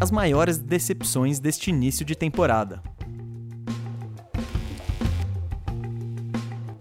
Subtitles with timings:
[0.00, 2.82] as maiores decepções deste início de temporada.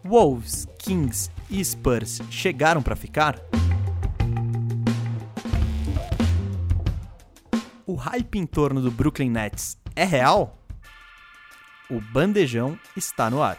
[0.04, 3.40] Wolves, Kings e Spurs chegaram para ficar?
[7.86, 10.57] O hype em torno do Brooklyn Nets é real?
[11.89, 13.57] O bandejão está no ar.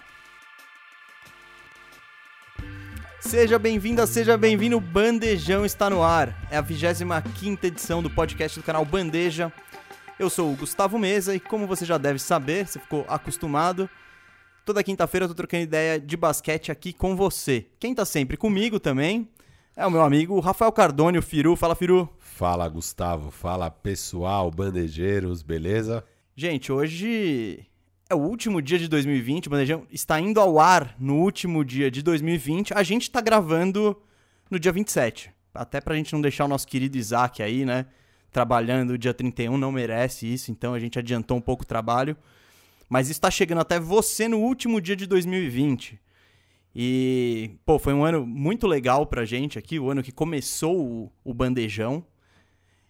[3.21, 6.47] Seja bem-vinda, seja bem-vindo, Bandejão está no ar.
[6.51, 9.53] É a 25 edição do podcast do canal Bandeja.
[10.19, 13.91] Eu sou o Gustavo Mesa e como você já deve saber, você ficou acostumado,
[14.65, 17.67] toda quinta-feira eu tô trocando ideia de basquete aqui com você.
[17.79, 19.29] Quem tá sempre comigo também
[19.77, 21.57] é o meu amigo Rafael Cardone, o Firu.
[21.57, 22.09] Fala, Firu.
[22.19, 23.31] Fala, Gustavo.
[23.31, 26.05] Fala, pessoal, bandejeiros, beleza?
[26.37, 27.68] Gente, hoje
[28.11, 31.91] é o último dia de 2020, o Bandejão está indo ao ar no último dia
[31.91, 32.73] de 2020.
[32.73, 34.01] A gente está gravando
[34.51, 35.31] no dia 27.
[35.53, 37.87] Até pra gente não deixar o nosso querido Isaac aí, né?
[38.33, 42.17] Trabalhando dia 31, não merece isso, então a gente adiantou um pouco o trabalho.
[42.89, 46.01] Mas está chegando até você no último dia de 2020.
[46.75, 51.13] E, pô, foi um ano muito legal pra gente aqui, o ano que começou o,
[51.25, 52.05] o Bandejão.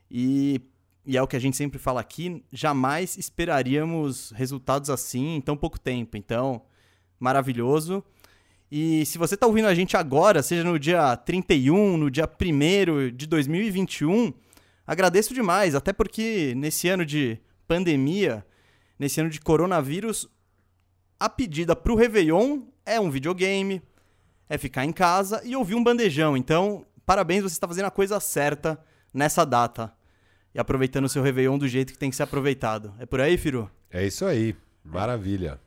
[0.09, 0.61] E,
[1.09, 5.57] e é o que a gente sempre fala aqui, jamais esperaríamos resultados assim em tão
[5.57, 6.19] pouco tempo.
[6.19, 6.61] Então,
[7.19, 8.05] maravilhoso.
[8.71, 13.17] E se você está ouvindo a gente agora, seja no dia 31, no dia 1
[13.17, 14.35] de 2021,
[14.87, 18.45] agradeço demais, até porque nesse ano de pandemia,
[18.99, 20.29] nesse ano de coronavírus,
[21.19, 23.81] a pedida para o Réveillon é um videogame,
[24.47, 26.37] é ficar em casa e ouvir um bandejão.
[26.37, 28.79] Então, parabéns, você está fazendo a coisa certa
[29.15, 29.97] nessa data
[30.59, 32.93] e aproveitando o seu Réveillon do jeito que tem que ser aproveitado.
[32.99, 33.71] É por aí, Firu?
[33.89, 34.57] É isso aí.
[34.85, 35.61] Maravilha.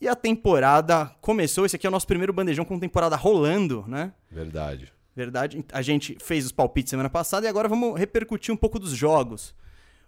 [0.00, 1.66] E a temporada começou.
[1.66, 4.14] Esse aqui é o nosso primeiro bandejão com temporada rolando, né?
[4.30, 4.90] Verdade.
[5.14, 5.62] Verdade.
[5.70, 9.54] A gente fez os palpites semana passada e agora vamos repercutir um pouco dos jogos.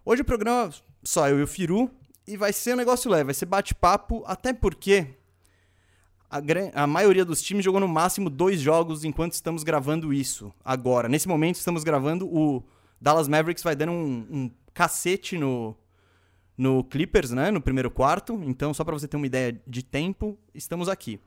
[0.03, 0.71] Hoje o programa
[1.05, 1.91] só eu e o Firu
[2.27, 5.09] e vai ser um negócio leve, vai ser bate-papo, até porque
[6.31, 6.41] a,
[6.73, 10.51] a, maioria dos times jogou no máximo dois jogos enquanto estamos gravando isso.
[10.65, 12.65] Agora, nesse momento, estamos gravando o
[13.03, 15.77] Dallas Mavericks vai dando um, um cacete no,
[16.57, 17.51] no Clippers, né?
[17.51, 18.41] No primeiro quarto.
[18.45, 21.19] Então, só para você ter uma ideia de tempo, estamos aqui.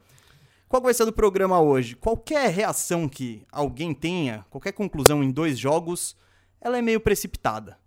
[0.69, 1.97] Qual vai ser do programa hoje?
[1.97, 6.15] Qualquer reação que alguém tenha, qualquer conclusão em dois jogos,
[6.61, 7.77] ela é meio precipitada.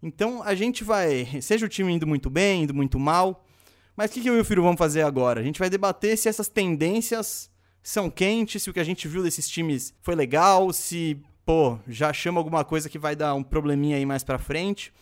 [0.00, 3.44] Então a gente vai, seja o time indo muito bem, indo muito mal,
[3.96, 5.40] mas o que, que eu e o Firo vamos fazer agora?
[5.40, 7.50] A gente vai debater se essas tendências
[7.82, 12.12] são quentes, se o que a gente viu desses times foi legal, se pô, já
[12.12, 14.92] chama alguma coisa que vai dar um probleminha aí mais pra frente.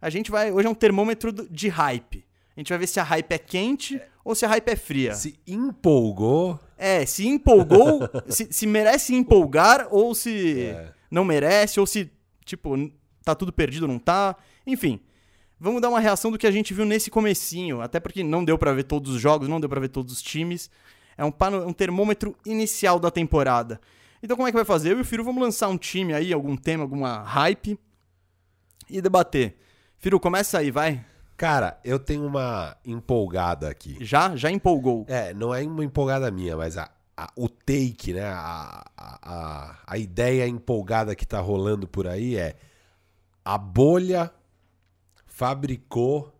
[0.00, 0.52] A gente vai.
[0.52, 2.24] Hoje é um termômetro de hype.
[2.56, 4.08] A gente vai ver se a hype é quente é.
[4.24, 5.14] ou se a hype é fria.
[5.14, 6.60] Se empolgou.
[6.78, 10.92] É, se empolgou, se, se, merece empolgar ou se é.
[11.10, 12.10] não merece, ou se,
[12.44, 12.76] tipo,
[13.24, 14.36] tá tudo perdido, não tá.
[14.66, 15.00] Enfim,
[15.58, 17.80] vamos dar uma reação do que a gente viu nesse comecinho.
[17.80, 20.22] Até porque não deu para ver todos os jogos, não deu para ver todos os
[20.22, 20.70] times.
[21.16, 21.32] É um,
[21.66, 23.80] um termômetro inicial da temporada.
[24.24, 24.90] Então como é que vai fazer?
[24.92, 27.78] Eu e o Firu vamos lançar um time aí, algum tema, alguma hype
[28.88, 29.54] e debater.
[29.98, 31.04] Firu, começa aí, vai.
[31.36, 33.98] Cara, eu tenho uma empolgada aqui.
[34.00, 34.34] Já?
[34.34, 35.04] Já empolgou?
[35.10, 38.24] É, não é uma empolgada minha, mas a, a, o take, né?
[38.24, 42.56] A, a, a ideia empolgada que tá rolando por aí é
[43.44, 44.32] a bolha
[45.26, 46.34] fabricou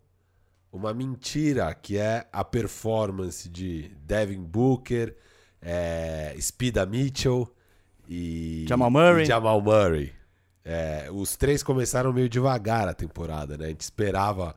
[0.72, 5.14] uma mentira que é a performance de Devin Booker,
[5.60, 7.54] é, Spida Mitchell
[8.08, 9.22] e Jamal Murray.
[9.22, 10.12] E Jamal Murray.
[10.64, 13.66] É, os três começaram meio devagar a temporada, né?
[13.66, 14.56] A gente esperava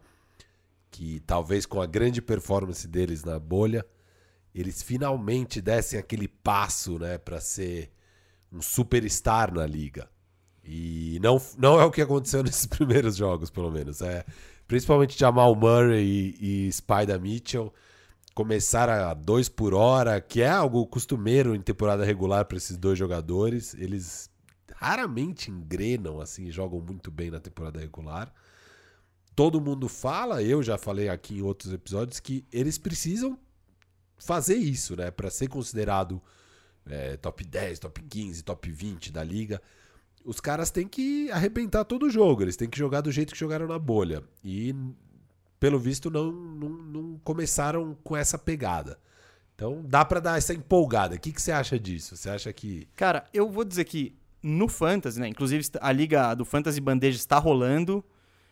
[0.90, 3.86] que talvez com a grande performance deles na bolha,
[4.56, 7.92] eles finalmente dessem aquele passo, né, para ser
[8.52, 10.10] um superstar na liga.
[10.64, 14.02] E não, não é o que aconteceu nesses primeiros jogos, pelo menos.
[14.02, 14.26] É,
[14.68, 17.74] principalmente Jamal Murray e, e Spider Mitchell
[18.38, 22.96] começar a dois por hora, que é algo costumeiro em temporada regular para esses dois
[22.96, 23.74] jogadores.
[23.74, 24.30] Eles
[24.76, 28.32] raramente engrenam assim, jogam muito bem na temporada regular.
[29.36, 33.40] Todo mundo fala, eu já falei aqui em outros episódios, que eles precisam
[34.20, 35.10] fazer isso, né?
[35.10, 36.22] Para ser considerado
[36.86, 39.60] é, top 10, top 15, top 20 da liga.
[40.24, 43.40] Os caras têm que arrebentar todo o jogo, eles têm que jogar do jeito que
[43.40, 44.24] jogaram na bolha.
[44.44, 44.76] E
[45.60, 49.00] pelo visto, não, não, não começaram com essa pegada.
[49.56, 51.16] Então dá para dar essa empolgada.
[51.16, 52.16] O que, que você acha disso?
[52.16, 52.88] Você acha que.
[52.96, 55.28] Cara, eu vou dizer que no Fantasy, né?
[55.28, 58.06] Inclusive a liga do Fantasy Bandeja está rolando.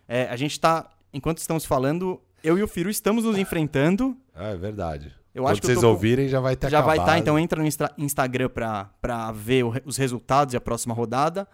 [0.07, 4.18] É, a gente está, enquanto estamos falando, eu e o Firu estamos nos enfrentando.
[4.34, 5.13] Ah, é verdade.
[5.34, 5.90] Eu Quando acho que vocês tô...
[5.90, 6.96] ouvirem já vai ter Já acabado.
[6.96, 7.68] vai estar, tá, então entra no
[8.04, 11.48] Instagram para ver os resultados e a próxima rodada.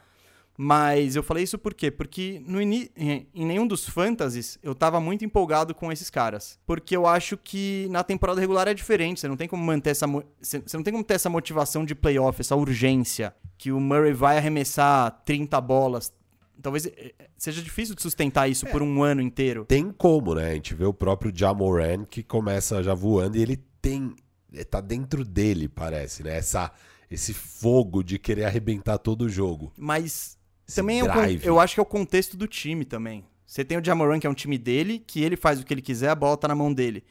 [0.58, 1.90] Mas eu falei isso por quê?
[1.90, 2.86] Porque no em
[3.34, 6.60] nenhum dos fantasies eu tava muito empolgado com esses caras.
[6.66, 9.20] Porque eu acho que na temporada regular é diferente.
[9.20, 10.06] Você não tem como manter essa.
[10.40, 13.34] Você não tem como ter essa motivação de playoff, essa urgência.
[13.58, 16.14] Que o Murray vai arremessar 30 bolas.
[16.62, 19.66] Talvez eh, seja difícil de sustentar isso por um ano inteiro.
[19.66, 20.52] Tem como, né?
[20.52, 24.16] A gente vê o próprio Jamoran que começa já voando e ele tem.
[24.54, 26.38] é, Tá dentro dele, parece, né?
[26.38, 26.72] Essa,
[27.10, 29.72] esse fogo de querer arrebentar todo o jogo.
[29.76, 31.08] Mas também é o
[31.44, 33.26] eu acho que é o contexto do time também.
[33.46, 35.82] Você tem o Jamoran, que é um time dele, que ele faz o que ele
[35.82, 37.04] quiser, a bola tá na mão dele.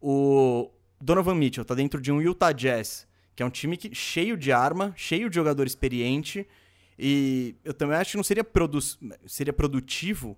[0.00, 0.70] O
[1.00, 4.52] Donovan Mitchell tá dentro de um Utah Jazz, que é um time que, cheio de
[4.52, 6.46] arma, cheio de jogador experiente.
[6.98, 8.78] E eu também acho que não seria, produ
[9.26, 10.36] seria produtivo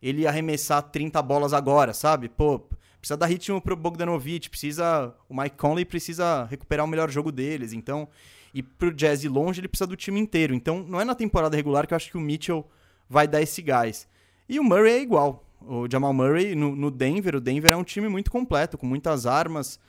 [0.00, 2.28] ele arremessar 30 bolas agora, sabe?
[2.28, 2.60] Pô,
[3.00, 5.12] precisa dar ritmo pro Bogdanovic, precisa.
[5.28, 7.72] O Mike Conley precisa recuperar o melhor jogo deles.
[7.72, 8.08] Então,
[8.54, 10.54] e pro Jazz ir longe, ele precisa do time inteiro.
[10.54, 12.64] Então, não é na temporada regular que eu acho que o Mitchell
[13.10, 14.06] vai dar esse gás.
[14.48, 15.44] E o Murray é igual.
[15.60, 19.26] O Jamal Murray no, no Denver, o Denver é um time muito completo, com muitas
[19.26, 19.80] armas,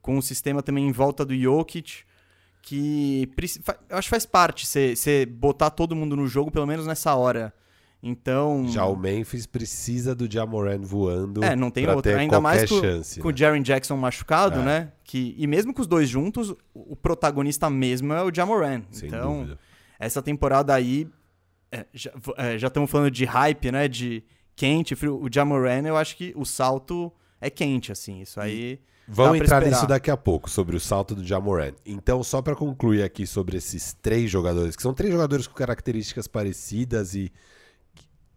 [0.00, 2.04] com um sistema também em volta do Jokic,
[2.62, 3.28] que
[3.90, 7.52] eu acho que faz parte você botar todo mundo no jogo, pelo menos nessa hora.
[8.02, 8.66] Então.
[8.68, 12.18] Já o Memphis precisa do Jamoran voando É, não tem outra.
[12.18, 13.20] Ainda mais com, chance.
[13.20, 13.36] com o né?
[13.36, 14.64] Jaren Jackson machucado, É.
[14.64, 14.92] né?
[15.04, 18.82] Que, e mesmo com os dois juntos, o- o protagonista mesmo é o Jamoran.
[18.90, 19.58] Sem então, dúvida.
[20.00, 21.06] essa temporada aí,
[21.70, 23.86] é, já é, já estamos falando de hype, né?
[23.86, 24.24] De
[24.56, 25.22] quente, frio.
[25.22, 28.20] O Jamoran, eu acho que o salto é quente, assim.
[28.20, 28.80] Isso aí.
[29.06, 31.72] Vamos dá pra entrar nisso daqui a pouco, sobre o salto do Jamoran.
[31.86, 36.26] Então, só pra concluir aqui sobre esses três jogadores, que são três jogadores com características
[36.28, 37.30] parecidas e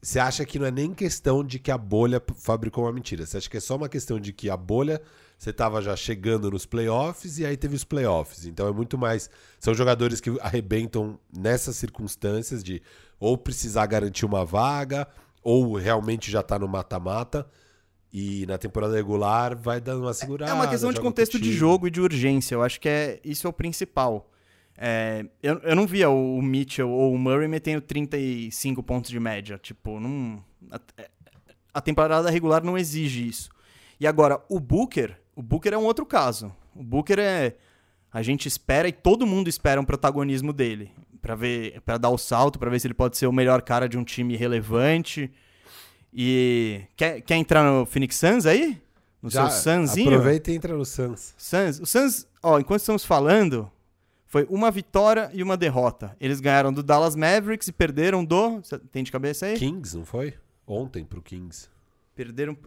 [0.06, 3.26] você acha que não é nem questão de que a bolha fabricou uma mentira.
[3.26, 5.02] Você acha que é só uma questão de que a bolha
[5.36, 8.46] você estava já chegando nos playoffs e aí teve os playoffs.
[8.46, 9.32] Então é muito mais.
[9.60, 12.84] São jogadores que arrebentam nessas circunstâncias de
[13.20, 15.08] ou precisar garantir uma vaga,
[15.42, 17.48] ou realmente já tá no mata-mata.
[18.14, 20.52] E na temporada regular vai dando uma segurada.
[20.52, 22.54] É uma questão de contexto de jogo e de urgência.
[22.54, 24.30] Eu acho que é isso é o principal.
[24.78, 29.58] É, eu, eu não via o Mitchell ou o Murray metendo 35 pontos de média.
[29.58, 30.80] Tipo, não, a,
[31.74, 33.50] a temporada regular não exige isso.
[34.00, 36.54] E agora, o Booker, o Booker é um outro caso.
[36.76, 37.56] O Booker é.
[38.12, 40.92] A gente espera e todo mundo espera um protagonismo dele.
[41.22, 43.90] Pra ver, para dar o salto, pra ver se ele pode ser o melhor cara
[43.90, 45.32] de um time relevante.
[46.14, 46.82] E.
[46.96, 48.82] Quer, quer entrar no Phoenix Suns aí?
[49.22, 50.10] No Já seu Sunzinho?
[50.10, 51.34] Aproveita e entra no Suns.
[51.38, 53.70] Suns, o Suns, ó, enquanto estamos falando,
[54.36, 56.14] foi uma vitória e uma derrota.
[56.20, 58.62] Eles ganharam do Dallas Mavericks e perderam do.
[58.92, 59.58] Tem de cabeça aí?
[59.58, 60.34] Kings, não foi?
[60.68, 61.70] Ontem pro Kings.
[62.14, 62.58] Perderam.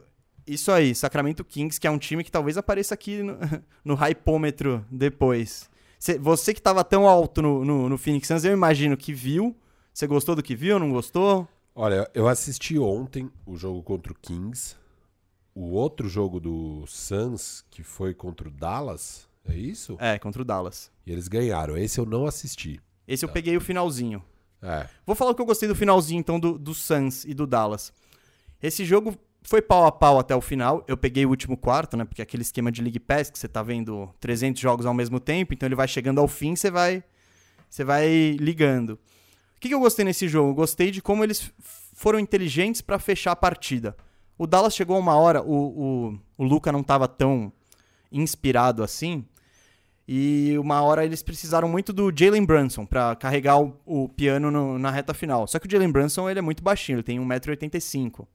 [0.46, 3.36] Isso aí, Sacramento Kings, que é um time que talvez apareça aqui no,
[3.84, 5.68] no hypômetro depois.
[5.98, 9.54] Cê- você que tava tão alto no, no, no Phoenix Suns, eu imagino que viu.
[9.92, 10.78] Você gostou do que viu?
[10.78, 11.46] Não gostou?
[11.74, 14.74] Olha, eu assisti ontem o jogo contra o Kings.
[15.54, 19.96] O outro jogo do Suns, que foi contra o Dallas, é isso?
[20.00, 20.90] É, contra o Dallas.
[21.06, 21.76] E eles ganharam.
[21.76, 22.80] Esse eu não assisti.
[23.06, 24.22] Esse eu peguei o finalzinho.
[24.60, 24.86] É.
[25.06, 27.92] Vou falar o que eu gostei do finalzinho, então, do, do Suns e do Dallas.
[28.62, 30.84] Esse jogo foi pau a pau até o final.
[30.86, 32.04] Eu peguei o último quarto, né?
[32.04, 35.20] Porque é aquele esquema de League Pass que você tá vendo 300 jogos ao mesmo
[35.20, 37.02] tempo, então ele vai chegando ao fim, você vai
[37.68, 38.90] você vai ligando.
[38.90, 40.50] O que, que eu gostei nesse jogo?
[40.50, 41.50] Eu gostei de como eles
[41.94, 43.96] foram inteligentes pra fechar a partida.
[44.36, 47.52] O Dallas chegou a uma hora, o, o, o Luca não tava tão
[48.10, 49.24] inspirado assim,
[50.10, 54.78] e uma hora eles precisaram muito do Jalen Brunson pra carregar o, o piano no-
[54.78, 55.46] na reta final.
[55.46, 58.26] Só que o Jalen Brunson ele é muito baixinho, ele tem 1,85m.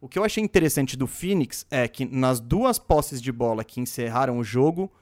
[0.00, 3.80] O que eu achei interessante do Phoenix é que nas duas posses de bola que
[3.80, 4.92] encerraram o jogo,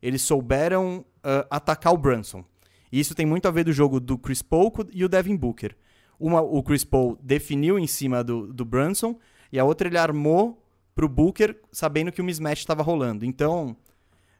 [0.00, 2.44] eles souberam ah, atacar o Brunson.
[2.92, 5.76] E isso tem muito a ver do jogo do Chris Paul e o Devin Booker.
[6.18, 9.18] Uma, o Chris Paul definiu em cima do, do Brunson
[9.50, 10.62] e a outra ele armou
[10.94, 13.24] pro Booker sabendo que o mismatch estava rolando.
[13.24, 13.74] Então,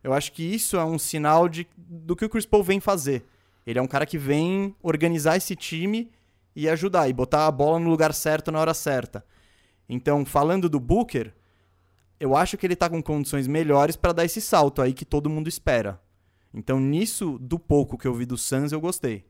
[0.03, 3.25] eu acho que isso é um sinal de, do que o Chris Paul vem fazer.
[3.67, 6.11] Ele é um cara que vem organizar esse time
[6.57, 9.25] e ajudar, e botar a bola no lugar certo na hora certa.
[9.89, 11.35] Então, falando do Booker,
[12.19, 15.31] eu acho que ele tá com condições melhores para dar esse salto aí que todo
[15.31, 16.01] mundo espera.
[16.53, 19.25] Então, nisso, do pouco que eu vi do Suns, eu gostei.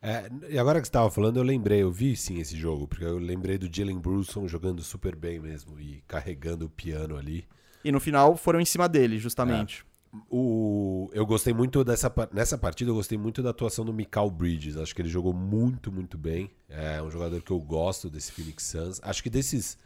[0.00, 3.04] É, e agora que você estava falando, eu lembrei, eu vi sim esse jogo, porque
[3.04, 7.46] eu lembrei do Jalen Brunson jogando super bem mesmo e carregando o piano ali.
[7.84, 9.84] E no final foram em cima dele, justamente.
[10.28, 14.76] O, eu gostei muito dessa nessa partida, eu gostei muito da atuação do Mikal Bridges.
[14.76, 16.50] Acho que ele jogou muito, muito bem.
[16.68, 19.00] É um jogador que eu gosto desse Phoenix Suns.
[19.02, 19.78] Acho que desses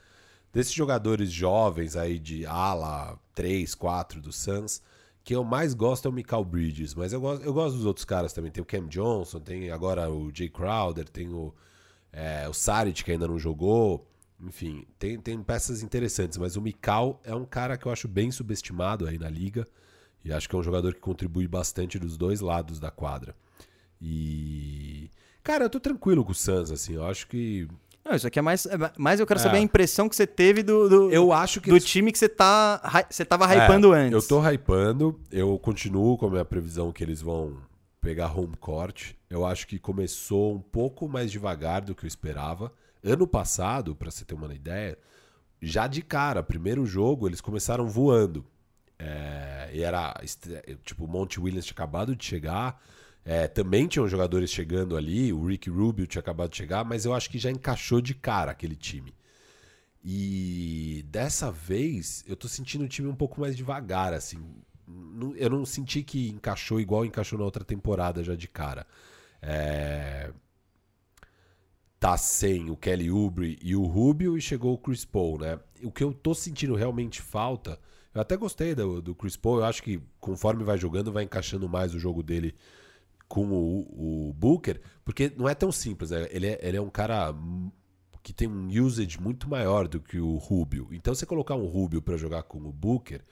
[0.53, 4.81] desses jogadores jovens aí de ala 3, 4 do Suns,
[5.23, 8.05] quem eu mais gosto é o Mikal Bridges, mas eu gosto, eu gosto dos outros
[8.05, 8.51] caras também.
[8.51, 11.55] Tem o Cam Johnson, tem agora o Jay Crowder, tem o,
[12.13, 14.09] É, o Saric, que ainda não jogou.
[14.41, 18.31] Enfim, tem, tem peças interessantes, mas o Mikal é um cara que eu acho bem
[18.31, 19.67] subestimado aí na liga.
[20.27, 23.33] E acho que é um jogador que contribui bastante dos dois lados da quadra.
[24.01, 25.09] E.
[25.43, 26.95] Cara, eu tô tranquilo com o Suns, assim.
[26.95, 27.69] Eu acho que.
[28.05, 28.67] Não, isso aqui é mais.
[28.67, 31.71] é mais eu quero saber a impressão que você teve do, do, Eu acho que.
[31.71, 34.13] do eles- time que você, tá, você tava hypando É, antes.
[34.13, 35.21] Eu tô hypando.
[35.31, 37.57] Eu continuo com a minha previsão que eles vão
[38.01, 39.13] pegar home court.
[39.31, 42.73] Eu acho que começou um pouco mais devagar do que eu esperava.
[43.03, 44.99] Ano passado, pra você ter uma ideia,
[45.63, 48.45] já de cara, primeiro jogo, eles começaram voando.
[48.99, 50.15] É, e era.
[50.85, 52.81] Tipo, o Monte Williams tinha acabado de chegar.
[53.25, 55.33] É, também tinham jogadores chegando ali.
[55.33, 58.53] O Rick Rubio tinha acabado de chegar, mas eu acho que já encaixou de cara
[58.53, 59.15] aquele time.
[60.05, 64.39] E dessa vez eu tô sentindo o time um pouco mais devagar, assim.
[65.37, 68.87] Eu não senti que encaixou igual encaixou na outra temporada já de cara.
[69.43, 70.31] É,
[71.99, 75.59] Tá sem o Kelly Oubre e o Rubio e chegou o Chris Paul, né?
[75.83, 77.81] O que eu tô sentindo realmente falta.
[78.17, 79.59] Eu até gostei do, do Chris Paul.
[79.59, 82.55] Eu acho que conforme vai jogando, vai encaixando mais o jogo dele
[83.29, 86.13] com o, o Booker, porque não é tão simples.
[86.13, 86.27] né?
[86.31, 87.35] Ele, é, ele é um cara
[88.23, 90.89] que tem um usage muito maior do que o Rubio.
[90.93, 93.23] Então, você colocar um Rubio para jogar com o Booker,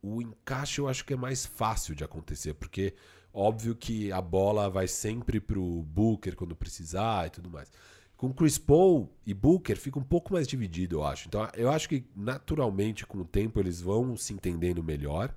[0.00, 2.94] o encaixe eu acho que é mais fácil de acontecer, porque
[3.34, 7.72] óbvio que a bola vai sempre pro Booker quando precisar e tudo mais.
[8.18, 11.28] Com Chris Paul e Booker fica um pouco mais dividido, eu acho.
[11.28, 15.32] Então, eu acho que naturalmente com o tempo eles vão se entendendo melhor.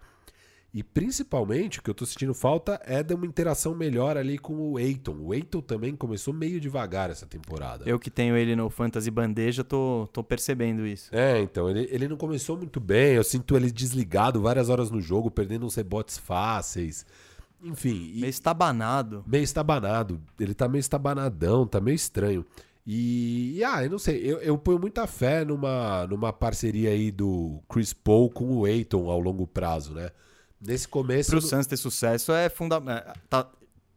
[0.74, 4.56] E principalmente o que eu tô sentindo falta é de uma interação melhor ali com
[4.56, 5.18] o Eiton.
[5.20, 7.84] O Eiton também começou meio devagar essa temporada.
[7.88, 11.16] Eu que tenho ele no Fantasy Bandeja, tô, tô percebendo isso.
[11.16, 13.14] É, então, ele, ele não começou muito bem.
[13.14, 17.06] Eu sinto ele desligado várias horas no jogo, perdendo uns rebotes fáceis.
[17.62, 19.24] Enfim, e Meio estabanado.
[19.28, 20.20] meio estabanado.
[20.40, 22.44] Ele tá meio estabanadão, tá meio estranho.
[22.86, 27.12] E, e, ah, eu não sei, eu, eu ponho muita fé numa, numa parceria aí
[27.12, 30.10] do Chris Paul com o Eiton ao longo prazo, né?
[30.60, 31.30] Nesse começo.
[31.32, 33.14] Pro no- Suns ter sucesso é fundamental.
[33.30, 33.50] Tá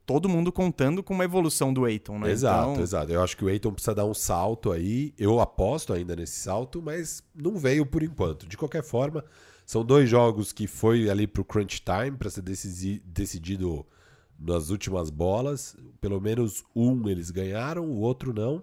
[0.07, 2.31] todo mundo contando com uma evolução do Aiton, né?
[2.31, 3.11] Exato, Então, exato.
[3.13, 5.15] Eu acho que o Eiton precisa dar um salto aí.
[5.19, 8.47] Eu aposto ainda nesse salto, mas não veio por enquanto.
[8.47, 9.25] De qualquer forma,
[9.65, 13.85] são dois jogos que foi ali pro crunch time para ser decisi- decidido
[14.39, 15.75] nas últimas bolas.
[16.03, 18.63] Pelo menos um eles ganharam, o outro não.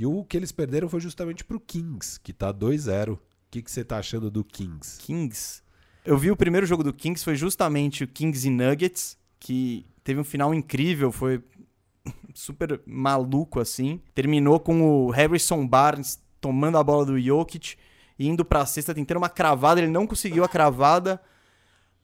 [0.00, 3.12] E o que eles perderam foi justamente pro Kings, que tá 2-0.
[3.12, 3.18] O
[3.50, 4.98] que, você tá achando do Kings?
[4.98, 5.62] Kings.
[6.06, 10.18] Eu vi o primeiro jogo do Kings, foi justamente o Kings e Nuggets, que teve
[10.18, 11.44] um final incrível, foi
[12.32, 14.00] super maluco assim.
[14.14, 17.76] Terminou com o Harrison Barnes tomando a bola do Jokic
[18.18, 21.20] e indo pra cesta, tentando uma cravada, ele não conseguiu a cravada.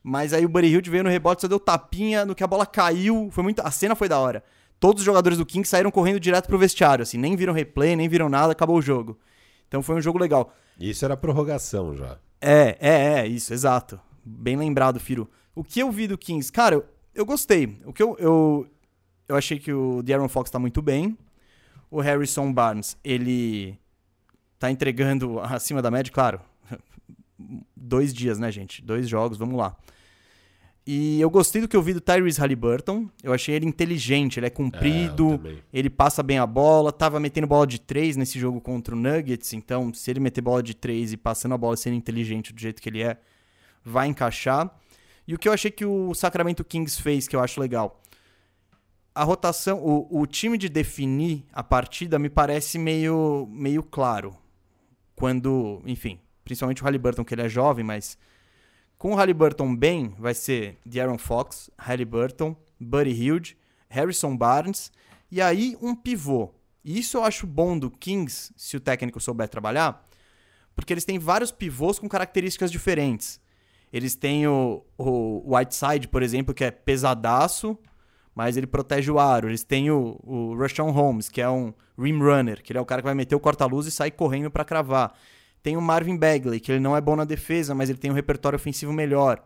[0.03, 2.67] Mas aí o Buddy Hield veio no rebote, só deu tapinha, no que a bola
[2.67, 4.45] caiu, foi muito, a cena foi da hora.
[4.79, 8.09] Todos os jogadores do Kings saíram correndo direto pro vestiário, assim, nem viram replay, nem
[8.09, 9.19] viram nada, acabou o jogo.
[9.67, 10.55] Então foi um jogo legal.
[10.79, 12.19] Isso era prorrogação já.
[12.41, 13.99] É, é, é, isso, exato.
[14.25, 15.29] Bem lembrado, Firo.
[15.55, 17.81] O que eu vi do Kings, cara, eu, eu gostei.
[17.85, 18.67] O que eu, eu,
[19.29, 21.17] eu achei que o De'Aaron Fox tá muito bem.
[21.91, 23.79] O Harrison Barnes, ele
[24.59, 26.41] tá entregando acima da média, claro.
[27.75, 28.83] Dois dias, né, gente?
[28.83, 29.75] Dois jogos, vamos lá.
[30.87, 33.09] E eu gostei do que eu vi do Tyrese Halliburton.
[33.21, 35.59] Eu achei ele inteligente, ele é É, comprido, também.
[35.73, 39.53] ele passa bem a bola, tava metendo bola de três nesse jogo contra o Nuggets,
[39.53, 42.61] então se ele meter bola de três e passando a bola e sendo inteligente do
[42.61, 43.19] jeito que ele é,
[43.85, 44.73] vai encaixar.
[45.27, 48.01] E o que eu achei que o Sacramento Kings fez, que eu acho legal,
[49.13, 54.37] a rotação, o, o time de definir a partida me parece meio, meio claro.
[55.17, 58.17] Quando, enfim, principalmente o Halliburton, que ele é jovem, mas
[58.99, 63.57] com o Halliburton bem, vai ser De'Aaron Fox, Halliburton, Buddy Hield,
[63.89, 64.91] Harrison Barnes
[65.31, 66.51] e aí um pivô.
[66.85, 70.07] E isso eu acho bom do Kings, se o técnico souber trabalhar,
[70.75, 73.41] porque eles têm vários pivôs com características diferentes.
[73.93, 77.79] Eles têm o, o Whiteside, por exemplo, que é pesadaço,
[78.35, 79.49] mas ele protege o aro.
[79.49, 80.55] Eles têm o, o
[80.91, 83.41] Holmes, que é um rim runner, que ele é o cara que vai meter o
[83.41, 85.15] corta-luz e sair correndo para cravar.
[85.67, 88.15] Tem o Marvin Bagley, que ele não é bom na defesa, mas ele tem um
[88.15, 89.45] repertório ofensivo melhor.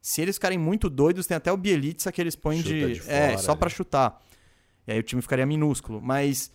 [0.00, 3.28] Se eles ficarem muito doidos, tem até o Bielitsa que eles põem de, de é,
[3.28, 3.60] fora só ali.
[3.60, 4.20] pra chutar.
[4.88, 6.50] E aí o time ficaria minúsculo, mas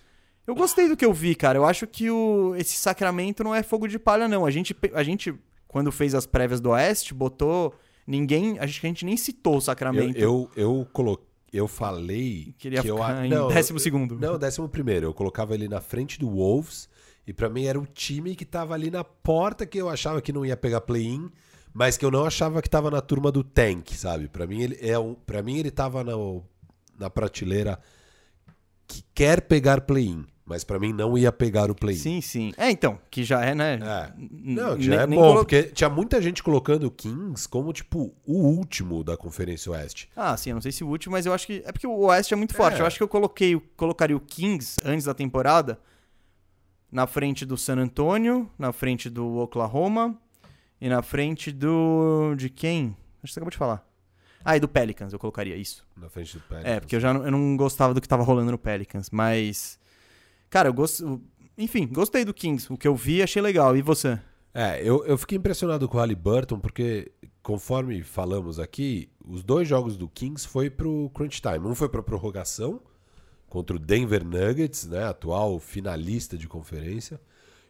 [0.45, 1.57] eu gostei do que eu vi, cara.
[1.57, 4.45] Eu acho que o, esse Sacramento não é fogo de palha não.
[4.45, 5.33] A gente a gente
[5.69, 7.73] quando fez as prévias do Oeste, botou
[8.05, 10.17] ninguém, acho que a gente nem citou o Eu, Sacramento.
[10.19, 11.17] eu, eu, colo...
[11.53, 14.19] eu falei Queria que eu a- em não, décimo segundo.
[14.19, 15.05] Não, décimo primeiro.
[15.05, 16.89] Eu colocava ele na frente do Wolves
[17.27, 20.31] e pra mim era o time que tava ali na porta que eu achava que
[20.33, 21.29] não ia pegar play-in,
[21.73, 24.27] mas que eu não achava que tava na turma do tank, sabe?
[24.29, 26.13] Pra mim ele é um, para mim ele tava na,
[26.97, 27.77] na prateleira
[28.87, 30.25] que quer pegar play-in.
[30.45, 31.99] mas pra mim não ia pegar o play-in.
[31.99, 32.53] Sim, sim.
[32.57, 33.77] É, então, que já é, né?
[33.83, 34.13] É.
[34.17, 38.33] Não, já é bom, colo- porque tinha muita gente colocando o Kings como, tipo, o
[38.47, 40.09] último da Conferência Oeste.
[40.15, 41.61] Ah, sim, eu não sei se o último, mas eu acho que.
[41.65, 42.77] É porque o Oeste é muito forte.
[42.77, 42.81] É.
[42.81, 45.77] Eu acho que eu coloquei, colocaria o Kings antes da temporada
[46.91, 50.17] na frente do San Antonio, na frente do Oklahoma
[50.79, 52.35] e na frente do.
[52.35, 52.95] De quem?
[53.23, 53.85] Acho que você acabou de falar.
[54.43, 55.85] Ah, e do Pelicans, eu colocaria isso.
[55.95, 56.71] Na frente do Pelicans.
[56.73, 59.79] É, porque eu já não, eu não gostava do que tava rolando no Pelicans, mas.
[60.49, 61.21] Cara, eu gosto.
[61.57, 62.71] Enfim, gostei do Kings.
[62.71, 63.75] O que eu vi, achei legal.
[63.75, 64.19] E você?
[64.53, 67.11] É, eu, eu fiquei impressionado com o Halliburton, porque,
[67.43, 71.59] conforme falamos aqui, os dois jogos do Kings foi pro crunch time.
[71.59, 72.81] Um foi pra prorrogação,
[73.49, 77.19] contra o Denver Nuggets, né, atual finalista de conferência,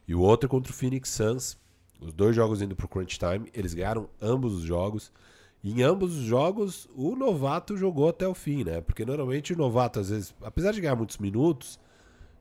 [0.07, 1.57] e o outro contra o Phoenix Suns.
[1.99, 5.11] Os dois jogos indo pro crunch time, eles ganharam ambos os jogos.
[5.63, 8.81] E em ambos os jogos, o novato jogou até o fim, né?
[8.81, 11.79] Porque normalmente o novato, às vezes, apesar de ganhar muitos minutos,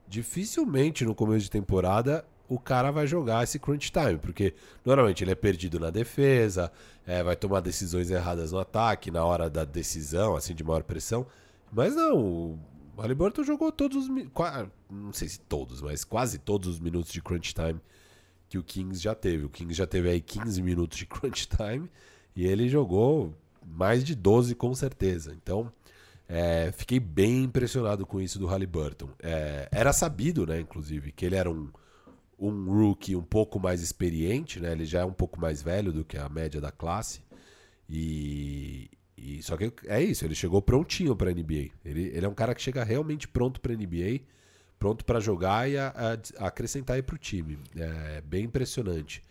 [0.06, 5.32] dificilmente no começo de temporada o cara vai jogar esse crunch time, porque normalmente ele
[5.32, 6.70] é perdido na defesa,
[7.06, 11.26] é, vai tomar decisões erradas no ataque, na hora da decisão, assim, de maior pressão.
[11.72, 12.58] Mas não,
[12.96, 14.24] o Halliburton jogou todos os.
[14.90, 17.80] Não sei se todos, mas quase todos os minutos de crunch time
[18.48, 19.44] que o Kings já teve.
[19.44, 21.90] O Kings já teve aí 15 minutos de crunch time
[22.34, 23.34] e ele jogou
[23.66, 25.34] mais de 12 com certeza.
[25.34, 25.70] Então,
[26.28, 29.10] é, fiquei bem impressionado com isso do Halliburton.
[29.22, 31.68] É, era sabido, né, inclusive, que ele era um,
[32.38, 34.72] um rookie um pouco mais experiente, né?
[34.72, 37.20] Ele já é um pouco mais velho do que a média da classe.
[37.88, 38.90] E,
[39.26, 41.70] e só que é isso, ele chegou prontinho para NBA.
[41.84, 44.20] Ele, ele é um cara que chega realmente pronto para NBA,
[44.78, 45.88] pronto para jogar e a,
[46.38, 47.58] a- acrescentar aí pro time.
[47.76, 49.22] É bem impressionante.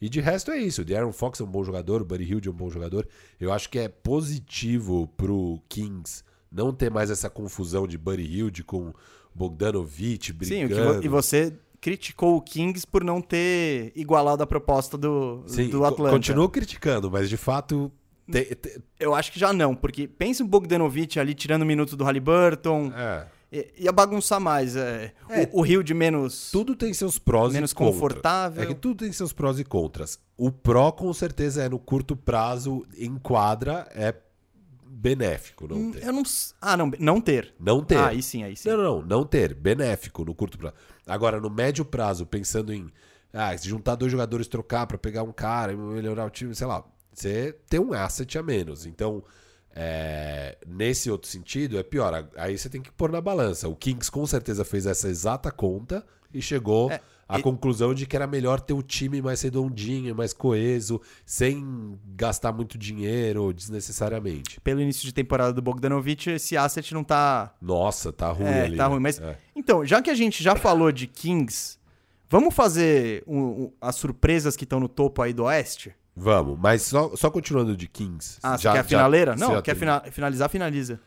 [0.00, 0.82] E de resto é isso.
[0.82, 3.08] O De'Aaron Fox é um bom jogador, o Buddy Hield é um bom jogador.
[3.40, 8.62] Eu acho que é positivo pro Kings não ter mais essa confusão de Buddy Hield
[8.64, 8.92] com
[9.34, 10.94] Bogdanovich Sim, o brigando.
[11.00, 15.84] vo- e você criticou o Kings por não ter igualado a proposta do, Sim, do
[15.84, 16.12] Atlanta.
[16.14, 17.90] continuo criticando, mas de fato
[18.30, 21.96] te- te- Eu acho que já não, porque pensa o Bogdanovich ali tirando o minuto
[21.96, 22.92] do Halliburton.
[22.94, 23.26] é,
[23.78, 24.76] Ia bagunçar mais.
[24.76, 25.48] É, É.
[25.52, 26.50] o, o Rio de menos.
[26.50, 27.94] tudo tem seus prós Menos e contras.
[27.94, 28.62] confortável.
[28.62, 30.18] É que tudo tem seus prós e contras.
[30.36, 34.14] O pró com certeza é no curto prazo em quadra é
[34.90, 36.04] benéfico não Hum, ter.
[36.04, 36.22] Eu não.
[36.60, 37.54] Ah, não, não ter.
[37.58, 37.96] Não ter.
[37.96, 38.68] Ah, aí sim, aí sim.
[38.68, 39.54] Não, não, não, não ter.
[39.54, 40.74] Benéfico no curto prazo.
[41.06, 42.88] Agora, no médio prazo, pensando em
[43.32, 46.66] ah, se juntar dois jogadores, trocar pra pegar um cara e melhorar o time, sei
[46.66, 46.84] lá,
[47.18, 48.86] você tem um asset a menos.
[48.86, 49.22] Então,
[49.74, 52.28] é, nesse outro sentido, é pior.
[52.36, 53.68] Aí você tem que pôr na balança.
[53.68, 58.04] O Kings com certeza fez essa exata conta e chegou É, à e- conclusão de
[58.06, 64.60] que era melhor ter o time mais redondinho, mais coeso, sem gastar muito dinheiro desnecessariamente.
[64.60, 67.54] Pelo início de temporada do Bogdanovich, esse asset não tá.
[67.62, 68.76] Nossa, tá ruim É, ali.
[68.76, 68.90] tá né?
[68.94, 69.00] ruim.
[69.02, 69.20] Mas.
[69.20, 69.38] É.
[69.54, 71.78] Então, já que a gente já falou de Kings,
[72.28, 75.94] vamos fazer um- um- as surpresas que estão no topo aí do Oeste?
[76.20, 78.38] Vamos, mas só, só continuando de Kings.
[78.42, 79.36] Ah, você já- quer a já- finaleira?
[79.36, 81.00] você não, já quer fina- finalizar, finaliza.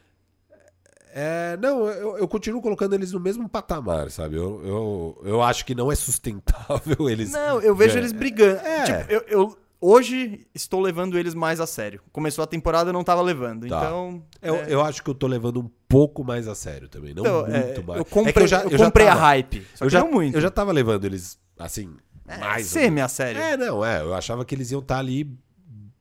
[1.13, 4.37] É, não, eu, eu continuo colocando eles no mesmo patamar, sabe?
[4.37, 7.31] Eu, eu, eu acho que não é sustentável eles.
[7.33, 8.61] Não, eu vejo É, eles brigando.
[8.61, 8.83] é.
[8.85, 12.01] Tipo, eu, eu- hoje estou levando eles mais a sério.
[12.13, 13.67] Começou a temporada, eu não tava levando.
[13.67, 13.77] Tá.
[13.79, 14.23] Então.
[14.41, 17.13] Eu, é, eu acho que eu tô levando um pouco mais a sério também.
[17.13, 17.99] Não então, muito é, mais.
[17.99, 19.67] Eu É comprei, já- eu já comprei tava- a hype.
[19.81, 20.35] Eu já, não muito.
[20.35, 21.93] eu já tava levando eles, assim,
[22.31, 22.75] É, mais.
[22.75, 23.41] ou semi a sério.
[23.41, 24.01] É, não, é.
[24.01, 25.37] Eu achava que eles iam estar ali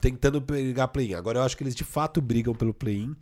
[0.00, 1.14] tentando brigar play-in.
[1.14, 3.14] Agora eu acho que eles de fato brigam pelo play-in.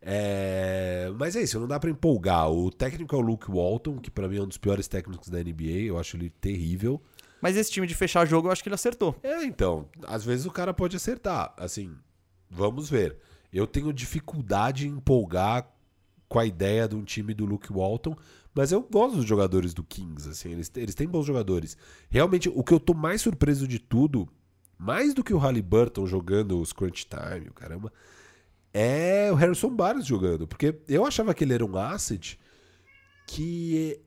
[0.00, 2.50] É, Mas é isso, não dá pra empolgar.
[2.50, 5.38] O técnico é o Luke Walton, que pra mim é um dos piores técnicos da
[5.38, 5.86] NBA.
[5.86, 7.02] Eu acho ele terrível.
[7.40, 9.16] Mas esse time de fechar jogo, eu acho que ele acertou.
[9.22, 11.52] É, então, às vezes o cara pode acertar.
[11.56, 11.94] Assim,
[12.50, 13.16] vamos ver.
[13.52, 15.68] Eu tenho dificuldade em empolgar
[16.28, 18.14] com a ideia de um time do Luke Walton,
[18.58, 21.76] mas eu gosto dos jogadores do Kings, assim, eles, eles têm bons jogadores.
[22.10, 24.28] Realmente, o que eu tô mais surpreso de tudo,
[24.76, 27.92] mais do que o Halliburton jogando os crunch time, caramba,
[28.74, 32.36] é o Harrison Barnes jogando, porque eu achava que ele era um asset
[33.28, 34.00] que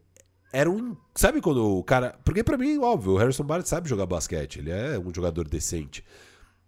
[0.52, 0.98] era um.
[1.16, 2.20] Sabe quando o cara.
[2.26, 6.04] Porque pra mim, óbvio, o Harrison Barnes sabe jogar basquete, ele é um jogador decente.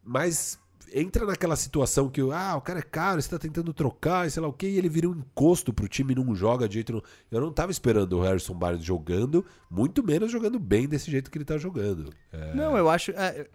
[0.02, 0.58] Mas
[0.94, 4.48] entra naquela situação que ah, o cara é caro, você tá tentando trocar, sei lá
[4.48, 7.04] o que, e ele vira um encosto pro time não joga de jeito.
[7.32, 11.38] Eu não tava esperando o Harrison Barnes jogando, muito menos jogando bem desse jeito que
[11.38, 12.14] ele tá jogando.
[12.32, 13.12] É, Não, eu acho.
[13.12, 13.48] é,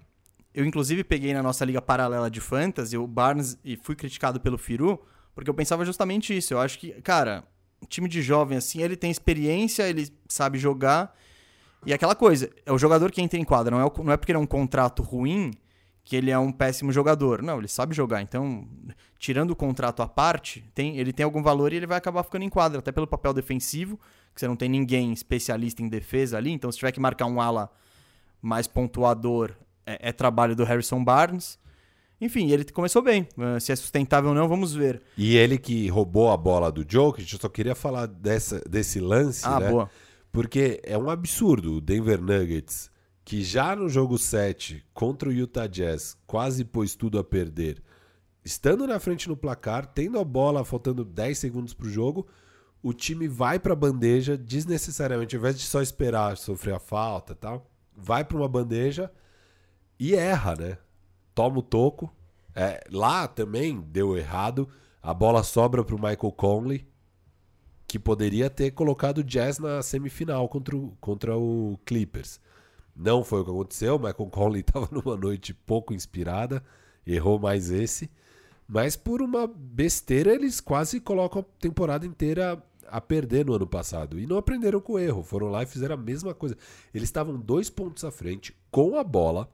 [0.53, 4.59] eu, inclusive, peguei na nossa liga paralela de fantasy o Barnes e fui criticado pelo
[4.59, 5.01] Firu,
[5.35, 6.53] porque eu pensava justamente isso.
[6.55, 7.44] Eu acho que, cara,
[7.88, 11.14] time de jovem assim, ele tem experiência, ele sabe jogar.
[11.87, 14.16] E aquela coisa, é o jogador que entra em quadra, não é, o- não é
[14.16, 15.53] porque ele é um contrato ruim
[16.09, 17.42] que ele é um péssimo jogador.
[17.42, 18.23] Não, ele sabe jogar.
[18.23, 18.66] Então,
[19.18, 22.44] tirando o contrato à parte, tem, ele tem algum valor e ele vai acabar ficando
[22.44, 24.01] em quadra, até pelo papel defensivo.
[24.35, 27.42] que você não tem ninguém especialista em defesa ali, então se tiver que marcar um
[27.42, 27.71] ala
[28.40, 29.53] mais pontuador,
[29.85, 31.59] é, é trabalho do Harrison Barnes.
[32.18, 33.29] Enfim, ele começou bem.
[33.37, 35.03] Uh, se é sustentável ou não, vamos ver.
[35.14, 39.47] E ele que roubou a bola do Jokic, eu só queria falar dessa, desse lance,
[39.47, 39.71] Ah, né?
[39.71, 39.90] boa.
[40.33, 42.90] Porque é um absurdo o Denver Nuggets,
[43.29, 47.83] que já no jogo 7 contra o Utah Jazz quase pôs tudo a perder,
[48.43, 52.27] estando na frente no placar, tendo a bola faltando 10 segundos pro jogo,
[52.83, 57.71] o time vai pra bandeja desnecessariamente, ao invés de só esperar sofrer a falta tal,
[57.95, 59.12] vai pra uma bandeja
[60.01, 60.79] e erra, né?
[61.35, 62.11] Toma o toco.
[62.55, 64.67] É, lá também deu errado.
[65.03, 66.88] A bola sobra pro Michael Conley,
[67.87, 72.41] que poderia ter colocado o Jazz na semifinal contra o, contra o Clippers.
[72.99, 73.97] Não foi o que aconteceu.
[73.97, 76.65] Michael Conley estava numa noite pouco inspirada,
[77.07, 78.11] errou mais esse.
[78.67, 84.19] Mas por uma besteira, eles quase colocam a temporada inteira a perder no ano passado.
[84.19, 85.23] E não aprenderam com o erro.
[85.23, 86.57] Foram lá e fizeram a mesma coisa.
[86.93, 89.49] Eles estavam dois pontos à frente, com a bola,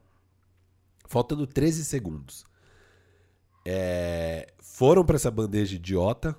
[1.07, 2.45] faltando 13 segundos.
[3.67, 6.37] É, foram para essa bandeja idiota,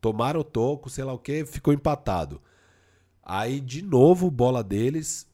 [0.00, 2.40] tomaram o toco, sei lá o que, ficou empatado.
[3.22, 5.27] Aí, de novo, bola deles.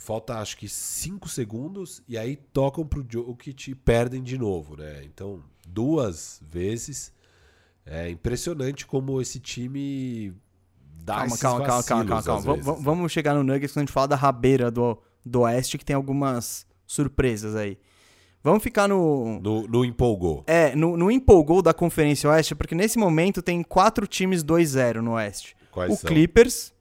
[0.00, 2.02] Falta acho que 5 segundos.
[2.08, 5.02] E aí tocam pro Jokic e perdem de novo, né?
[5.04, 7.12] Então, duas vezes.
[7.84, 10.32] É impressionante como esse time
[11.02, 12.76] dá Calma, esses calma, calma, calma, calma, calma.
[12.80, 15.96] Vamos- chegar no Nuggets quando a gente falar da rabeira do, do Oeste, que tem
[15.96, 17.78] algumas surpresas aí.
[18.42, 19.38] Vamos ficar no.
[19.40, 20.44] No, no empolgou.
[20.46, 25.12] É, no, no empolgou da Conferência Oeste, porque nesse momento tem quatro times 2-0 no
[25.12, 25.54] Oeste.
[25.70, 26.08] Quais o são?
[26.08, 26.72] Clippers,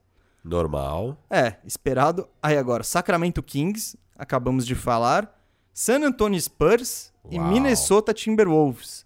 [0.50, 1.18] Normal.
[1.30, 2.28] é, esperado.
[2.42, 5.36] Aí agora, Sacramento Kings, acabamos de falar.
[5.74, 7.48] San Antonio Spurs e Uau.
[7.48, 9.06] Minnesota Timberwolves.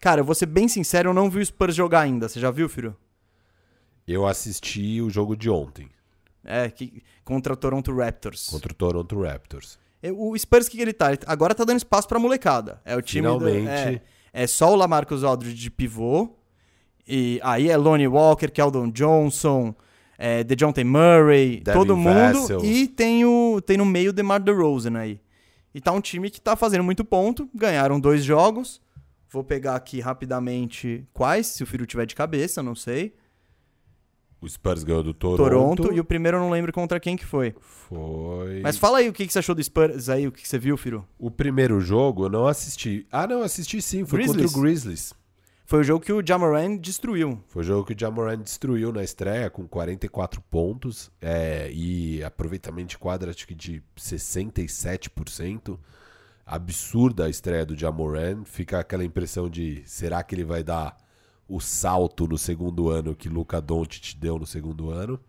[0.00, 2.28] Cara, eu vou ser bem sincero, eu não vi o Spurs jogar ainda.
[2.28, 2.96] Você já viu, filho?
[4.06, 5.88] Eu assisti o jogo de ontem
[6.44, 8.48] É, que, contra o Toronto Raptors.
[8.48, 9.78] contra o Toronto Raptors.
[10.16, 11.10] O Spurs, o que ele tá?
[11.12, 12.80] Ele agora tá dando espaço pra molecada.
[12.84, 13.68] É o time do- Finalmente.
[14.32, 16.30] é, é só o Lamarcus Aldridge de pivô.
[17.06, 19.74] E aí é Lonnie Walker, Keldon Johnson,
[20.18, 22.64] é, DeJounte Murray, Devin todo mundo.
[22.64, 25.20] E tem, o, tem no meio DeMar DeRozan aí.
[25.72, 27.48] E tá um time que tá fazendo muito ponto.
[27.54, 28.80] Ganharam dois jogos.
[29.30, 33.14] Vou pegar aqui rapidamente quais, se o Firu tiver de cabeça, não sei.
[34.40, 35.36] O Spurs ganhou do Toronto.
[35.36, 35.92] Toronto.
[35.92, 37.54] E o primeiro eu não lembro contra quem que foi.
[37.60, 38.60] Foi.
[38.60, 40.58] Mas fala aí o que, que você achou do Spurs aí, o que, que você
[40.58, 41.06] viu, Firu.
[41.18, 43.06] O primeiro jogo eu não assisti.
[43.10, 44.04] Ah, não, assisti sim.
[44.04, 44.46] Foi Grizzlies?
[44.46, 45.12] contra o Grizzlies.
[45.70, 47.44] Foi o jogo que o Jamoran destruiu.
[47.48, 52.88] Foi o jogo que o Jamoran destruiu na estreia com 44 pontos é, e aproveitamento
[52.88, 55.78] de quadra acho que de 67%.
[56.46, 58.44] Absurda a estreia do Jamoran.
[58.46, 60.96] Fica aquela impressão de será que ele vai dar
[61.46, 65.20] o salto no segundo ano que Luca Doncic deu no segundo ano?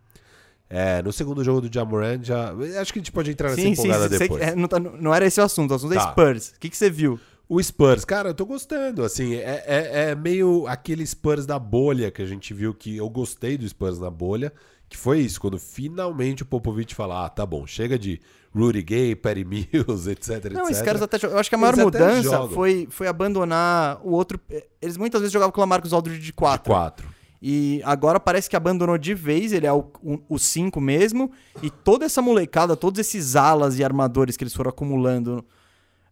[0.70, 2.54] É, no segundo jogo do Jamoran já...
[2.80, 4.42] Acho que a gente pode entrar nessa empolgada sei depois.
[4.42, 6.12] que- é, não, tá- não era esse o assunto, o assunto é Tá.
[6.12, 6.50] Spurs.
[6.56, 7.20] O que, que você viu?
[7.50, 9.04] O Spurs, cara, eu tô gostando.
[9.04, 13.10] Assim, é, é, é meio aquele Spurs da bolha que a gente viu que eu
[13.10, 14.54] gostei do Spurs na bolha,
[14.88, 18.22] que foi isso, quando finalmente o Popovich fala: ah, tá bom, chega de
[18.56, 20.70] Rudy Gay, Perry Mills, etc, Não, etc.
[20.70, 21.18] esses caras até.
[21.26, 24.40] Eu acho que a maior Eles mudança foi, foi abandonar o outro.
[24.80, 26.72] Eles muitas vezes jogavam com o Lamarcus Aldridge de De 4.
[26.72, 27.10] quatro.
[27.42, 31.32] E agora parece que abandonou de vez, ele é o 5 mesmo.
[31.64, 35.44] E toda essa molecada, todos esses alas e armadores que eles foram acumulando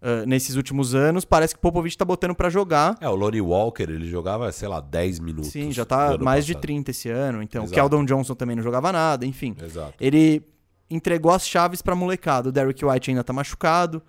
[0.02, 2.98] ah, nesses últimos anos, parece que o Popovich tá botando pra jogar.
[3.02, 5.52] É, o Lonnie Walker, ele jogava, sei lá, 10 minutos.
[5.52, 6.62] Sim, já tá ano mais de passado.
[6.62, 7.42] 30 esse ano.
[7.42, 7.76] Então, o Exato.
[7.76, 9.56] Keldon Johnson também não jogava nada, enfim.
[9.62, 9.94] Exato.
[10.00, 10.44] Ele
[10.90, 12.50] entregou as chaves pra molecada.
[12.50, 14.02] O Derrick White ainda tá machucado.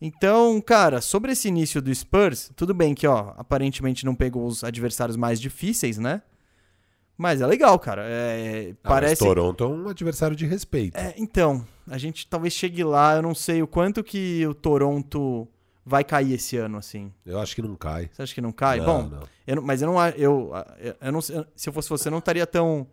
[0.00, 4.62] Então, cara, sobre esse início do Spurs, tudo bem que, ó, aparentemente não pegou os
[4.62, 6.20] adversários mais difíceis, né?
[7.16, 8.02] Mas é legal, cara.
[8.06, 9.24] É, Ah, parece.
[9.24, 10.96] Toronto é um adversário de respeito.
[10.96, 13.14] É, então, a gente talvez chegue lá.
[13.16, 15.48] Eu não sei o quanto que o Toronto
[15.84, 17.12] vai cair esse ano, assim.
[17.24, 18.10] Eu acho que não cai.
[18.12, 18.78] Você acha que não cai?
[18.78, 19.22] Não, Bom, não.
[19.46, 20.52] eu mas eu não, eu,
[21.00, 21.34] eu, não, se
[21.66, 22.86] eu fosse você, eu não estaria tão,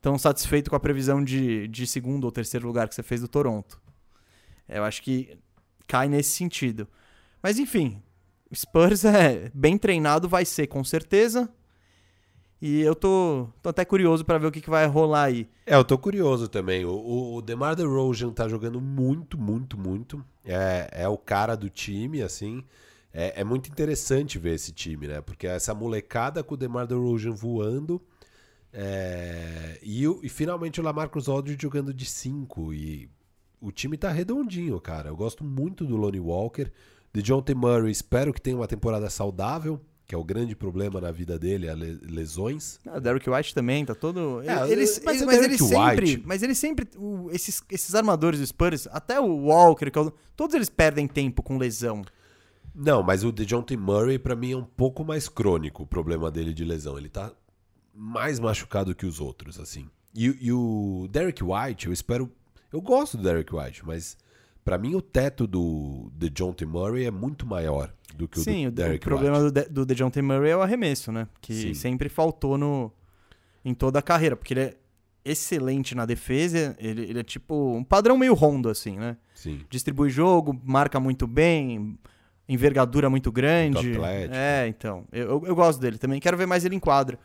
[0.00, 3.28] tão satisfeito com a previsão de, de segundo ou terceiro lugar que você fez do
[3.28, 3.80] Toronto.
[4.68, 5.38] Eu acho que
[5.86, 6.88] cai nesse sentido.
[7.42, 8.02] Mas enfim,
[8.54, 11.48] Spurs é bem treinado, vai ser com certeza.
[12.66, 15.46] E eu tô, tô até curioso pra ver o que, que vai rolar aí.
[15.66, 16.82] É, eu tô curioso também.
[16.86, 20.24] O, o, DeMar DeRozan tá jogando muito, muito, muito.
[20.42, 22.64] É, é o cara do time, assim.
[23.12, 25.20] É, é muito interessante ver esse time, né?
[25.20, 28.00] Porque essa molecada com o DeMar DeRozan voando.
[28.72, 32.72] é, e, e finalmente o Lamarcus Aldridge jogando de 5.
[32.72, 33.10] E
[33.60, 35.10] o time tá redondinho, cara.
[35.10, 36.72] Eu gosto muito do Lonnie Walker.
[37.12, 37.54] De John T.
[37.54, 39.78] Murray, espero que tenha uma temporada saudável.
[40.06, 42.78] Que é o grande problema na vida dele, é le- lesões.
[42.86, 44.42] Ah, o Derrick White também, tá todo.
[44.42, 46.06] É, eles, mas mas Derrick eles sempre.
[46.10, 46.88] White- Mas eles sempre.
[46.98, 51.42] o- esses, esses armadores do Spurs, até o Walker, é o- todos eles perdem tempo
[51.42, 52.02] com lesão.
[52.74, 56.52] Não, mas o DeJounte Murray, pra mim, é um pouco mais crônico o problema dele
[56.52, 56.98] de lesão.
[56.98, 57.32] Ele tá
[57.94, 59.88] mais machucado que os outros, assim.
[60.14, 62.30] E, e o Derek White, eu espero.
[62.72, 64.16] Eu gosto do Derek White, mas
[64.64, 68.66] pra mim o teto do DeJounte Murray é muito maior do que o Sim, do
[68.66, 69.52] o, o Derek problema White.
[69.52, 71.26] do, De- do DeJounte Murray é o arremesso, né?
[71.40, 71.74] Que Sim.
[71.74, 72.92] sempre faltou no,
[73.64, 74.76] em toda a carreira, porque ele é
[75.24, 79.16] excelente na defesa, ele, ele é tipo um padrão meio rondo, assim, né?
[79.34, 79.60] Sim.
[79.70, 81.98] Distribui jogo, marca muito bem,
[82.48, 83.76] envergadura muito grande.
[83.86, 84.34] Muito atlético.
[84.34, 85.04] É, então.
[85.10, 87.18] Eu, eu, eu gosto dele também, quero ver mais ele em quadra.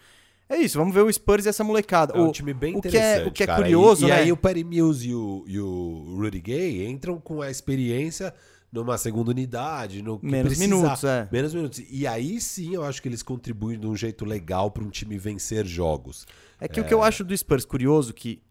[0.49, 2.17] É isso, vamos ver o Spurs e essa molecada.
[2.17, 3.27] É um O- time bem o que é- interessante.
[3.27, 3.61] o que é cara.
[3.61, 4.15] curioso, e, e né?
[4.17, 8.33] aí o Perry Mills e o, e o Rudy Gay entram com a experiência
[8.71, 10.75] numa segunda unidade, no Menos precisar.
[10.75, 11.27] minutos, é.
[11.31, 11.81] Menos minutos.
[11.89, 15.17] E aí sim eu acho que eles contribuem de um jeito legal para um time
[15.19, 16.25] vencer jogos.
[16.59, 18.41] É que o que eu acho do Spurs curioso que,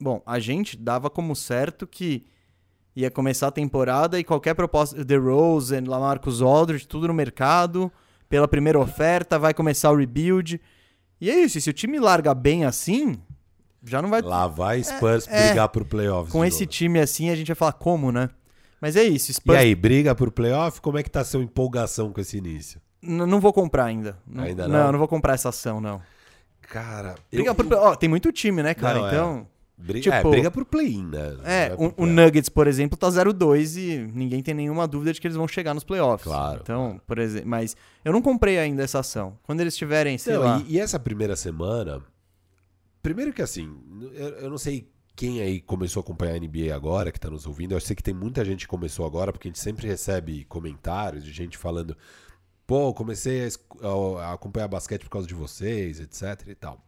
[0.00, 2.24] bom, a gente dava como certo que
[2.96, 7.90] ia começar a temporada e qualquer proposta, The Rose, Lamarcus Aldridge, tudo no mercado,
[8.28, 10.58] pela primeira oferta, vai começar o rebuild.
[11.22, 13.16] E é isso, e se o time larga bem assim,
[13.84, 15.46] já não vai Lá vai Spurs é.
[15.46, 16.32] brigar por playoffs.
[16.32, 16.72] com esse novo.
[16.72, 18.28] time assim, a gente vai falar como, né?
[18.80, 20.80] Mas é isso, E Spurs aí, briga por playoff?
[20.80, 22.80] Como é que tá a sua empolgação com esse início?
[23.00, 24.18] n- não vou comprar ainda.
[24.26, 24.84] Não, Ainda não?
[24.86, 24.92] não?
[24.92, 26.02] não vou comprar essa ação não.
[26.62, 28.98] Cara, Briga eu- por, ó, tem muito time, né, cara?
[28.98, 29.10] Não, é.
[29.82, 31.36] Então, briga, é, tipo- briga por play-in, né?
[31.44, 32.06] É, o, o.
[32.06, 35.74] Nuggets, por exemplo, tá 0-2 e ninguém tem nenhuma dúvida de que eles vão chegar
[35.74, 36.24] nos playoffs.
[36.24, 39.38] Claro, Então, por exemplo, mas eu não comprei ainda essa ação.
[39.42, 42.02] Quando eles tiverem, sei Não, lá, e, e essa primeira semana.
[43.02, 43.76] Primeiro que assim,
[44.12, 47.46] eu, eu não sei quem aí começou a acompanhar a NBA agora, que tá nos
[47.46, 47.74] ouvindo.
[47.74, 51.24] Eu sei que tem muita gente que começou agora, porque a gente sempre recebe comentários
[51.24, 51.96] de gente falando:
[52.66, 56.80] pô, comecei a- a acompanhar basquete por causa de vocês, etc e tal.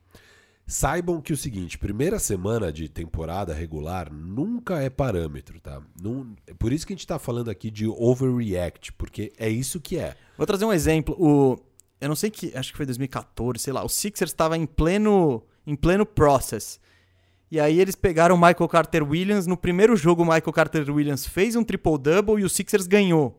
[0.66, 5.82] Saibam que o seguinte, primeira semana de temporada regular nunca é parâmetro, tá?
[6.46, 9.98] É por isso que a gente tá falando aqui de overreact, porque é isso que
[9.98, 10.16] é.
[10.38, 11.14] vou trazer um exemplo.
[11.18, 11.58] O
[12.00, 15.42] eu não sei que, acho que foi 2014, sei lá, o Sixers estava em pleno
[15.66, 16.80] em pleno process.
[17.50, 21.26] E aí eles pegaram o Michael Carter Williams, no primeiro jogo o Michael Carter Williams
[21.26, 23.38] fez um triple double e o Sixers ganhou.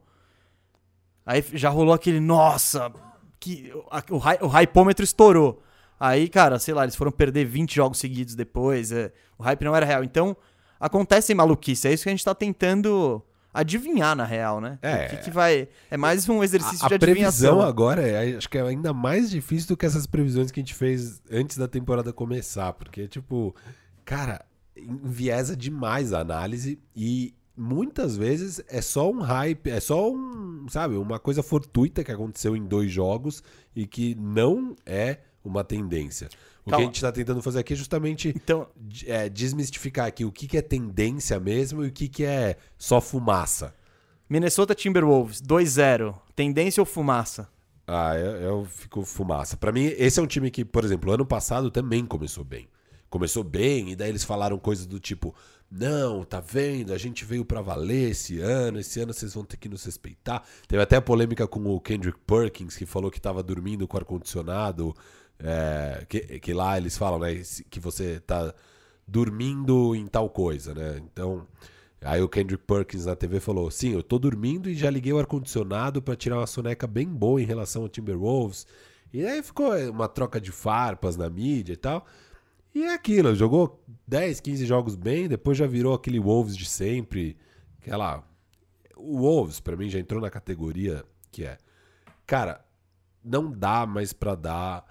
[1.25, 2.91] Aí já rolou aquele, nossa,
[3.39, 3.71] que
[4.11, 5.61] o, hy- o hypômetro estourou.
[5.99, 8.91] Aí, cara, sei lá, eles foram perder 20 jogos seguidos depois.
[8.91, 10.03] é, o hype não era real.
[10.03, 10.35] Então,
[10.79, 11.87] acontece maluquice.
[11.87, 14.77] É isso que a gente tá tentando adivinhar, na real, né?
[14.81, 15.05] É.
[15.05, 15.67] O que, que vai.
[15.89, 17.61] É mais um exercício A, de a previsão adivinhação.
[17.61, 20.73] agora é, acho que é ainda mais difícil do que essas previsões que a gente
[20.73, 23.55] fez antes da temporada começar, porque tipo,
[24.03, 24.43] cara,
[24.75, 30.97] enviesa demais a análise e muitas vezes é só um hype, é só um, sabe,
[30.97, 33.41] uma coisa fortuita que aconteceu em dois jogos
[33.73, 36.27] e que não é uma tendência.
[36.61, 36.83] O que Calma.
[36.83, 38.67] a gente está tentando fazer aqui é justamente Então,
[39.05, 42.99] é, desmistificar aqui o que, que é tendência mesmo e o que, que é só
[42.99, 43.73] fumaça.
[44.27, 46.15] Minnesota Timberwolves, 2-0.
[46.35, 47.47] Tendência ou fumaça?
[47.87, 49.55] Ah, eu, eu fico fumaça.
[49.55, 52.67] Pra mim, esse é um time que, por exemplo, ano passado também começou bem.
[53.09, 55.35] Começou bem, e daí eles falaram coisas do tipo:
[55.69, 56.91] Não, tá vendo?
[56.91, 60.43] A gente veio pra valer esse ano, esse ano vocês vão ter que nos respeitar.
[60.67, 64.95] Teve até a polêmica com o Kendrick Perkins, que falou que tava dormindo com ar-condicionado.
[65.39, 67.41] É, que, que lá eles falam, né?
[67.69, 68.53] Que você tá
[69.07, 70.97] dormindo em tal coisa, né?
[70.97, 71.47] Então.
[72.01, 75.17] Aí o Kendrick Perkins na TV falou: Sim, eu tô dormindo e já liguei o
[75.17, 78.67] ar-condicionado pra tirar uma soneca bem boa em relação ao Timberwolves.
[79.11, 82.05] E aí ficou uma troca de farpas na mídia e tal.
[82.75, 87.37] E é aquilo, jogou 10, 15 jogos bem, depois já virou aquele Wolves de sempre.
[87.79, 88.23] Aquela.
[88.97, 91.57] O Wolves, pra mim, já entrou na categoria que é.
[92.27, 92.65] Cara,
[93.23, 94.85] não dá mais pra dar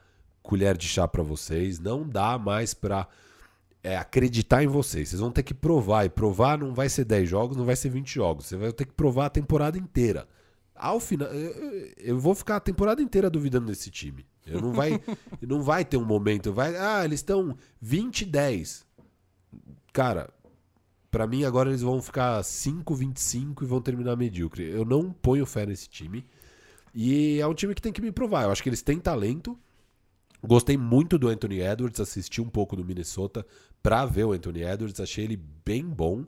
[0.44, 3.08] colher de chá pra vocês, não dá mais pra
[3.82, 5.08] é, acreditar em vocês.
[5.08, 6.04] Vocês vão ter que provar.
[6.04, 8.46] E provar não vai ser 10 jogos, não vai ser 20 jogos.
[8.46, 10.28] Você vai ter que provar a temporada inteira.
[10.74, 14.26] Ao final, eu, eu- vou ficar a temporada inteira duvidando desse time.
[14.46, 15.00] Eu não vai,
[15.40, 16.52] não vai ter um momento.
[16.52, 18.84] Vai, ah, eles estão 20 e 10.
[19.92, 20.28] Cara,
[21.10, 24.68] pra mim agora eles vão ficar 5, 25 e vão terminar medíocre.
[24.68, 26.26] Eu não ponho fé nesse time.
[26.94, 28.44] E é um time que tem que me provar.
[28.44, 29.58] Eu acho que eles têm talento.
[30.46, 33.46] Gostei muito do Anthony Edwards, assisti um pouco do Minnesota
[33.82, 36.24] pra ver o Anthony Edwards, achei ele bem bom.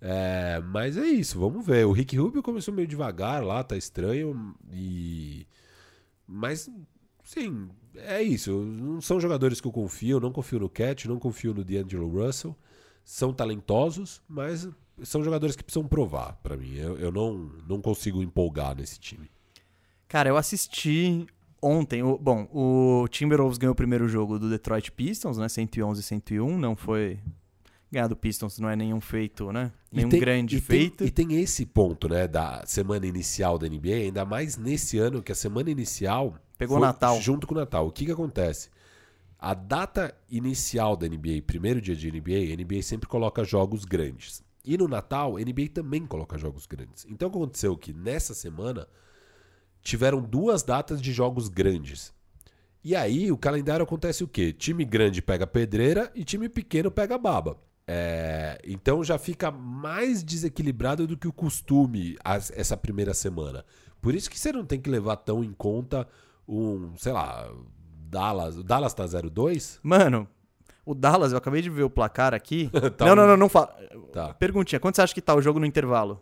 [0.00, 1.86] É, mas é isso, vamos ver.
[1.86, 4.54] O Rick Rubio começou meio devagar lá, tá estranho.
[4.72, 5.46] E.
[6.26, 6.68] Mas,
[7.22, 8.52] sim, é isso.
[8.52, 10.18] Não são jogadores que eu confio.
[10.18, 12.56] Não confio no Cat, não confio no D'Angelo Russell.
[13.04, 14.68] São talentosos, mas
[15.02, 16.74] são jogadores que precisam provar pra mim.
[16.74, 19.30] Eu, eu não, não consigo empolgar nesse time.
[20.08, 21.26] Cara, eu assisti
[21.62, 25.48] ontem, o- bom, o Timberwolves ganhou o primeiro jogo do Detroit Pistons, né?
[25.48, 27.18] 111 101, não foi
[27.90, 29.70] ganhar do Pistons não é nenhum feito, né?
[29.92, 31.04] E Nenhum tem- grande e tem- feito.
[31.04, 35.30] e tem esse ponto, né, da semana inicial da NBA, ainda mais nesse ano que
[35.30, 37.20] a semana inicial Pegou Natal.
[37.20, 37.86] junto com o Natal.
[37.86, 38.70] O que que acontece?
[39.38, 44.42] A data inicial da NBA, primeiro dia de NBA, a NBA sempre coloca jogos grandes.
[44.64, 47.04] E no Natal, a NBA também coloca jogos grandes.
[47.10, 48.86] Então aconteceu que nessa semana
[49.82, 52.12] tiveram duas datas de jogos grandes.
[52.84, 54.52] E aí o calendário acontece o quê?
[54.52, 57.56] Time grande pega pedreira e time pequeno pega baba.
[57.86, 63.64] É, então já fica mais desequilibrado do que o costume as- essa primeira semana.
[64.00, 66.08] Por isso que você não tem que levar tão em conta
[66.48, 67.48] um, sei lá,
[68.08, 68.56] Dallas.
[68.56, 69.78] O Dallas tá 0-2?
[69.82, 70.28] Mano,
[70.84, 72.70] o Dallas, eu acabei de ver o placar aqui.
[72.96, 73.68] Tá não, um- não, não, não fala.
[74.12, 74.34] Tá.
[74.34, 76.20] Perguntinha, quanto você acha que tá o jogo no intervalo?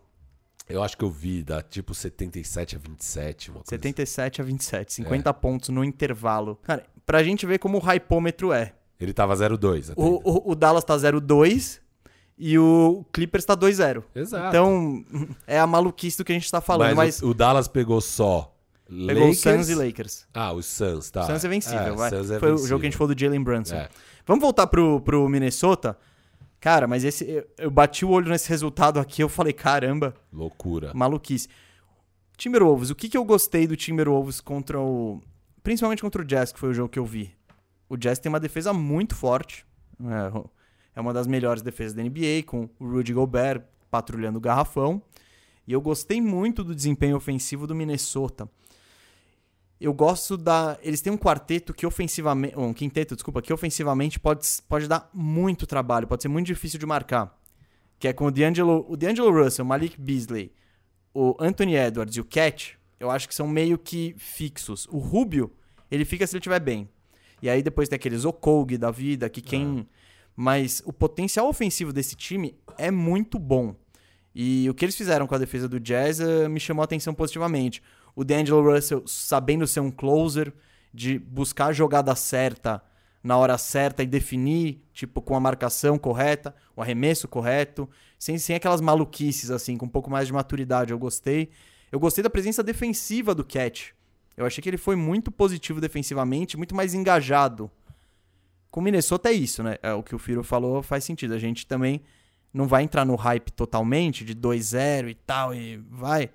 [0.70, 5.00] Eu acho que eu vi, dá tipo 77 a 27, uma coisa 77 a 27,
[5.00, 5.04] É.
[5.04, 6.58] 50 pontos no intervalo.
[6.62, 8.62] Cara, pra gente ver como o hypômetro é.
[8.62, 8.72] assim.
[9.00, 10.00] Ele tava 0-2 até.
[10.00, 11.80] O, o, o Dallas tá 0-2
[12.38, 14.02] e o Clippers tá 2-0.
[14.14, 14.48] Exato.
[14.48, 15.04] Então,
[15.46, 18.00] é a maluquice do que a gente tá falando, mas mas, o, o Dallas pegou
[18.00, 18.54] só
[19.06, 19.38] pegou Lakers.
[19.38, 20.26] o Suns e Lakers.
[20.34, 21.22] Ah, os Suns, tá.
[21.22, 22.10] O Suns é vencível, É, vai.
[22.10, 22.68] Suns é Foi o vencível.
[22.68, 23.76] jogo que a gente falou do Jalen Brunson.
[23.76, 23.88] É.
[24.26, 25.96] Vamos voltar pro, pro Minnesota?
[26.60, 30.92] Cara, mas esse eu, eu bati o olho nesse resultado aqui, eu falei, caramba, Loucura.
[30.94, 31.48] maluquice.
[32.36, 35.22] Timberwolves, o que, que eu gostei do Timberwolves contra o.
[35.62, 37.34] Principalmente contra o Jazz, que foi o jogo que eu vi.
[37.88, 39.66] O Jazz tem uma defesa muito forte.
[40.00, 40.48] É,
[40.96, 45.02] é uma das melhores defesas da NBA, com o Rudy Gobert patrulhando o garrafão.
[45.66, 48.48] E eu gostei muito do desempenho ofensivo do Minnesota.
[49.80, 50.78] Eu gosto da.
[50.82, 52.58] Eles têm um quarteto que ofensivamente.
[52.58, 56.84] Um quinteto, desculpa, que ofensivamente pode, pode dar muito trabalho, pode ser muito difícil de
[56.84, 57.34] marcar.
[57.98, 60.52] Que é com o D'Angelo, o D'Angelo Russell, Malik Beasley,
[61.14, 64.86] o Anthony Edwards e o Cat, eu acho que são meio que fixos.
[64.90, 65.50] O Rubio,
[65.90, 66.88] ele fica se ele estiver bem.
[67.42, 69.88] E aí depois tem aqueles Okogi da vida, que quem.
[70.36, 73.74] Mas o potencial ofensivo desse time é muito bom.
[74.34, 77.12] E o que eles fizeram com a defesa do Jazz eh, me chamou a atenção
[77.12, 77.82] positivamente.
[78.14, 80.52] O D'Angelo Russell sabendo ser um closer,
[80.92, 82.82] de buscar a jogada certa
[83.22, 88.56] na hora certa e definir, tipo, com a marcação correta, o arremesso correto, sem, sem
[88.56, 90.92] aquelas maluquices, assim, com um pouco mais de maturidade.
[90.92, 91.50] Eu gostei.
[91.92, 93.94] Eu gostei da presença defensiva do Cat.
[94.36, 97.70] Eu achei que ele foi muito positivo defensivamente, muito mais engajado.
[98.70, 99.76] Com o Minnesota é isso, né?
[99.82, 101.34] É, o que o Firo falou faz sentido.
[101.34, 102.00] A gente também
[102.54, 106.30] não vai entrar no hype totalmente de 2-0 e tal, e vai.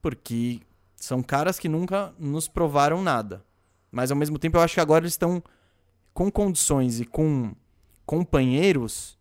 [0.00, 0.60] Porque
[0.96, 3.44] são caras que nunca nos provaram nada.
[3.92, 5.42] Mas ao mesmo tempo eu acho que agora eles estão
[6.12, 7.54] com condições e com
[8.04, 9.16] companheiros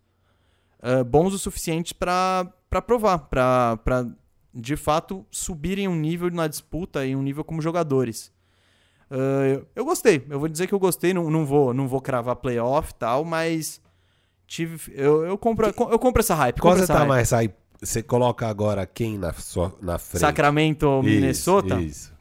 [0.86, 2.54] ah, bons o suficiente para
[2.86, 4.06] provar, para
[4.54, 8.32] de fato subirem um nível na disputa e um nível como jogadores.
[9.10, 12.00] Ah, eu, eu gostei, eu vou dizer que eu gostei, não, não, vou, não vou
[12.00, 13.82] cravar playoff e tal, mas
[14.46, 16.62] tive, eu, eu, compro, eu compro essa hype.
[16.62, 17.08] Qual você tá hype.
[17.08, 17.52] mais aí?
[17.86, 20.22] Você coloca agora quem na, sua, na frente?
[20.22, 21.82] Sacramento ou Isso, Minnesota?
[21.82, 22.16] Isso.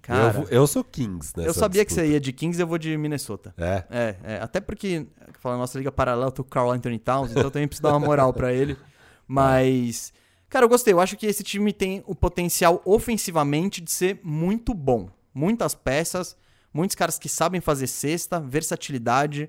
[0.00, 2.06] Cara, eu, eu sou Kings nessa eu sabia que disputa.
[2.06, 3.54] você ia de Kings, eu vou de Minnesota.
[3.58, 3.84] É.
[3.90, 5.06] É, é, até porque,
[5.40, 7.90] falando nossa liga paralela, tô com o Carl Anthony Towns, então eu também preciso dar
[7.90, 8.76] uma moral pra ele.
[9.26, 10.12] Mas,
[10.48, 10.92] cara, eu gostei.
[10.92, 15.08] Eu acho que esse time tem o potencial ofensivamente de ser muito bom.
[15.32, 16.36] Muitas peças,
[16.72, 19.48] muitos caras que sabem fazer cesta, versatilidade.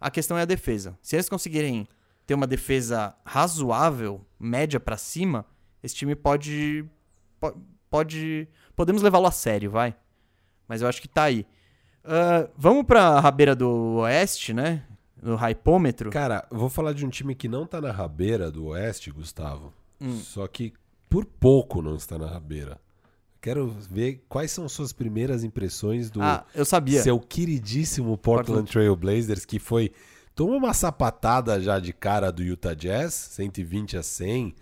[0.00, 0.98] A questão é a defesa.
[1.02, 1.86] Se eles conseguirem
[2.30, 5.44] ter uma defesa razoável, média pra cima,
[5.82, 6.84] esse time pode.
[7.40, 7.56] po-
[7.90, 8.46] Pode.
[8.76, 9.96] Podemos levá-lo a sério, vai.
[10.68, 11.44] Mas eu acho que tá aí.
[12.04, 14.84] Ah, vamos pra rabeira do Oeste, né?
[15.20, 16.08] No hypômetro.
[16.10, 19.72] Cara, vou falar de um time que não tá na rabeira do Oeste, Gustavo.
[20.00, 20.20] Hum.
[20.20, 20.72] Só que
[21.08, 22.78] por pouco não está na rabeira.
[23.40, 27.02] Quero ver quais são suas primeiras impressões do Ah, eu sabia.
[27.02, 28.70] seu queridíssimo Portland Portland.
[28.70, 29.90] Trail Blazers, que foi.
[30.40, 34.54] Tomou uma sapatada já de cara do Utah Jazz, 120 a 100.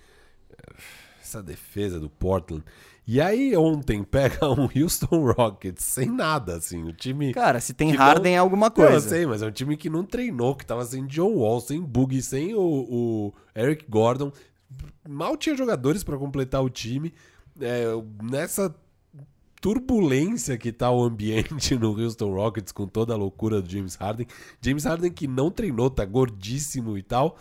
[1.23, 2.64] Essa defesa do Portland.
[3.07, 6.83] E aí ontem pega um Houston Rockets sem nada, assim.
[6.83, 7.33] O time.
[7.33, 9.09] Cara, se tem Harden é alguma Não, eu coisa.
[9.09, 12.22] sei, mas é um time que não treinou, que tava sem John Wall, sem Boogie,
[12.22, 14.33] sem o, o Eric Gordon.
[15.09, 17.14] Mal tinha jogadores pra completar o time.
[17.61, 17.85] É,
[18.20, 18.74] nessa
[19.61, 24.26] turbulência que tá o ambiente no Houston Rockets com toda a loucura do James Harden.
[24.61, 27.36] James Harden que não treinou, tá gordíssimo e tal.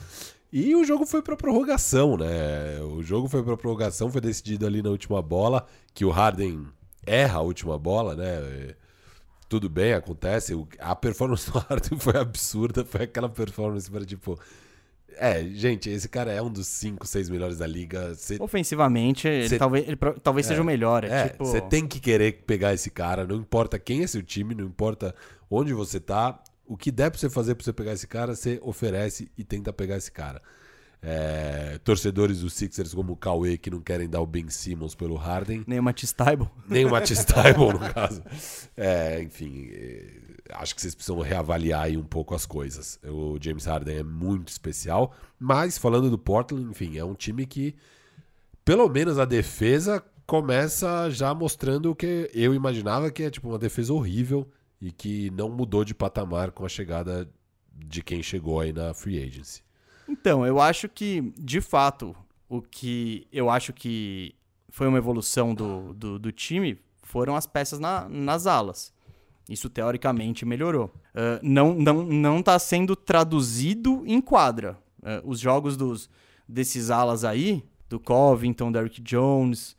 [0.51, 2.81] E o jogo foi pra prorrogação, né?
[2.81, 6.65] O jogo foi pra prorrogação, foi decidido ali na última bola, que o Harden
[7.05, 8.75] erra a última bola, né?
[9.49, 10.53] Tudo bem, acontece.
[10.79, 14.39] A performance do Harden foi absurda, foi aquela performance para tipo
[15.19, 18.13] É, gente, esse cara é um dos 5, 6 melhores da liga.
[18.15, 21.03] Cê, Ofensivamente, ele Cê- talvez, ele talvez seja o melhor.
[21.03, 21.45] É, é, tipo.
[21.45, 25.13] você tem que querer pegar esse cara, não importa quem é seu time, não importa
[25.49, 26.41] onde você tá.
[26.65, 29.71] O que der pra você fazer pra você pegar esse cara, você oferece e tenta
[29.71, 30.41] pegar esse cara.
[31.01, 35.15] É, torcedores dos Sixers como o Cauê que não querem dar o Ben Simmons pelo
[35.15, 36.15] Harden, Nem o Matisse
[36.67, 38.23] nem o Matisse no caso.
[38.75, 40.05] É, enfim, é,
[40.51, 42.99] acho que vocês precisam reavaliar aí um pouco as coisas.
[43.03, 47.75] O James Harden é muito especial, mas falando do Portland, enfim, é um time que,
[48.65, 53.57] pelo menos a defesa, começa já mostrando o que eu imaginava que é tipo uma
[53.59, 54.47] defesa horrível
[54.81, 57.29] e que não mudou de patamar com a chegada
[57.73, 59.61] de quem chegou aí na free agency.
[60.09, 62.15] Então, eu acho que, de fato,
[62.49, 64.35] o que eu acho que
[64.69, 68.93] foi uma evolução do, do, do time foram as peças na- nas alas.
[69.49, 70.93] Isso, teoricamente, melhorou.
[71.15, 74.77] Ah, não, não, não tá sendo traduzido em quadra.
[75.01, 76.09] Ah, os jogos dos,
[76.47, 79.75] desses alas aí, do Covington, Derrick Jones,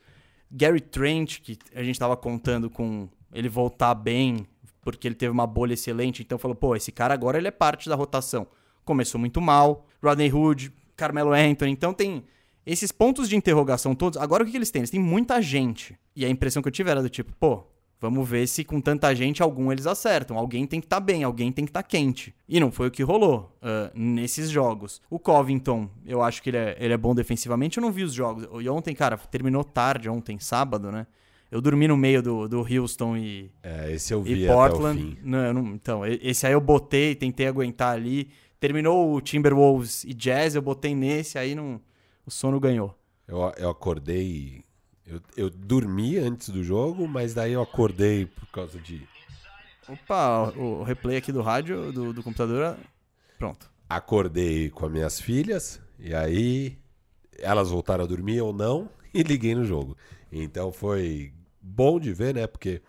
[0.51, 4.47] Gary Trent, que a gente tava contando com ele voltar bem,
[4.83, 7.89] porque ele teve uma bolha excelente, então falou, pô, esse cara agora ele é parte
[7.89, 8.47] da rotação.
[8.85, 9.87] Começou muito mal.
[10.03, 12.25] Rodney Hood, Carmelo Anthony, então tem
[12.65, 14.19] esses pontos de interrogação todos.
[14.19, 14.81] Agora o que, que eles têm?
[14.81, 15.99] Eles têm muita gente.
[16.17, 17.65] E a impressão que eu tive era do tipo, pô,
[18.01, 20.37] vamos ver se com tanta gente algum eles acertam.
[20.39, 22.35] Alguém tem que estar bem, alguém tem que estar quente.
[22.49, 25.01] E não foi o que rolou ah, nesses jogos.
[25.11, 27.79] O Covington, eu acho que ele é, ele é bom defensivamente.
[27.79, 28.47] Eu não vi os jogos.
[28.63, 31.07] E ontem, cara, terminou tarde, ontem, sábado, né?
[31.51, 35.19] Eu dormi no meio do, do Houston e, É, esse eu e vi o Portland.
[35.23, 38.29] Não, não- então, e- esse aí eu botei, tentei aguentar ali.
[38.61, 41.81] Terminou o Timberwolves e Jazz, eu botei nesse, aí não,
[42.27, 42.95] o sono ganhou.
[43.27, 44.63] Eu, eu acordei.
[45.09, 49.09] Eu, eu dormi antes do jogo, mas daí eu acordei por causa de.
[49.89, 52.77] Opa, o, replay aqui do rádio, do, do computador,
[53.39, 53.71] pronto.
[53.89, 56.77] Acordei com as minhas filhas, e aí
[57.39, 59.97] elas voltaram a dormir ou não, e liguei no jogo.
[60.31, 62.47] Então foi bom de ver, né?
[62.47, 62.83] Porque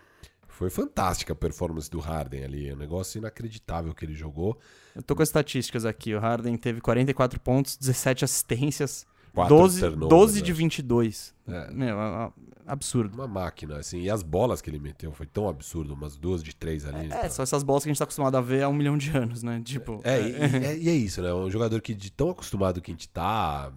[0.50, 2.68] foi fantástica a performance do Harden ali.
[2.68, 4.60] É um negócio inacreditável que ele jogou.
[4.94, 9.80] Eu tô com as estatísticas aqui, o Harden teve 44 pontos, 17 assistências, Quatro 12,
[9.80, 10.58] turnovers, 12 de né?
[10.58, 11.34] 22.
[11.48, 11.72] É.
[11.72, 12.26] Meu, é-
[12.68, 13.14] é absurdo.
[13.16, 14.02] Uma máquina, assim.
[14.02, 17.12] E as bolas que ele meteu foi tão absurdo, umas duas de três ali.
[17.12, 19.16] É, só essas bolas que a gente tá acostumado a ver há um milhão de
[19.18, 19.62] anos, né?
[19.64, 21.34] Tipo, É, e, e é, e é isso, né?
[21.34, 23.72] Um jogador que de tão acostumado que a gente tá,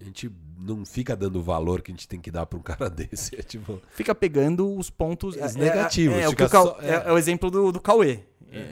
[0.00, 2.62] a gente não fica dando o valor que a gente tem que dar pra um
[2.62, 3.36] cara desse.
[3.38, 3.80] É tipo.
[3.90, 6.88] fica pegando os pontos Os é- negativos, É, é o, Cau- só- é.
[6.90, 8.20] é- é o exemplo do, do Cauê.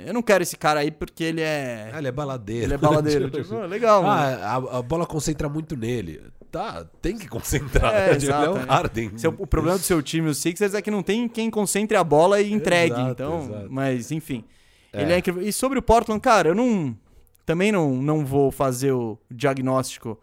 [0.06, 1.90] Eu não quero esse cara aí porque ele é.
[1.92, 2.64] Ah, ele é baladeiro.
[2.64, 3.30] Ele é baladeiro.
[3.32, 4.38] Tipo, ah, legal, mano.
[4.42, 6.20] ah, a, a bola concentra muito nele.
[6.50, 7.92] Tá, tem que concentrar.
[7.92, 8.16] É, né?
[8.16, 8.64] Exato, é o é.
[8.64, 9.18] Harden.
[9.18, 12.04] Seu- o problema do seu time, os Sixers, é que não tem quem concentre a
[12.04, 12.94] bola e entregue.
[12.94, 13.66] Exato, então, exato.
[13.70, 14.44] mas enfim.
[14.92, 15.02] É.
[15.02, 15.42] Ele é incrível.
[15.42, 16.96] E sobre o Portland, cara, eu não.
[17.44, 20.18] Também não, não vou fazer o diagnóstico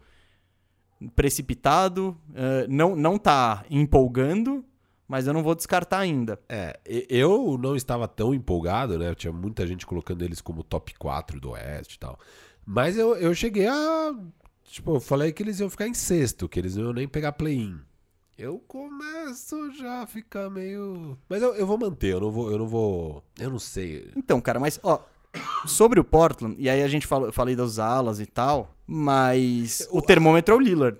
[1.14, 2.16] precipitado.
[2.34, 4.64] eh, não, não tá empolgando,
[5.12, 6.40] mas eu não vou descartar ainda.
[6.48, 9.14] É, eu não estava tão empolgado, né?
[9.14, 12.18] Tinha muita gente colocando eles como top 4 do Oeste e tal.
[12.64, 14.14] Mas eu, eu cheguei a.
[14.64, 17.32] Tipo, eu falei que eles iam ficar em sexto, que eles não iam nem pegar
[17.32, 17.78] play-in.
[18.38, 21.18] Eu começo já a ficar meio.
[21.28, 22.50] Mas eu, eu vou manter, eu não vou.
[22.50, 23.22] Eu não vou.
[23.38, 24.10] Eu não sei.
[24.16, 24.98] Então, cara, mas, ó,
[25.66, 29.86] sobre o Portland, e aí a gente falou, eu falei das alas e tal, mas
[29.90, 30.96] o termômetro é o Lillard.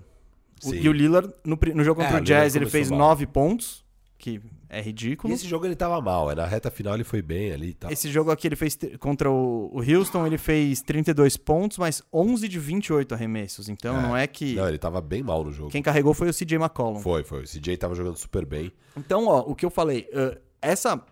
[0.63, 0.77] O- Sim.
[0.81, 2.99] e o Lillard, no, no jogo É, contra o o Jazz, ele fez mal.
[2.99, 3.83] 9 pontos,
[4.23, 5.35] que é E ridículo.
[5.35, 7.91] esse jogo ele tava mal, na reta final ele foi bem ali e tal.
[7.91, 12.47] Esse jogo aqui ele fez contra o, o Houston, ele fez 32 pontos, mas 11
[12.49, 13.68] de 28 arremessos.
[13.68, 14.01] Então É.
[14.03, 14.55] não é que.
[14.55, 15.70] Não, ele tava bem mal no jogo.
[15.70, 17.01] Quem carregou foi o CJ McCollum.
[17.01, 17.43] Foi, foi.
[17.43, 18.73] O CJ tava jogando super bem.
[18.97, 21.05] Então, ó, o que eu falei, uh, essa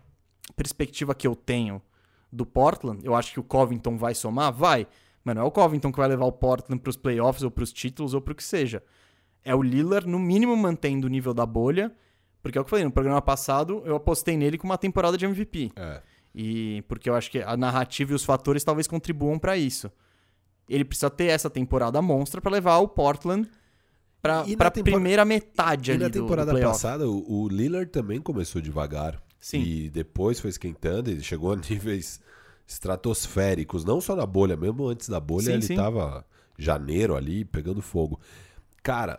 [0.55, 1.83] perspectiva que eu tenho
[2.33, 4.53] do Portland, eu acho que o Covington vai somar?
[4.53, 4.87] Vai.
[5.25, 8.15] Mas não é o Covington que vai levar o Portland pros playoffs ou pros títulos
[8.15, 8.83] ou pro que seja.
[9.45, 11.93] É o Lillard, no mínimo, mantendo o nível da bolha.
[12.43, 15.17] Porque é o que eu falei, no programa passado eu apostei nele com uma temporada
[15.17, 15.71] de MVP.
[15.77, 16.01] É.
[16.35, 19.91] E porque eu acho que a narrativa e os fatores talvez contribuam pra isso.
[20.69, 23.49] Ele precisa ter essa temporada monstra pra levar o Portland
[24.47, 27.49] E na pra tempora- primeira metade E ali na do- do, temporada passada, o, o
[27.49, 29.21] Lillard também começou devagar.
[29.41, 29.63] Sim.
[29.63, 32.21] E depois foi esquentando e chegou a níveis
[32.67, 33.85] estratosféricos.
[33.85, 35.75] Não só na bolha, mesmo antes da bolha, Sim, ele sim.
[35.77, 36.25] tava
[36.57, 38.21] janeiro ali pegando fogo.
[38.83, 39.19] Cara,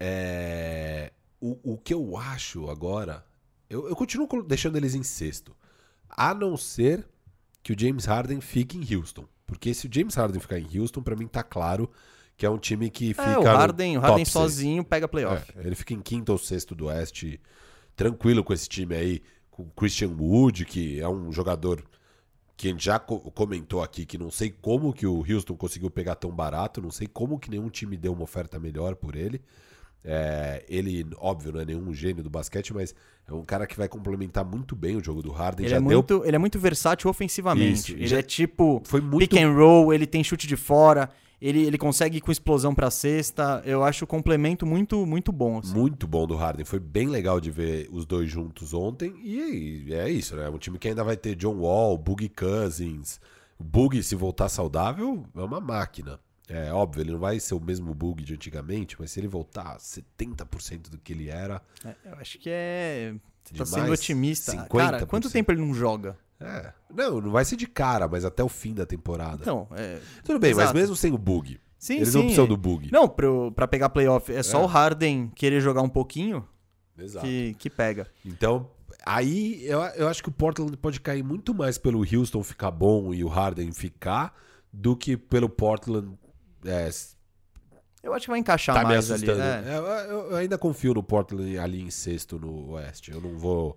[0.00, 1.12] é...
[1.40, 3.24] o, o que eu acho agora.
[3.68, 5.54] Eu, eu continuo deixando eles em sexto.
[6.08, 7.06] A não ser
[7.62, 9.26] que o James Harden fique em Houston.
[9.46, 11.90] Porque se o James Harden ficar em Houston, pra mim tá claro
[12.36, 13.22] que é um time que fica.
[13.22, 15.52] É, o no Harden, o Harden sozinho pega playoff.
[15.56, 17.40] É, ele fica em quinto ou sexto do Oeste,
[17.96, 21.82] tranquilo com esse time aí, com o Christian Wood, que é um jogador
[22.56, 25.90] que a gente já co- comentou aqui, que não sei como que o Houston conseguiu
[25.90, 29.40] pegar tão barato, não sei como que nenhum time deu uma oferta melhor por ele.
[30.04, 32.94] É, ele, óbvio, não é nenhum gênio do basquete, mas
[33.26, 35.64] é um cara que vai complementar muito bem o jogo do Harden.
[35.66, 37.72] Ele já é, deu, muito, ele é muito versátil ofensivamente.
[37.72, 41.10] Isso, ele já- é tipo foi muito pick and roll, ele tem chute de fora,
[41.40, 43.62] ele, ele consegue ir com explosão pra cesta.
[43.66, 45.58] Eu acho o complemento muito, muito bom.
[45.58, 45.74] assim.
[45.74, 46.64] Muito bom do Harden.
[46.64, 49.14] Foi bem legal de ver os dois juntos ontem.
[49.22, 50.48] E é isso, né?
[50.48, 53.20] Um time que ainda vai ter John Wall, Boogie Cousins.
[53.60, 56.18] Boogie, se voltar saudável, é uma máquina.
[56.48, 59.76] É óbvio, ele não vai ser o mesmo Boogie de antigamente, mas se ele voltar
[59.76, 61.60] 70% do que ele era.
[61.84, 63.14] É, eu acho que é.
[63.44, 64.52] Você tá sendo otimista.
[64.52, 64.68] 50%.
[64.68, 66.16] Cara, quanto tempo ele não joga?
[66.40, 66.72] É.
[66.94, 69.38] Não, não vai ser de cara, mas até o fim da temporada.
[69.40, 69.98] Então, é.
[70.24, 70.78] Tudo bem, mas exato.
[70.78, 71.60] mesmo sem o Boogie.
[71.78, 72.14] Sim, eles sim.
[72.14, 72.90] não precisam do Boogie.
[72.90, 74.64] Não, pro, pra pegar playoff, é só É.
[74.64, 76.46] o Harden querer jogar um pouquinho
[76.96, 77.24] Exato.
[77.26, 78.06] que, que pega.
[78.24, 78.70] Então,
[79.04, 83.12] aí eu, eu acho que o Portland pode cair muito mais pelo Houston ficar bom
[83.14, 84.34] e o Harden ficar
[84.72, 86.18] do que pelo Portland
[86.64, 86.88] é,
[88.02, 89.24] Eu acho que vai encaixar tá mais ali.
[89.24, 89.42] assustando.
[89.42, 89.64] é.
[89.66, 93.10] É, eu, eu ainda confio no Portland ali em sexto no Oeste.
[93.10, 93.76] Eu não vou.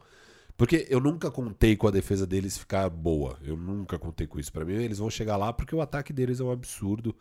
[0.57, 3.38] Porque eu nunca contei com a defesa deles ficar boa.
[3.43, 4.51] Eu nunca contei com isso.
[4.51, 7.15] Pra mim, eles vão chegar lá porque o ataque deles é um absurdo.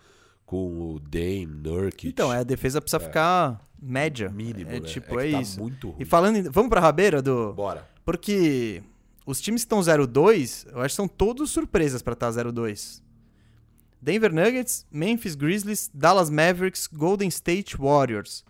[0.45, 2.09] Com o Dame, Nurkic.
[2.09, 4.29] Então, é, a defesa precisa ficar média.
[4.31, 4.81] mínimo, É né?
[4.81, 5.61] tipo, que é, tá isso.
[5.61, 6.03] muito ruim.
[6.03, 6.43] E falando em...
[6.43, 7.53] Vamos pra rabeira do...
[7.53, 7.89] Bora.
[8.05, 8.83] Porque
[9.25, 13.01] os times que estão 0-2, eu acho que são todos surpresas pra estar 0-2.
[14.03, 18.45] Denver Nuggets, Memphis Grizzlies, Dallas Mavericks, Golden State Warriors.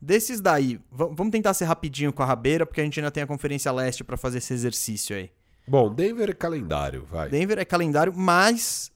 [0.00, 3.22] Desses daí, va- vamos tentar ser rapidinho com a rabeira, porque a gente ainda tem
[3.22, 5.30] a Conferência Leste pra fazer esse exercício aí.
[5.68, 7.28] Bom, Denver é calendário, vai.
[7.28, 8.90] Denver é calendário, mas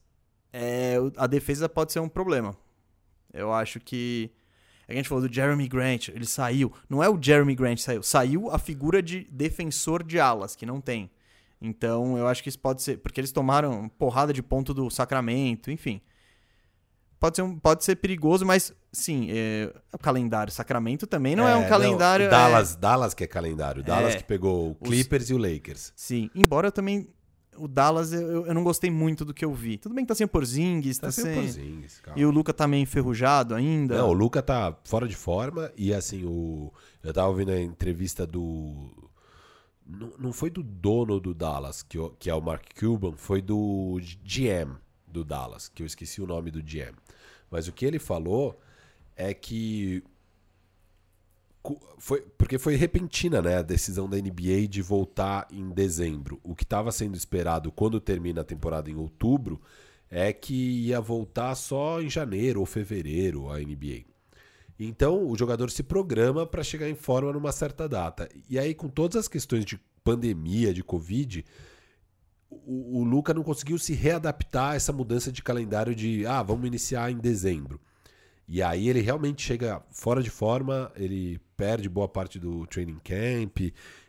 [0.52, 2.56] é, a defesa pode ser um problema.
[3.32, 4.30] Eu acho que.
[4.88, 6.70] A gente falou do Jeremy Grant, ele saiu.
[6.90, 10.66] Não é o Jeremy Grant que saiu, saiu a figura de defensor de alas, que
[10.66, 11.10] não tem.
[11.60, 12.98] Então eu acho que isso pode ser.
[12.98, 16.00] Porque eles tomaram porrada de ponto do Sacramento, enfim.
[17.18, 20.52] Pode ser, um- pode ser perigoso, mas sim, é, o calendário.
[20.52, 22.26] Sacramento também não é, um calendário.
[22.26, 23.82] o é, Dallas, Dallas que é calendário.
[23.82, 24.16] Dallas É.
[24.18, 25.92] que pegou o Os- Clippers e o Lakers.
[25.96, 27.08] Sim, embora eu também.
[27.56, 29.78] O Dallas, eu, eu não gostei muito do que eu vi.
[29.78, 31.34] Tudo bem que tá sem o Porzingis, tá, Tá sem.
[31.34, 32.20] Porzingis, calma.
[32.20, 33.96] E o Luca tá meio enferrujado ainda.
[33.96, 38.26] Não, o Luca tá fora de forma e assim, o eu tava ouvindo a entrevista
[38.26, 38.90] do
[39.86, 43.98] não, não foi do dono do Dallas, que, que é o Mark Cuban, foi do
[44.22, 44.76] GM
[45.06, 46.96] do Dallas, que eu esqueci o nome do GM.
[47.50, 48.58] Mas o que ele falou
[49.16, 50.02] é que
[51.98, 56.38] foi porque foi repentina, né, a decisão da NBA de voltar em dezembro.
[56.42, 59.60] O que estava sendo esperado quando termina a temporada em outubro
[60.10, 60.54] é que
[60.86, 64.13] ia voltar só em janeiro ou fevereiro a NBA.
[64.78, 68.28] Então o jogador se programa para chegar em forma numa certa data.
[68.48, 71.44] E aí, com todas as questões de pandemia, de Covid,
[72.50, 76.66] o, o Luca não conseguiu se readaptar a essa mudança de calendário de ah, vamos
[76.66, 77.80] iniciar em dezembro.
[78.46, 83.58] E aí ele realmente chega fora de forma, ele perde boa parte do training camp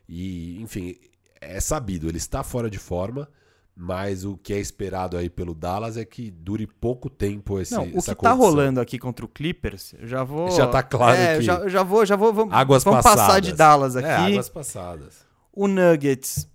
[0.09, 0.95] e, enfim,
[1.39, 3.29] é sabido, ele está fora de forma,
[3.75, 7.83] mas o que é esperado aí pelo Dallas é que dure pouco tempo esse Não,
[7.83, 8.37] o que tá condição.
[8.37, 10.49] rolando aqui contra o Clippers, eu já vou.
[10.51, 12.33] Já tá claro é, que- já, já vou, já vou.
[12.33, 13.25] Vamos, Águas vamos passadas.
[13.27, 14.07] passar de Dallas aqui.
[14.07, 15.25] É, águas passadas.
[15.51, 16.47] O Nuggets.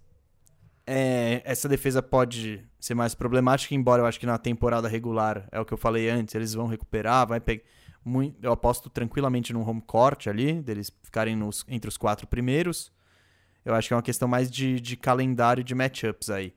[0.86, 5.60] é, essa defesa pode ser mais problemática, embora eu acho que na temporada regular, é
[5.60, 7.62] o que eu falei antes, eles vão recuperar, vai pegar.
[8.02, 12.90] Muito, eu aposto tranquilamente no home court ali, deles ficarem nos, entre os quatro primeiros.
[13.62, 16.54] Eu acho que é uma questão mais de, de calendário de matchups aí.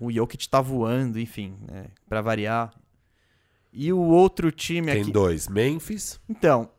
[0.00, 2.72] O Jokic tá voando, enfim, né, para variar.
[3.72, 5.12] E o outro time Tem aqui.
[5.12, 6.18] dois, Memphis.
[6.28, 6.70] Então,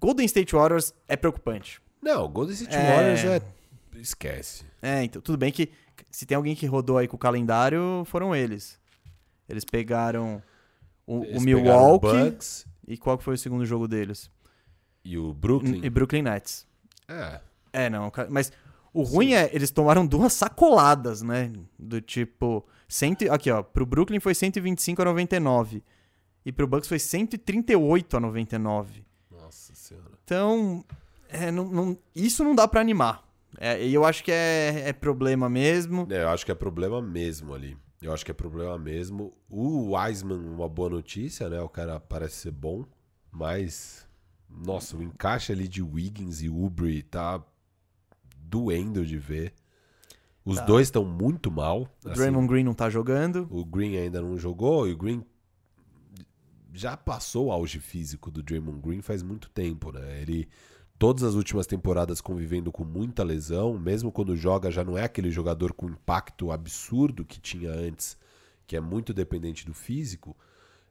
[0.00, 1.80] Golden State Warriors é preocupante.
[2.00, 2.94] Não, Golden State É.
[2.94, 3.42] Warriors é
[3.98, 4.64] esquece.
[4.80, 5.70] É, então, tudo bem que
[6.10, 8.78] se tem alguém que rodou aí com o calendário, foram eles.
[9.48, 10.40] Eles pegaram
[11.06, 12.30] o, o Eles pegaram Milwaukee.
[12.30, 14.30] Bucks E qual foi o segundo jogo deles?
[15.04, 15.80] e o Brooklyn.
[15.82, 16.66] E Brooklyn Nets.
[17.08, 17.40] É.
[17.72, 18.12] É, não.
[18.28, 18.52] Mas
[19.00, 21.52] o ruim é, eles tomaram duas sacoladas, né?
[21.78, 22.64] Do tipo.
[22.88, 23.62] Cento, aqui, ó.
[23.62, 25.82] Pro Brooklyn foi 125 a 99.
[26.44, 29.04] E pro Bucks foi 138 a 99.
[29.30, 30.12] Nossa senhora.
[30.24, 30.84] Então,
[31.28, 33.22] é, não, não- isso não dá pra animar.
[33.58, 36.06] É, E eu acho que é, é problema mesmo.
[36.10, 37.76] É, eu acho que é problema mesmo ali.
[38.00, 39.32] Eu acho que é problema mesmo.
[39.50, 41.60] O Wiseman, uma boa notícia, né?
[41.60, 42.84] O cara parece ser bom,
[43.30, 44.06] mas.
[44.48, 47.42] Nossa, o encaixe ali de Wiggins e Ubry tá
[48.48, 49.52] doendo de ver.
[50.44, 50.64] Os Tá.
[50.64, 51.82] dois estão muito mal.
[52.04, 52.20] O assim.
[52.20, 53.46] Draymond Green não tá jogando.
[53.50, 55.22] O Green ainda não jogou e o Green
[56.72, 60.20] já passou o auge físico do Draymond Green faz muito tempo, né?
[60.22, 60.48] Ele
[60.98, 65.30] todas as últimas temporadas convivendo com muita lesão, mesmo quando joga já não é aquele
[65.30, 68.16] jogador com impacto absurdo que tinha antes,
[68.66, 70.36] que é muito dependente do físico.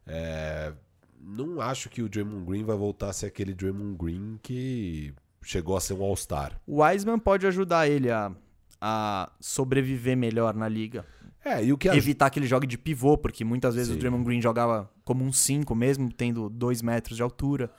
[0.06, 0.72] É,
[1.20, 5.76] não acho que o Draymond Green vai voltar a ser aquele Draymond Green que chegou
[5.76, 6.60] a ser um All-Star.
[6.66, 8.32] O Wiseman pode ajudar ele a,
[8.80, 11.04] a sobreviver melhor na liga.
[11.44, 13.96] É, e o que Evitar que ele jogue de pivô, porque muitas vezes Sim.
[13.96, 17.70] o Draymond Green jogava como um 5, mesmo tendo 2 metros de altura.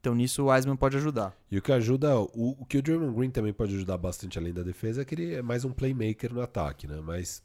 [0.00, 1.34] Então nisso o Wiseman pode ajudar.
[1.50, 4.52] E o que ajuda, o, o que o Draymond Green também pode ajudar bastante além
[4.52, 7.00] da defesa é que ele é mais um playmaker no ataque, né?
[7.02, 7.42] Mas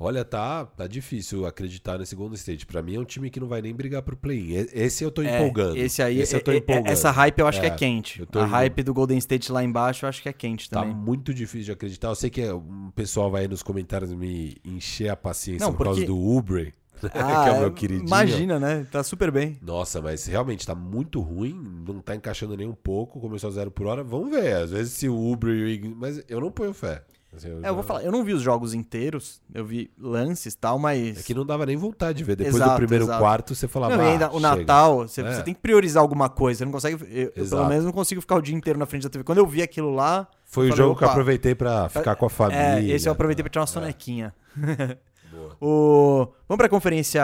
[0.00, 2.64] olha, tá, tá difícil acreditar nesse Golden State.
[2.66, 4.66] Pra mim é um time que não vai nem brigar pro play-in.
[4.72, 5.76] Esse eu tô É, empolgando.
[5.76, 6.88] Esse aí, Esse eu tô é- é- empolgando.
[6.88, 8.20] essa hype eu acho que É, é quente.
[8.22, 10.96] A indo- hype do Golden State lá embaixo eu acho que é quente Tá também.
[10.96, 12.08] muito difícil de acreditar.
[12.08, 15.84] Eu sei que o pessoal vai aí nos comentários me encher a paciência Não, por
[15.84, 17.08] causa porque- do Ubre, Ah,
[17.44, 18.06] que é o meu é, queridinho.
[18.06, 18.86] Imagina, né?
[18.90, 19.58] Tá super bem.
[19.62, 21.54] Nossa, mas realmente tá muito ruim,
[21.86, 24.04] não tá encaixando nem um pouco, começou a zero por hora.
[24.04, 27.02] Vamos ver, às vezes se o Uber e o Ign- Mas eu não ponho fé.
[27.36, 30.58] Assim, É, eu vou falar, eu não vi os jogos inteiros, eu vi lances e
[30.58, 31.20] tal, mas.
[31.20, 32.34] É que não dava nem vontade de ver.
[32.34, 33.18] Depois Exato, do primeiro exato.
[33.20, 33.96] quarto, você falava.
[33.96, 35.34] Não, e "Ah, ainda, o chega." Natal, você, É.
[35.34, 36.58] você tem que priorizar alguma coisa.
[36.58, 37.04] Você não consegue.
[37.08, 39.22] Eu, eu, pelo menos não consigo ficar o dia inteiro na frente da TV.
[39.22, 40.26] Quando eu vi aquilo lá.
[40.44, 42.80] Foi o jogo que eu "Opa, aproveitei pra ficar com a família.
[42.80, 43.68] É, esse eu aproveitei pra tirar uma É.
[43.68, 44.34] sonequinha.
[45.30, 45.56] Boa.
[45.60, 46.26] o...
[46.48, 47.22] Vamos pra conferência.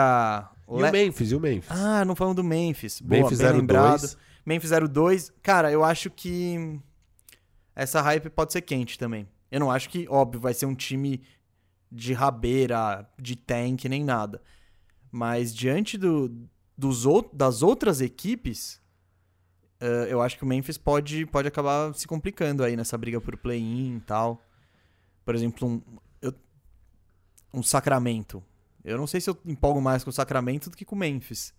[0.69, 1.69] E Le- o Memphis, e o Memphis?
[1.69, 3.01] Ah, não falamos do Memphis.
[3.01, 3.57] Boa, Memphis bem 02.
[3.61, 4.17] lembrado.
[4.45, 5.31] Memphis 02.
[5.43, 6.79] Cara, eu acho que
[7.75, 9.27] essa hype pode ser quente também.
[9.51, 11.21] Eu não acho que, óbvio, vai ser um time
[11.91, 14.41] de rabeira, de tank, nem nada.
[15.11, 16.29] Mas diante do,
[16.77, 18.81] dos, das outras equipes,
[19.79, 23.37] eh, eu acho que o Memphis pode, pode acabar se complicando aí nessa briga por
[23.37, 24.41] play-in e tal.
[25.23, 25.81] Por exemplo, um,
[26.21, 26.33] eu-
[27.53, 28.43] um Sacramento.
[28.83, 31.53] Eu não sei se eu empolgo mais com o Sacramento do que com o Memphis.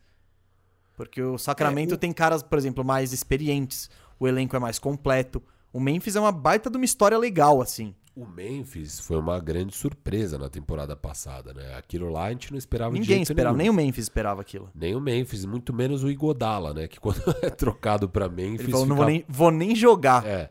[0.95, 3.91] Porque o Sacramento É, o- tem caras, por exemplo, mais experientes.
[4.21, 5.43] O elenco é mais completo.
[5.73, 7.95] O Memphis é uma baita de uma história legal, assim.
[8.17, 11.77] O Memphis foi uma grande surpresa na temporada passada, né?
[11.77, 13.73] Aquilo lá a gente não esperava Ninguém esperava, nenhum.
[13.75, 14.69] nem o Memphis esperava aquilo.
[14.75, 16.89] Nem o Memphis, muito menos o Igodala, né?
[16.89, 18.63] Que quando é trocado pra Memphis.
[18.63, 20.27] Ele falou, não fica- vou nem, vou nem jogar.
[20.27, 20.51] É.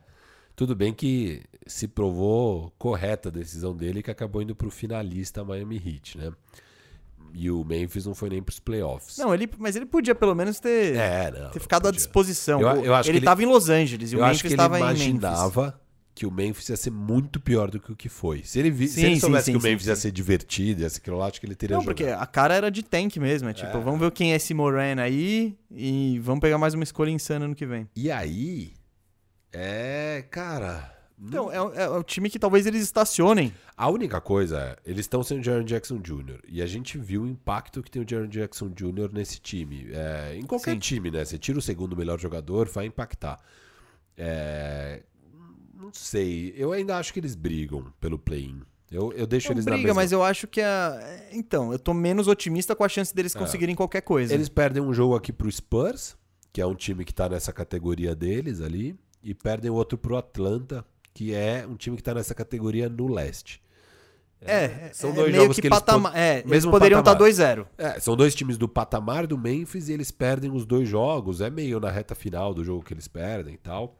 [0.55, 5.75] Tudo bem que se provou correta a decisão dele que acabou indo pro finalista Miami
[5.75, 6.31] Heat, né?
[7.33, 9.17] E o Memphis não foi nem pros playoffs.
[9.17, 11.51] Não, ele, mas ele podia pelo menos ter, é, não.
[11.51, 12.59] ter ficado à disposição.
[12.61, 15.01] Eu- eu ele ele- estava em Los Angeles e o Memphis ele estava em Memphis.
[15.07, 15.81] imaginava
[16.15, 18.41] que o Memphis ia ser muito pior do que o que foi.
[18.43, 20.01] Se ele, vi, se Sim, ele sim, soubesse sim, que o sim, Memphis ia sim.
[20.01, 21.95] ser divertido, ia ser aquilo lá, acho que ele teria Não, jogado.
[21.95, 23.49] porque a cara era de tank mesmo.
[23.49, 23.79] É tipo, É.
[23.79, 27.53] vamos ver quem é esse Moran aí e vamos pegar mais uma escolha insana ano
[27.53, 27.87] que vem.
[27.95, 28.73] E aí,
[29.53, 30.96] é, cara...
[31.19, 33.51] Então, não- é, o- é o time que talvez eles estacionem.
[33.75, 36.39] A única coisa é, eles estão sem o Jaron Jackson Jr.
[36.47, 39.09] E a gente viu o impacto que tem o Jaron Jackson Jr.
[39.11, 39.87] nesse time.
[39.91, 40.79] É, em qualquer Sim.
[40.79, 41.25] time, né?
[41.25, 43.39] Você tira o segundo melhor jogador, vai impactar.
[44.15, 45.03] É,
[45.73, 46.53] não sei.
[46.55, 48.61] Eu ainda acho que eles brigam pelo play-in.
[48.89, 50.01] Eu, eu deixo Não eles na briga, mesma...
[50.01, 51.27] mas eu acho que a.
[51.31, 53.39] Então, eu tô menos otimista com a chance deles É.
[53.39, 54.33] conseguirem qualquer coisa.
[54.33, 56.15] Eles perdem um jogo aqui pro Spurs,
[56.53, 58.95] que é um time que tá nessa categoria deles ali.
[59.21, 60.85] E perdem o outro pro Atlanta,
[61.17, 63.59] que é um time que tá nessa categoria no leste.
[64.39, 67.13] É, são é dois meio jogos que, que eles pod- É, eles mesmo poderiam estar
[67.15, 67.31] patamar.
[67.33, 67.65] 2-0.
[67.75, 71.41] É, são dois times do patamar do Memphis e eles perdem os dois jogos.
[71.41, 73.97] É meio na reta final do jogo que eles perdem e tal.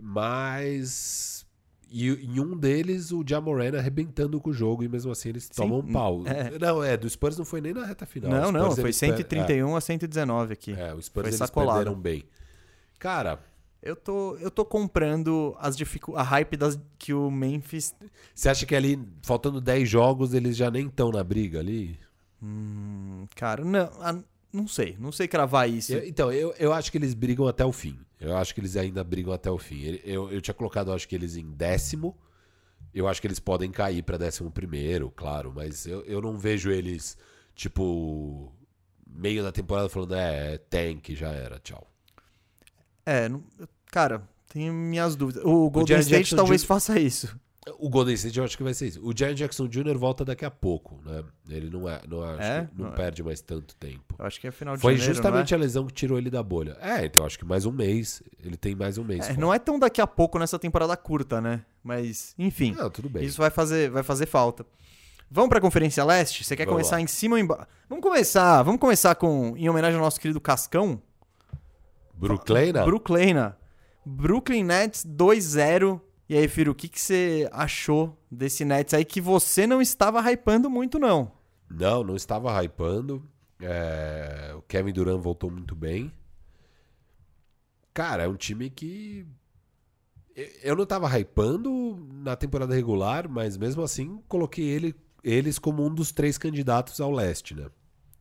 [0.00, 1.46] Mas.
[1.90, 5.52] E em um deles, o Jamoran arrebentando com o jogo e mesmo assim eles Sim,
[5.54, 6.22] tomam um pau.
[6.26, 6.58] é.
[6.58, 8.30] Não, é, do Spurs não foi nem na reta final.
[8.30, 10.74] Não, O não, Spurs, foi eles per- 131 a 119 aqui.
[10.74, 11.78] É, é, o Spurs Foi eles sacolado.
[11.78, 12.24] perderam bem.
[12.98, 13.38] Cara,
[13.82, 16.16] Eu, tô, eu tô comprando as dificu...
[16.16, 16.78] a hype das...
[16.98, 17.94] que o Memphis.
[18.34, 21.98] você acha que ali, faltando 10 jogos, eles já nem estão na briga ali?
[22.42, 24.96] Hum, cara, não, não sei.
[24.98, 25.92] Não sei cravar isso.
[25.92, 27.98] Eu- então, eu, eu acho que eles brigam até o fim.
[28.20, 30.00] Eu acho que eles ainda brigam até o fim.
[30.04, 32.16] Eu, eu tinha colocado, acho que eles em décimo.
[32.92, 35.52] Eu acho que eles podem cair pra décimo primeiro, claro.
[35.54, 37.16] Mas eu, eu não vejo eles,
[37.54, 38.52] tipo,
[39.06, 41.88] meio da temporada falando, é, tank, já era, tchau.
[43.08, 43.42] É, não-
[43.90, 45.42] cara, tenho minhas dúvidas.
[45.44, 46.66] O Golden Jaren State Jackson talvez Jr.
[46.66, 47.38] faça isso.
[47.78, 49.00] O Golden State eu acho que vai ser isso.
[49.06, 49.98] O Jaron Jackson Jr.
[49.98, 51.22] volta daqui a pouco, né?
[51.50, 52.68] Ele não é, não, acho É?
[52.74, 52.96] não Não é.
[52.96, 54.14] perde mais tanto tempo.
[54.18, 56.30] Eu acho que é final de Foi janeiro, justamente não a lesão que tirou ele
[56.30, 56.78] da bolha.
[56.80, 58.22] É, então eu acho que mais um mês.
[58.42, 59.28] Ele tem mais um mês.
[59.28, 59.32] é?
[59.32, 61.62] É, não é tão daqui a pouco nessa temporada curta, né?
[61.84, 62.72] Mas, enfim.
[62.74, 63.22] Não, tudo bem.
[63.24, 64.64] Isso vai fazer, vai fazer falta.
[65.30, 66.44] Vamos pra Conferência Leste?
[66.44, 67.02] Você quer Vamos começar lá.
[67.02, 67.66] em cima ou embaixo?
[67.86, 71.02] Vamos começar, vamos começar com em homenagem ao nosso querido Cascão,
[72.18, 72.72] Brooklyn?
[72.72, 73.52] Brooklyn.
[74.04, 76.00] Brooklyn Nets 2-0.
[76.28, 80.20] E aí, Firo, o que que você achou desse Nets aí que você não estava
[80.30, 81.32] hypando muito não?
[81.70, 83.22] Não, não estava hypando.
[83.60, 86.12] É, O Kevin Durant voltou muito bem.
[87.94, 89.26] cara, é um time que.
[90.62, 94.94] Eu não tava hypando na temporada regular, mas mesmo assim coloquei ele,
[95.24, 97.66] eles como um dos três candidatos ao leste, né?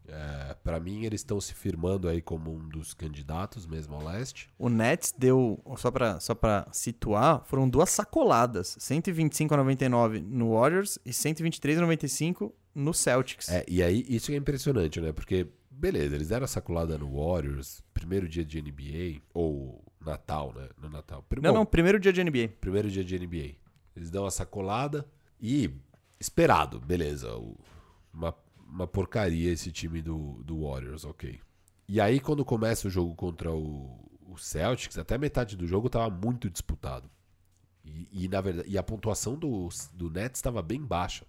[0.07, 4.49] É, para mim, eles estão se firmando aí como um dos candidatos mesmo ao leste.
[4.57, 10.53] O Nets deu, só pra, só pra situar, foram duas sacoladas: 125 a 99 no
[10.53, 13.49] Warriors e 123 a 95 no Celtics.
[13.49, 15.11] É, e aí, isso é impressionante, né?
[15.11, 20.69] Porque, beleza, eles deram a sacolada no Warriors, primeiro dia de NBA, ou Natal, né?
[20.81, 21.25] No Natal.
[21.41, 22.49] Não, Bom, não, primeiro dia de NBA.
[22.61, 23.55] Primeiro dia de NBA.
[23.95, 25.05] Eles dão a sacolada
[25.41, 25.71] e,
[26.19, 27.29] esperado, beleza.
[28.13, 28.31] Uma
[28.69, 31.39] uma porcaria esse time do, do Warriors, ok.
[31.87, 33.97] E aí, quando começa o jogo contra o,
[34.27, 37.09] o Celtics, até metade do jogo estava muito disputado.
[37.85, 41.25] E, e, na verdade, e a pontuação do, do Nets estava bem baixa.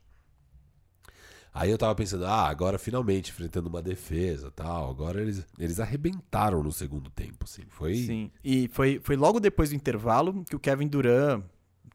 [1.55, 4.91] Aí eu tava pensando, ah, agora finalmente enfrentando uma defesa tal.
[4.91, 7.63] Agora eles, eles arrebentaram no segundo tempo, assim.
[7.69, 7.95] Foi...
[7.95, 11.43] Sim, e foi, foi logo depois do intervalo que o Kevin Durant,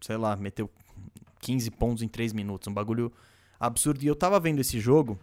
[0.02, 0.70] sei lá, meteu
[1.40, 2.68] 15 pontos em 3 minutos.
[2.68, 3.12] Um bagulho
[3.60, 4.04] absurdo.
[4.04, 5.20] E eu tava vendo esse jogo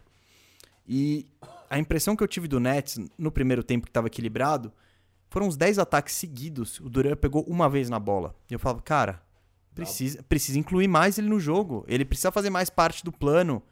[0.87, 1.27] e
[1.69, 4.73] a impressão que eu tive do Nets no primeiro tempo que estava equilibrado
[5.29, 6.81] foram uns 10 ataques seguidos.
[6.81, 8.35] O Durant pegou uma vez na bola.
[8.51, 9.23] E eu falava, cara,
[9.75, 11.85] precisa, precisa incluir mais ele no jogo.
[11.87, 13.63] Ele precisa fazer mais parte do plano.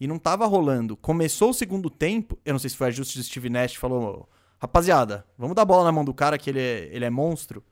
[0.00, 0.96] E não tava rolando.
[0.96, 4.26] Começou o segundo tempo, eu não sei se foi ajuste do Steve Nash, falou,
[4.58, 7.62] rapaziada, vamos dar bola na mão do cara que ele é, ele é monstro.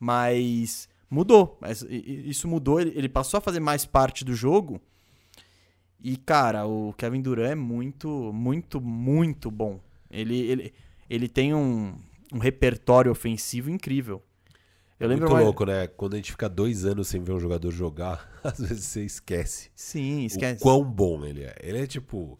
[0.00, 1.60] Mas mudou.
[1.88, 4.80] Isso mudou, ele passou a fazer mais parte do jogo.
[6.02, 9.78] E, cara, o Kevin Durant é muito, muito, muito bom.
[10.10, 10.74] Ele, ele,
[11.08, 11.94] ele tem um,
[12.32, 14.22] um repertório ofensivo incrível.
[15.02, 15.44] Eu lembro Muito mais...
[15.44, 15.88] louco, né?
[15.88, 19.68] Quando a gente fica dois anos sem ver um jogador jogar, às vezes você esquece.
[19.74, 20.60] Sim, esquece.
[20.60, 21.56] O quão bom ele é.
[21.60, 22.38] Ele é tipo.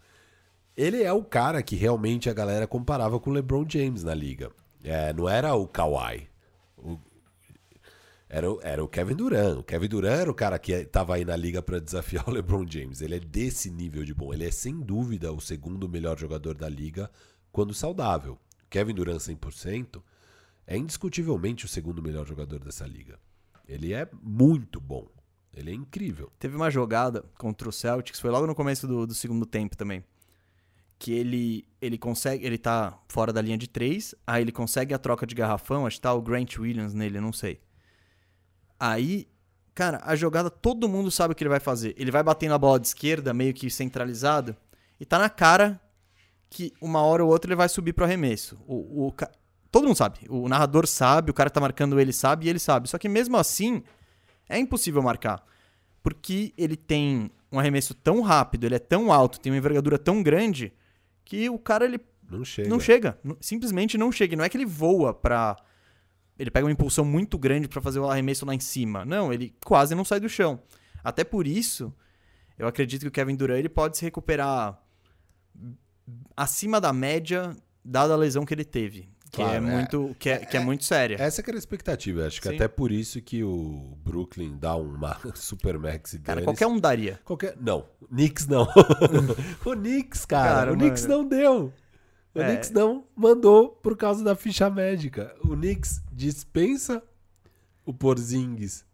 [0.76, 4.50] Ele é o cara que realmente a galera comparava com o LeBron James na liga.
[4.84, 6.28] É, não era o Kawhi.
[6.78, 6.98] O,
[8.32, 9.58] era, era o Kevin Durant.
[9.58, 12.66] O Kevin Durant era o cara que estava aí na liga para desafiar o LeBron
[12.66, 13.02] James.
[13.02, 14.32] Ele é desse nível de bom.
[14.32, 17.10] Ele é sem dúvida o segundo melhor jogador da liga
[17.52, 18.38] quando saudável.
[18.70, 20.02] Kevin Durant 100%
[20.66, 23.18] é indiscutivelmente o segundo melhor jogador dessa liga.
[23.68, 25.06] Ele é muito bom.
[25.54, 26.32] Ele é incrível.
[26.38, 30.02] Teve uma jogada contra o Celtics, foi logo no começo do, do segundo tempo também.
[30.98, 32.46] Que ele, ele consegue.
[32.46, 35.96] Ele tá fora da linha de três, aí ele consegue a troca de garrafão, acho
[35.96, 37.60] que tá o Grant Williams nele, não sei.
[38.84, 39.28] Aí,
[39.76, 41.94] cara, a jogada todo mundo sabe o que ele vai fazer.
[41.96, 44.56] Ele vai bater na bola de esquerda, meio que centralizado,
[44.98, 45.80] e tá na cara
[46.50, 48.60] que uma hora ou outra ele vai subir pro arremesso.
[48.66, 49.14] O, o,
[49.70, 50.18] todo mundo sabe.
[50.28, 52.88] O narrador sabe, o cara que tá marcando ele sabe e ele sabe.
[52.88, 53.84] Só que mesmo assim,
[54.48, 55.46] é impossível marcar.
[56.02, 60.24] Porque ele tem um arremesso tão rápido, ele é tão alto, tem uma envergadura tão
[60.24, 60.72] grande,
[61.24, 62.68] que o cara ele não chega.
[62.68, 63.18] Não chega.
[63.40, 64.34] Simplesmente não chega.
[64.34, 65.56] Não é que ele voa pra
[66.38, 69.04] ele pega uma impulsão muito grande para fazer o arremesso lá em cima.
[69.04, 70.60] Não, ele quase não sai do chão.
[71.04, 71.92] Até por isso,
[72.58, 74.80] eu acredito que o Kevin Durant ele pode se recuperar
[76.36, 79.10] acima da média, dada a lesão que ele teve.
[79.30, 81.16] Que, é claro, é, muito, que, é, que é, é muito séria.
[81.18, 82.26] Essa que era a expectativa.
[82.26, 82.54] Acho que Sim.
[82.54, 87.18] até por isso que o Brooklyn dá uma super max Cara, qualquer um daria.
[87.24, 87.56] Qualquer...
[87.58, 88.68] Não, Knicks não.
[89.64, 90.82] o Knicks, cara, cara o mano.
[90.82, 91.72] Knicks não deu.
[92.34, 92.50] O é.
[92.50, 95.34] Knicks não mandou por causa da ficha médica.
[95.40, 97.02] O Knicks dispensa
[97.84, 98.84] o Porzingis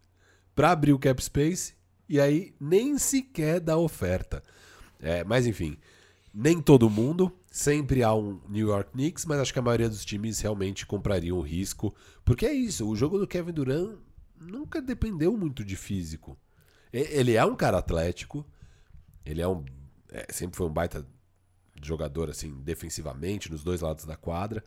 [0.53, 1.73] para abrir o cap space
[2.07, 4.43] e aí nem sequer dá oferta.
[4.99, 5.77] É, mas enfim,
[6.33, 7.31] nem todo mundo.
[7.51, 11.37] Sempre há um New York Knicks, mas acho que a maioria dos times realmente comprariam
[11.37, 11.95] o risco.
[12.23, 13.97] Porque é isso, o jogo do Kevin Durant
[14.39, 16.37] nunca dependeu muito de físico.
[16.91, 18.45] Ele é um cara atlético,
[19.25, 19.63] ele é um.
[20.11, 21.05] É, sempre foi um baita
[21.87, 24.63] jogador assim defensivamente nos dois lados da quadra.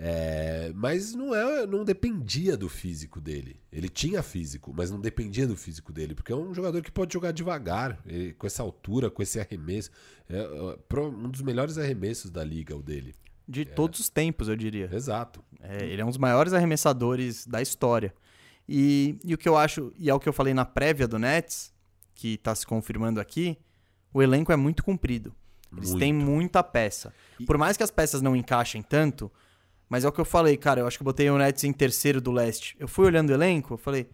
[0.00, 3.60] É, mas não é, não dependia do físico dele.
[3.72, 7.12] Ele tinha físico, mas não dependia do físico dele, porque é um jogador que pode
[7.12, 9.90] jogar devagar, ele, com essa altura, com esse arremesso.
[10.30, 13.12] É, é um dos melhores arremessos da liga, o dele.
[13.48, 14.88] De todos os tempos, eu diria.
[14.92, 15.42] Exato.
[15.60, 18.14] É, ele é um dos maiores arremessadores da história.
[18.68, 21.18] E, e o que eu acho, e é o que eu falei na prévia do
[21.18, 21.72] Nets,
[22.14, 23.58] que está se confirmando aqui,
[24.12, 25.34] o elenco é muito comprido.
[25.76, 26.00] Eles Muito.
[26.00, 27.12] têm muita peça.
[27.46, 29.30] Por mais que as peças não encaixem tanto,
[29.88, 30.80] mas é o que eu falei, cara.
[30.80, 32.76] Eu acho que eu botei o Nets em terceiro do leste.
[32.78, 34.08] Eu fui olhando o elenco, eu falei,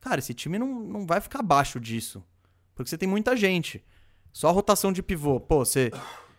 [0.00, 2.22] cara, esse time não, não vai ficar abaixo disso.
[2.74, 3.82] Porque você tem muita gente.
[4.32, 5.40] Só a rotação de pivô.
[5.40, 5.90] Pô, você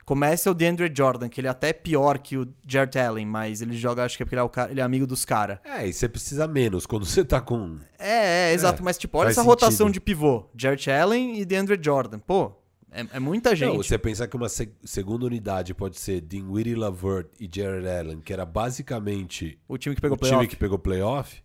[0.06, 3.76] começa o DeAndre Jordan, que ele é até pior que o Jared Allen, mas ele
[3.76, 5.60] joga, acho que é porque ele é, o cara, ele é amigo dos caras.
[5.66, 7.78] É, e você precisa menos quando você tá com.
[8.00, 8.82] É, é, exato.
[8.82, 9.50] É, mas, tipo, olha essa sentido.
[9.50, 12.20] rotação de pivô: Jared Allen e DeAndre Jordan.
[12.20, 12.54] Pô,
[12.92, 13.70] É, é muita gente.
[13.70, 18.22] Não, você pensar que uma se- segunda unidade pode ser Dinwiddie Lavert e Jared Allen,
[18.22, 20.40] que era basicamente O time que pegou o playoff.
[20.40, 21.42] time que pegou playoff,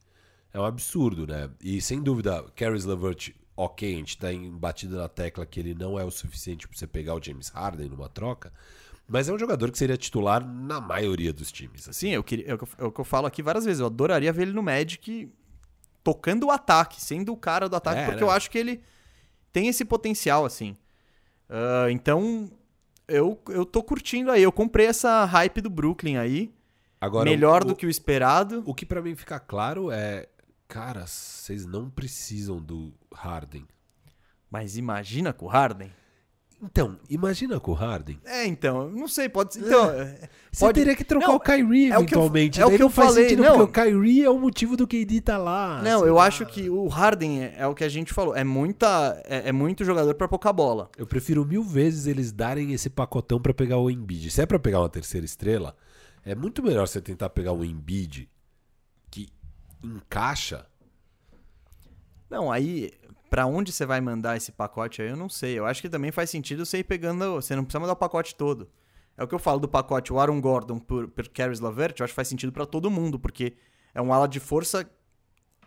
[0.52, 1.50] é um absurdo, né?
[1.60, 5.74] E sem dúvida, Caris Lavert, ok, a gente tá em- batido na tecla que ele
[5.74, 8.52] não é o suficiente pra você pegar o James Harden numa troca,
[9.08, 11.88] mas é um jogador que seria titular na maioria dos times.
[11.88, 12.06] assim.
[12.08, 13.80] Sim, eu queria, é, o que eu, é o que eu falo aqui várias vezes.
[13.80, 15.28] Eu adoraria ver ele no Magic
[16.04, 18.26] tocando o ataque, sendo o cara do ataque, É, porque né?
[18.26, 18.80] eu acho que ele
[19.52, 20.76] tem esse potencial, assim.
[21.52, 22.50] Ah, então,
[23.06, 24.42] eu, eu tô curtindo aí.
[24.42, 26.50] Eu comprei essa hype do Brooklyn aí.
[26.98, 28.62] Agora, melhor o, do que o esperado.
[28.64, 30.28] O que pra mim fica claro é,
[30.66, 33.66] cara, vocês não precisam do Harden.
[34.50, 35.92] Mas imagina com o Harden.
[36.64, 38.20] Então, imagina com o Harden.
[38.24, 39.66] É, então, não sei, pode ser.
[39.66, 42.60] Então, é, Você pode- teria que trocar Não, o Kyrie é o que eu- eventualmente.
[42.60, 43.58] é o daí que não eu faz falei, sentido, não.
[43.66, 45.82] porque o Kyrie é o motivo do KD tá lá.
[45.82, 46.24] Não, sei eu lá.
[46.24, 48.36] acho que o Harden é, é o que a gente falou.
[48.36, 50.88] É, muita, é, é muito jogador pra pouca bola.
[50.96, 54.30] Eu prefiro mil vezes eles darem esse pacotão pra pegar o Embiid.
[54.30, 55.74] Se é pra pegar uma terceira estrela,
[56.24, 58.28] é muito melhor você tentar pegar um Embiid
[59.10, 59.28] que
[59.82, 60.64] encaixa.
[62.30, 62.92] Não, aí,
[63.32, 65.58] pra onde você vai mandar esse pacote aí, eu não sei.
[65.58, 67.32] Eu acho que também faz sentido você ir pegando.
[67.36, 68.68] Você não precisa mandar o pacote todo.
[69.16, 72.04] É o que eu falo do pacote o Aaron Gordon por, por Caris Lavert, eu
[72.04, 73.54] acho que faz sentido pra todo mundo, porque
[73.94, 74.86] é um ala de força.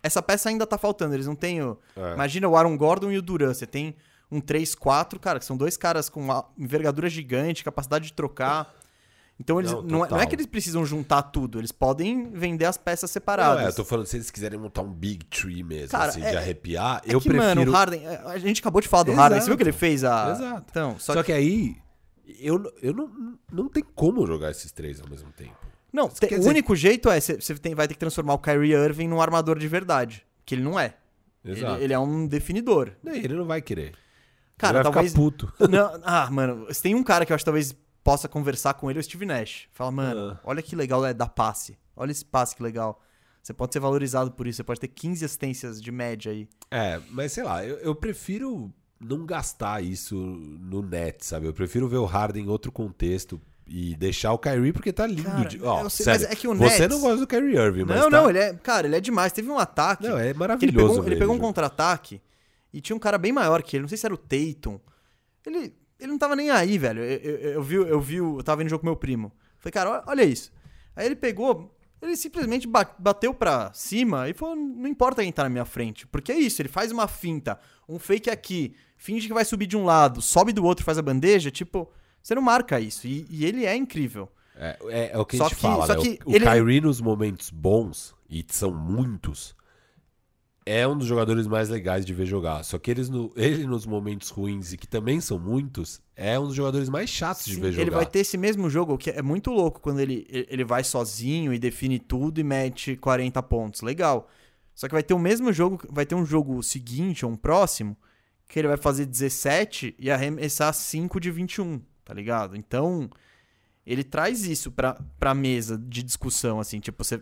[0.03, 1.63] Essa peça ainda tá faltando, eles não têm.
[1.63, 2.13] o- É.
[2.13, 3.51] Imagina o Aaron Gordon e o Duran.
[3.53, 3.95] Você tem
[4.32, 8.72] um 3-4, cara, que são dois caras com uma envergadura gigante, capacidade de trocar.
[9.39, 12.63] Então eles Não, não, é, não é que eles precisam juntar tudo, eles podem vender
[12.65, 13.65] as peças Não, separadas.
[13.65, 16.31] é, eu tô falando, se eles quiserem montar um Big Tree mesmo, Cara, assim, é-
[16.31, 17.45] de arrepiar, É eu que, prefiro...
[17.55, 18.07] mano, o Harden.
[18.07, 19.21] A gente acabou de falar do Exato.
[19.21, 19.41] Harden.
[19.41, 20.31] Você viu o que ele fez a.
[20.31, 20.65] Exato.
[20.69, 21.25] Então, só, Só, que.
[21.27, 21.75] que aí,
[22.39, 25.55] eu, eu não, não tem como jogar esses três ao mesmo tempo.
[25.91, 29.07] Não, te- o dizer- único jeito é você vai ter que transformar o Kyrie Irving
[29.09, 30.25] num armador de verdade.
[30.45, 30.95] Que ele não é.
[31.43, 31.81] Ele, Exato.
[31.81, 32.91] ele é um definidor.
[33.03, 33.93] Não, ele não vai querer.
[34.57, 35.11] Cara, ele vai talvez.
[35.11, 35.53] ficar puto.
[35.69, 37.75] Não, ah, mano, se tem um cara que eu acho que talvez
[38.05, 39.67] possa conversar com ele, o Steve Nash.
[39.73, 40.39] Fala, mano, Ah.
[40.43, 41.75] olha que legal é dar passe.
[41.95, 43.01] Olha esse passe que legal.
[43.41, 44.57] Você pode ser valorizado por isso.
[44.57, 46.47] Você pode ter 15 assistências de média aí.
[46.69, 51.47] É, mas sei lá, eu, eu prefiro não gastar isso no net, sabe?
[51.47, 55.23] Eu prefiro ver o Harden em outro contexto e deixar o Kyrie porque tá lindo.
[55.23, 55.57] Cara, de...
[55.57, 58.09] Eu sei, sério, é que o você Nets- não gosta do Kyrie Irving, mas não,
[58.11, 58.21] tá...
[58.21, 58.53] não, ele é.
[58.53, 59.31] Cara, ele é demais.
[59.33, 60.03] Teve um ataque.
[60.07, 60.93] Não, é Que ele maravilhoso.
[60.95, 62.21] pegou, ele pegou um contra-ataque
[62.71, 64.79] e tinha um cara bem maior que ele, não sei se era o Tatum.
[65.45, 65.73] Ele,
[66.05, 67.01] ele não tava nem aí, velho.
[67.03, 69.31] Eu, eu, eu vi, eu vi, eu tava vendo jogo com meu primo.
[69.59, 70.51] Falei, cara, olha- isso.
[70.95, 75.43] Aí ele pegou, ele simplesmente ba- bateu pra cima e falou: não importa quem tá
[75.43, 76.05] na minha frente.
[76.07, 79.75] Porque é isso, ele faz uma finta, um fake aqui, finge que vai subir de
[79.75, 81.89] um lado, sobe do outro, faz a bandeja, tipo,
[82.21, 83.07] você não marca isso.
[83.07, 84.31] E, e ele é incrível.
[84.55, 86.01] É, é, é o que Só a gente que- fala, só né?
[86.01, 89.53] que O, o ele- Kyrie nos momentos bons, e são muitos,
[90.66, 92.63] é um dos jogadores mais legais de ver jogar.
[92.63, 96.47] Só que eles no, ele nos momentos ruins, e que também são muitos, é um
[96.47, 97.82] dos jogadores mais chatos de Sim, ver jogar.
[97.84, 101.53] ele vai ter esse mesmo jogo, que é muito louco quando ele, ele vai sozinho
[101.53, 103.82] e define tudo e mete 40 pontos.
[103.82, 104.28] Legal.
[104.74, 107.95] Só que vai ter o mesmo jogo, vai ter um jogo seguinte, ou um próximo,
[108.47, 112.57] que ele vai fazer 17 e arremessar 5 de 21, tá ligado?
[112.57, 113.09] Então,
[113.86, 117.22] ele traz isso pra, pra mesa de discussão, assim, tipo, você.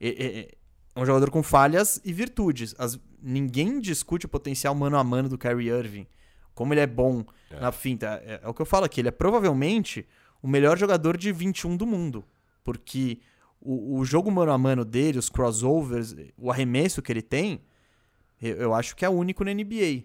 [0.00, 0.08] É,
[0.40, 0.48] é-
[0.94, 2.74] é um jogador com falhas e virtudes.
[2.78, 6.06] As- ninguém discute o potencial mano a mano do Kyrie Irving.
[6.54, 7.58] Como ele é bom É.
[7.60, 8.22] na finta.
[8.24, 9.00] É, é o que eu falo aqui.
[9.00, 10.06] Ele é provavelmente
[10.42, 12.24] o melhor jogador de 21 do mundo.
[12.62, 13.18] Porque
[13.60, 17.60] o, o jogo mano a mano dele, os crossovers, o arremesso que ele tem,
[18.40, 20.04] eu, eu acho que é único na NBA.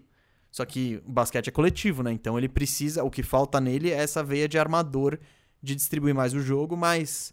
[0.50, 2.10] Só que o basquete é coletivo, né?
[2.10, 3.04] Então ele precisa.
[3.04, 5.18] O que falta nele é essa veia de armador
[5.62, 7.32] de distribuir mais o jogo, mas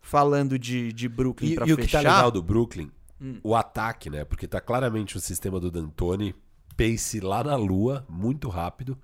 [0.00, 2.02] falando de, de Brooklyn E, pra e o que fechar.
[2.02, 2.90] tá legal do Brooklyn,
[3.20, 3.40] Hum.
[3.42, 4.24] o ataque, né?
[4.24, 6.34] Porque tá claramente o sistema do D'Antoni,
[6.76, 8.98] pace lá na lua, muito rápido.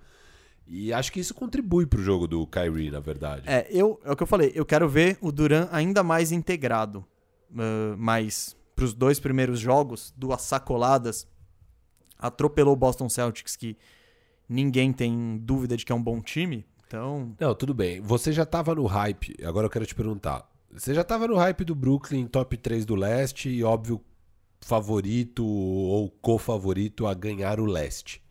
[0.66, 3.42] E acho que isso contribui pro jogo do Kyrie, na verdade.
[3.46, 4.52] É, eu, é o que eu falei.
[4.54, 7.04] Eu quero ver o Duran ainda mais integrado.
[7.58, 11.26] Ah, mas pros dois primeiros jogos, duas sacoladas,
[12.18, 13.76] atropelou o Boston Celtics, que
[14.48, 16.66] ninguém tem dúvida de que é um bom time.
[16.86, 18.00] Então, Não, tudo bem.
[18.00, 20.50] Você já tava no hype, agora eu quero te perguntar.
[20.72, 24.00] Você já tava no hype do Brooklyn, top 3 do leste, e óbvio,
[24.60, 28.22] favorito ou co-favorito a ganhar o leste.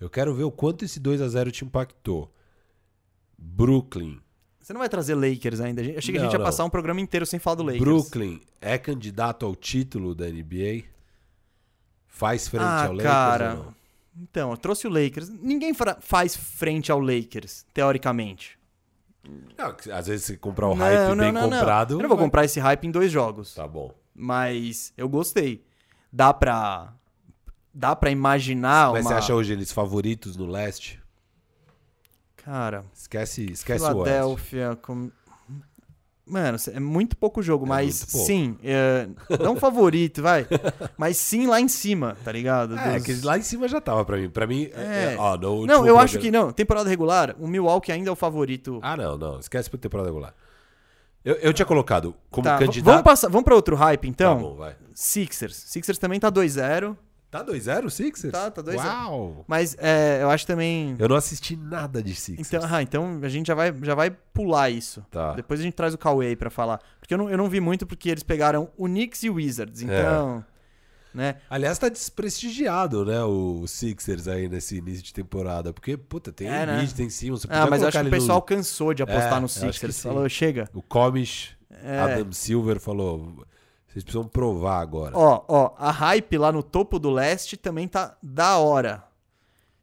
[0.00, 2.32] Eu quero ver o quanto esse 2 a 0 te impactou.
[3.36, 4.20] Brooklyn.
[4.60, 5.82] você não vai trazer Lakers ainda.
[5.82, 6.44] Eu achei que a Não, gente ia não.
[6.46, 7.80] passar um programa inteiro sem falar do Lakers.
[7.84, 10.84] Brooklyn é candidato ao título da NBA?
[12.06, 13.50] Faz frente ah, ao Lakers cara.
[13.50, 13.74] ou não?
[14.20, 15.28] Então, eu trouxe o Lakers.
[15.28, 18.57] Ninguém faz frente ao Lakers, teoricamente.
[19.58, 21.94] Não, às vezes você comprar o Não, hype não, bem não, comprado.
[21.94, 23.54] Eu não vou vai- comprar esse hype em dois jogos.
[23.54, 23.92] Tá bom.
[24.14, 25.64] Mas eu gostei.
[26.12, 26.92] Dá pra.
[27.74, 29.10] Dá pra imaginar Mas uma.
[29.10, 31.00] você acha hoje eles favoritos no leste?
[32.36, 34.76] Cara, Esquece, esquece o.
[34.76, 35.10] Com...
[36.28, 38.26] Mano, é muito pouco jogo, É mas pouco.
[38.26, 38.56] sim.
[38.62, 39.08] É...
[39.42, 40.46] Não favorito, vai.
[40.96, 42.76] Mas sim lá em cima, tá ligado?
[42.78, 44.28] É, Dos- que lá em cima já tava pra mim.
[44.28, 45.14] Pra mim, é.
[45.14, 45.16] É.
[45.18, 46.52] ó, no Não, eu programa- acho que não.
[46.52, 48.78] Temporada regular, o Milwaukee ainda é o favorito.
[48.82, 49.38] Ah, não, não.
[49.38, 50.34] Esquece por temporada regular.
[51.24, 52.84] Eu, eu tinha colocado como Tá, candidato.
[52.86, 54.36] vamos, passar, vamos pra outro hype, então?
[54.36, 54.76] Tá bom, vai.
[54.94, 55.56] Sixers.
[55.56, 56.96] Sixers também tá 2-0.
[57.30, 58.32] Tá 2-0 o Sixers?
[58.32, 58.94] Tá, tá 2 a 0.
[58.94, 59.44] Uau!
[59.46, 60.96] Mas é, eu acho também.
[60.98, 62.48] Eu não assisti nada de Sixers.
[62.52, 65.04] Então, ah, então a gente já vai, já vai pular isso.
[65.10, 65.34] Tá.
[65.34, 66.80] Depois a gente traz o Cauê aí pra falar.
[66.98, 69.82] Porque eu não, eu não vi muito porque eles pegaram o Knicks e o Wizards.
[69.82, 70.42] Então.
[71.12, 71.36] Né?
[71.50, 75.72] Aliás, tá desprestigiado, né, o Sixers aí nesse início de temporada.
[75.72, 76.76] Porque, puta, tem É, né?
[76.76, 77.42] Embiid, tem Simmons.
[77.42, 79.40] você Ah, mas eu acho que o ele no- pessoal cansou de apostar É, no
[79.40, 80.02] eu acho que Sixers.
[80.02, 80.68] Falou, chega.
[80.72, 81.98] O Comish, É.
[81.98, 83.44] Adam Silver falou,
[83.88, 85.16] vocês precisam provar agora.
[85.16, 89.02] Ó, ó, a hype lá no topo do leste também tá da hora.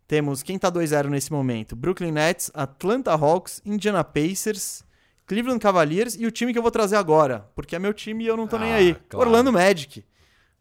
[0.08, 4.84] Temos quem tá 2-0 nesse momento: Brooklyn Nets, Atlanta Hawks, Indiana Pacers,
[5.26, 8.28] Cleveland Cavaliers e o time que eu vou trazer agora, porque é meu time e
[8.28, 8.96] eu não tô nem Ah, aí.
[9.10, 9.28] claro.
[9.28, 10.06] Orlando Magic.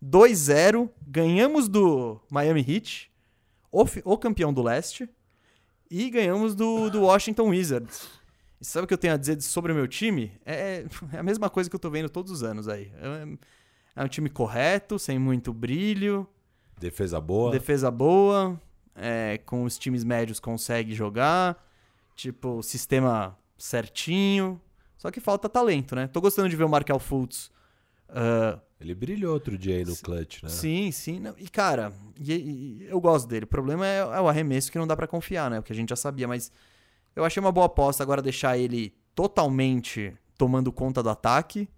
[0.03, 3.11] 2-0, ganhamos do Miami Heat,
[3.73, 5.09] o, o campeão do leste,
[5.91, 8.09] e ganhamos do, do Washington Wizards.
[8.65, 10.33] E sabe o que eu tenho a dizer sobre o meu time?
[10.47, 12.91] É, é a mesma coisa que eu tô vendo todos os anos aí.
[12.97, 16.27] É, é um time correto, sem muito brilho,
[16.81, 17.51] Defesa boa.
[17.53, 18.59] defesa boa,
[18.95, 21.63] é, com os times médios consegue jogar,
[22.17, 24.59] tipo, sistema certinho.
[24.97, 26.07] Só que falta talento, né?
[26.07, 27.51] Tô gostando de ver o Markel Fultz.
[28.09, 30.49] ah, Ele brilhou outro dia aí no clutch, né?
[30.49, 31.21] Sim, sim.
[31.21, 33.45] Não, e, cara, e- e- eu gosto dele.
[33.45, 35.59] O problema é, é o arremesso que não dá pra confiar, né?
[35.59, 36.51] O que a gente já sabia, mas
[37.15, 41.69] eu achei uma boa aposta agora deixar ele totalmente tomando conta do ataque.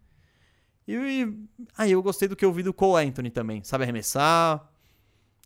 [0.86, 1.38] E, e
[1.76, 3.62] aí eu gostei do que eu vi do Cole Anthony também.
[3.62, 4.68] Sabe arremessar.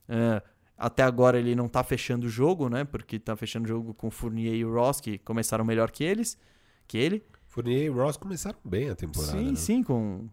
[0.09, 0.43] É,
[0.77, 2.85] até agora ele não tá fechando o jogo, né?
[2.85, 6.05] Porque tá fechando o jogo com o Fournier e o Ross, que começaram melhor que
[6.05, 6.39] eles.
[6.87, 7.25] Que ele.
[7.49, 9.33] Fournier e Ross começaram bem a temporada.
[9.33, 9.57] sim, né?
[9.57, 10.29] sim, com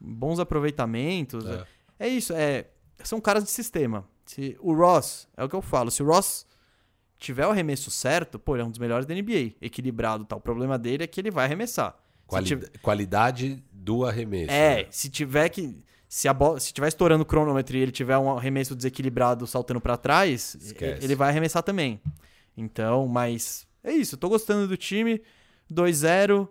[0.00, 1.44] bons aproveitamentos.
[1.46, 1.66] É.
[1.98, 2.66] É isso, é,
[3.04, 4.04] são caras de sistema.
[4.26, 6.44] Se o Ross, é o que eu falo, se o Ross
[7.22, 10.36] tiver o arremesso certo, pô, ele é um dos melhores da NBA, equilibrado, tá?
[10.36, 11.96] O problema dele é que ele vai arremessar.
[12.26, 14.50] Quali- tiver- Qualidade do arremesso.
[14.52, 14.86] é, né?
[14.90, 15.76] se tiver que
[16.08, 19.80] se a bola, se tiver estourando o cronômetro e ele tiver um arremesso desequilibrado saltando
[19.80, 21.04] pra trás, Esquece.
[21.04, 22.00] ele vai arremessar também.
[22.56, 25.20] Então, mas é isso, tô gostando do time.
[25.70, 26.48] 2-0.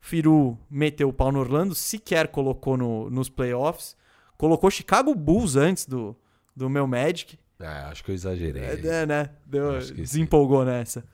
[0.00, 3.96] Firu meteu o pau no Orlando, sequer colocou no- nos playoffs.
[4.36, 6.14] Colocou Chicago Bulls antes do,
[6.54, 7.38] do meu Magic.
[7.60, 8.62] É, acho que eu exagerei.
[8.62, 9.30] É, é, né?
[9.46, 11.04] Deu, desempolgou nessa.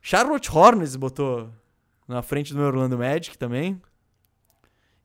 [0.00, 1.50] Charlotte Hornets botou
[2.06, 3.80] na frente do meu Orlando Magic também.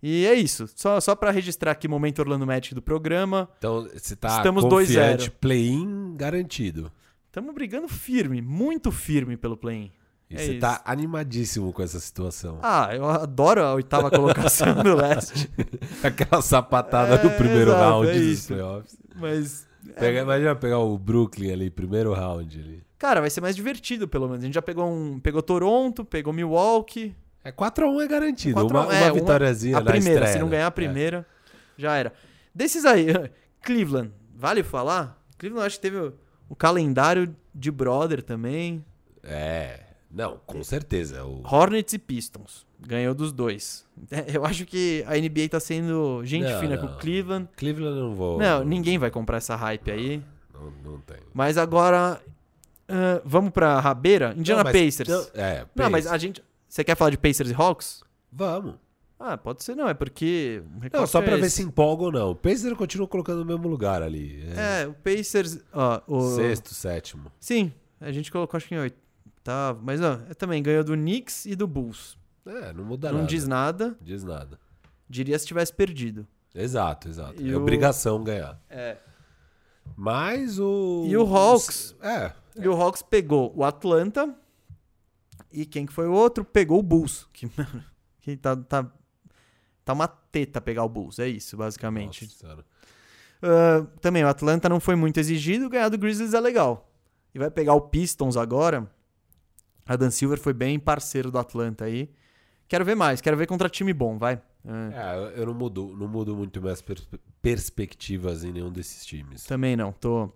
[0.02, 0.70] E é isso.
[0.76, 3.50] Só, só para registrar aqui o momento Orlando Magic do programa.
[3.58, 5.34] Então, você tá Estamos confiante, 2-0.
[5.40, 6.92] play-in garantido.
[7.28, 9.92] Estamos brigando firme, muito firme pelo play-in.
[10.30, 10.60] E É você isso.
[10.62, 12.60] tá animadíssimo com essa situação.
[12.62, 15.50] Ah, eu adoro a oitava colocação do leste.
[16.04, 18.98] Aquela sapatada É, primeiro exato, round é dos playoffs.
[19.16, 19.68] Mas,
[20.00, 22.84] Pega, Imagina pegar o Brooklyn ali, primeiro round ali.
[22.98, 24.42] cara, vai ser mais divertido, pelo menos.
[24.44, 25.20] A gente já pegou um.
[25.20, 27.16] Pegou Toronto, pegou Milwaukee.
[27.44, 28.54] É 4x1 é garantido.
[28.54, 30.52] 4 a 1, uma, é, uma uma- vitóriazinha A na primeira, estreia, se não né?
[30.52, 30.72] ganhar a É.
[30.72, 31.28] primeira,
[31.78, 32.14] já era.
[32.56, 33.08] Desses aí,
[33.62, 35.22] Cleveland, vale falar?
[35.38, 36.14] Cleveland acho que teve o,
[36.48, 38.86] o calendário de brother também.
[39.22, 39.82] É.
[40.14, 41.24] Não, com certeza.
[41.26, 41.42] O...
[41.44, 42.66] Hornets e Pistons.
[42.80, 43.84] Ganhou dos dois.
[44.12, 46.88] É, Eu acho que a NBA tá sendo gente Não, fina não.
[46.88, 47.50] com o Cleveland.
[47.56, 48.38] Cleveland não vou.
[48.40, 50.22] Não, ninguém vai comprar essa hype aí.
[50.54, 51.18] Não, não tem.
[51.34, 52.22] Mas agora,
[52.88, 54.34] ah, vamos pra rabeira?
[54.38, 55.10] Indiana Não, mas- Pacers.
[55.10, 56.12] não, é, Não, mas Pacers.
[56.14, 56.44] a gente...
[56.68, 58.04] Você quer falar de Pacers e Hawks?
[58.32, 58.76] Vamos.
[59.20, 60.62] Ah, pode ser não, é porque...
[60.92, 61.58] Não, só é pra ver esse.
[61.58, 62.32] se empolga ou não.
[62.32, 64.44] O Pacers continua colocando no mesmo lugar ali.
[64.58, 65.60] É, É, o Pacers...
[65.72, 66.36] Ó, o...
[66.36, 67.32] Sexto, sétimo.
[67.40, 68.92] Sim, a gente colocou acho que em
[69.44, 69.82] oitavo.
[69.84, 72.18] Mas ó, também ganhou do Knicks e do Bulls.
[72.46, 73.28] É, não muda não nada.
[73.30, 74.60] diz nada, Diz nada.
[75.10, 76.28] diria se tivesse perdido.
[76.54, 77.42] Exato, exato.
[77.42, 78.60] E é o- obrigação ganhar.
[78.70, 78.98] É.
[79.96, 81.06] Mas o.
[81.08, 81.96] E o Hawks?
[82.02, 82.32] É.
[82.58, 84.34] E o Hawks pegou o Atlanta.
[85.52, 86.44] E quem que foi o outro?
[86.44, 87.28] Pegou o Bulls.
[87.34, 87.50] Que,
[88.22, 88.92] que tá, tá,
[89.86, 91.20] tá uma teta pegar o Bulls.
[91.20, 92.26] É isso, basicamente.
[92.44, 92.66] Nossa.
[93.42, 95.70] Ah, também, o Atlanta não foi muito exigido.
[95.70, 96.90] Ganhar do Grizzlies é legal.
[97.36, 98.90] E vai pegar o Pistons agora.
[99.86, 102.10] Adam Silver foi bem parceiro do Atlanta aí.
[102.68, 103.22] Quero ver mais.
[103.22, 104.42] Quero ver contra time bom, vai.
[104.66, 107.08] É, É, eu- eu não mudo, não mudo muito minhas pers-
[107.42, 109.44] perspectivas em nenhum desses times.
[109.46, 109.92] também não.
[109.92, 110.30] Tô...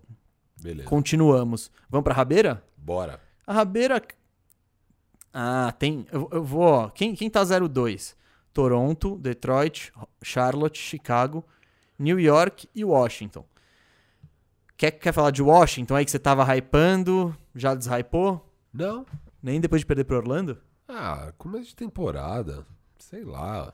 [0.60, 0.88] Beleza.
[0.88, 1.70] Continuamos.
[1.88, 2.62] Vamos pra Rabeira?
[2.76, 3.20] Bora.
[3.46, 4.02] A Rabeira.
[5.32, 6.06] Ah, tem.
[6.10, 6.88] Eu, eu vou, ó.
[6.90, 8.14] Quem, quem tá 0-2?
[8.52, 9.92] Toronto, Detroit,
[10.22, 11.44] Charlotte, Chicago,
[11.98, 13.44] New York e Washington.
[14.76, 17.36] Quer, quer falar de Washington aí que você tava hypando?
[17.54, 18.44] Já deshypou?
[18.72, 19.06] Não.
[19.42, 20.58] Nem depois de perder pro Orlando?
[20.88, 22.66] Ah, começo de temporada.
[22.98, 23.72] Sei lá.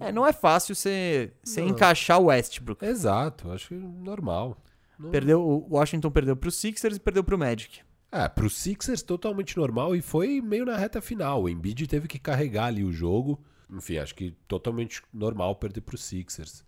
[0.00, 2.84] É, não é fácil você, encaixar o Westbrook.
[2.84, 4.56] Exato, acho que normal.
[4.98, 7.80] Não- Perdeu, o Washington perdeu pro Sixers e perdeu pro Magic.
[8.12, 11.42] É, pro Sixers totalmente normal e foi meio na reta final.
[11.44, 13.40] O Embiid teve que carregar ali o jogo.
[13.70, 16.64] Enfim, acho que totalmente normal perder pro Sixers.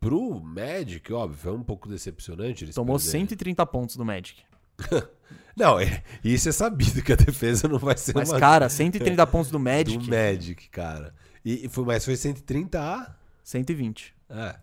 [0.00, 2.64] Pro Magic, óbvio, foi um pouco decepcionante.
[2.64, 3.20] Eles Tomou perderem.
[3.20, 4.42] 130 pontos do Magic.
[5.56, 9.26] Não, é, isso é sabido que a defesa não vai ser Mas, uma cara, 130
[9.26, 11.12] pontos do Magic, do Magic, cara.
[11.44, 13.16] E, foi, mas foi 130 a.
[13.42, 14.14] 120.
[14.30, 14.54] É.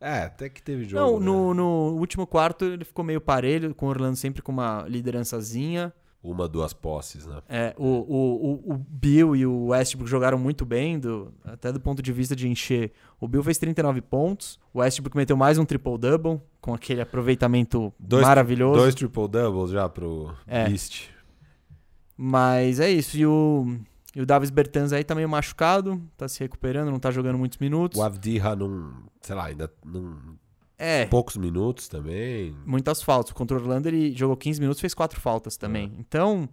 [0.00, 1.18] É, até que teve Não, jogo.
[1.18, 1.26] né?
[1.26, 5.92] no, no último quarto ele ficou meio parelho, com o Orlando sempre com uma liderançazinha.
[6.24, 7.42] Uma, duas posses, né?
[7.46, 12.00] É, o, o, o, Bill e o Westbrook jogaram muito bem, do, até do ponto
[12.00, 12.92] de vista de encher.
[13.20, 18.26] O Bill fez 39 pontos, o Westbrook meteu mais um triple-double, com aquele aproveitamento Dois-
[18.26, 18.80] maravilhoso.
[18.80, 20.70] Dois triple-doubles já pro É.
[20.70, 21.10] East.
[22.16, 23.18] Mas é isso.
[23.18, 23.76] E o,
[24.16, 27.58] e o Davis Bertans aí tá meio machucado, tá se recuperando, não tá jogando muitos
[27.58, 28.00] minutos.
[28.00, 28.94] O Avdiha não.
[29.20, 29.70] Sei lá, ainda.
[29.84, 30.16] Não,
[30.78, 32.56] É, poucos minutos também.
[32.66, 33.32] muitas faltas.
[33.32, 35.92] Contra o Orlando ele jogou 15 minutos fez quatro faltas também.
[35.96, 36.00] É.
[36.00, 36.48] Então,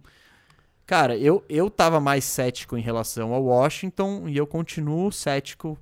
[0.86, 5.78] cara, eu, eu tava mais cético em relação ao Washington e eu continuo cético.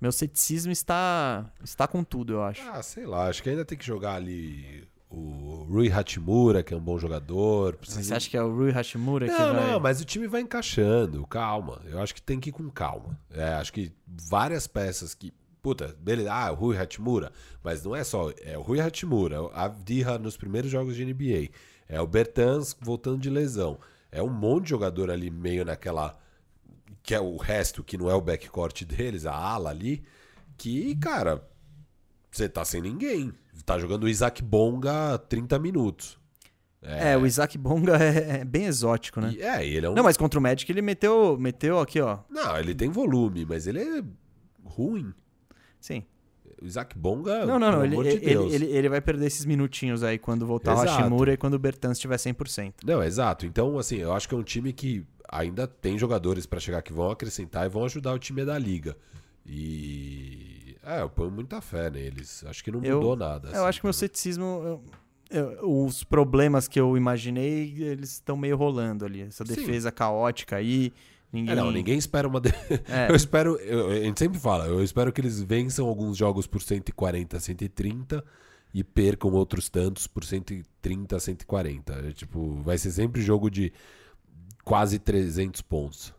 [0.00, 2.62] Meu ceticismo está, está com tudo, eu acho.
[2.70, 6.76] Ah, sei lá, acho que ainda tem que jogar ali o Rui Hachimura, que é
[6.76, 7.76] um bom jogador.
[7.76, 8.02] Precisa...
[8.02, 9.72] Você acha que é o Rui Hashimura que Não, vai...
[9.72, 11.82] não, mas o time vai encaixando, calma.
[11.84, 13.18] Eu acho que tem que ir com calma.
[13.30, 15.32] É, acho que várias peças que.
[15.62, 16.32] Puta, beleza.
[16.32, 17.32] Ah, o Rui Hachimura.
[17.62, 18.30] Mas não é só.
[18.42, 21.50] É o Rui Hachimura, é o Avdiha nos primeiros jogos de NBA.
[21.88, 23.78] É o Bertans voltando de lesão.
[24.10, 26.18] É um monte de jogador ali meio naquela.
[27.02, 30.02] Que é o resto, que não é o backcourt deles, a ala ali.
[30.56, 31.42] Que, cara,
[32.30, 33.32] você tá sem ninguém.
[33.64, 36.18] Tá jogando o Isaac Bonga 30 minutos.
[36.82, 39.34] É, o Isaac Bonga é, é bem exótico, né?
[39.36, 42.20] E, é, ele é um Não, mas contra o Magic ele meteu, meteu aqui, ó.
[42.30, 44.02] Não, ele tem volume, mas ele é
[44.64, 45.12] ruim.
[45.80, 46.04] Sim.
[46.62, 47.84] O Isaac Bonga, Não, não, não.
[47.84, 50.90] Ele, de ele, ele, ele vai perder esses minutinhos aí quando voltar o Exato.
[50.98, 52.74] Hashimura e quando o Bertans estiver 100%.
[52.84, 53.46] Não, exato.
[53.46, 56.92] Então, assim, eu acho que é um time que ainda tem jogadores pra chegar que
[56.92, 58.94] vão acrescentar e vão ajudar o time da liga.
[59.46, 60.76] E.
[60.84, 62.44] É, eu ponho muita fé neles.
[62.46, 63.48] Acho que não Eu- mudou nada.
[63.48, 64.44] eu assim, acho que meu ceticismo.
[64.64, 64.82] eu-
[65.30, 69.22] eu- os problemas que eu imaginei, eles estão meio rolando ali.
[69.22, 69.54] Essa Sim.
[69.54, 70.92] defesa caótica aí.
[71.32, 71.52] Ninguém.
[71.52, 72.40] É, não, ninguém espera uma.
[72.40, 72.50] de-
[72.88, 73.10] É.
[73.10, 73.56] Eu espero.
[73.58, 78.24] eu- a gente sempre fala, eu espero que eles vençam alguns jogos por 140, 130
[78.74, 81.92] e percam outros tantos por 130, 140.
[82.08, 83.72] É, tipo, vai ser sempre jogo de
[84.64, 86.12] quase 300 pontos.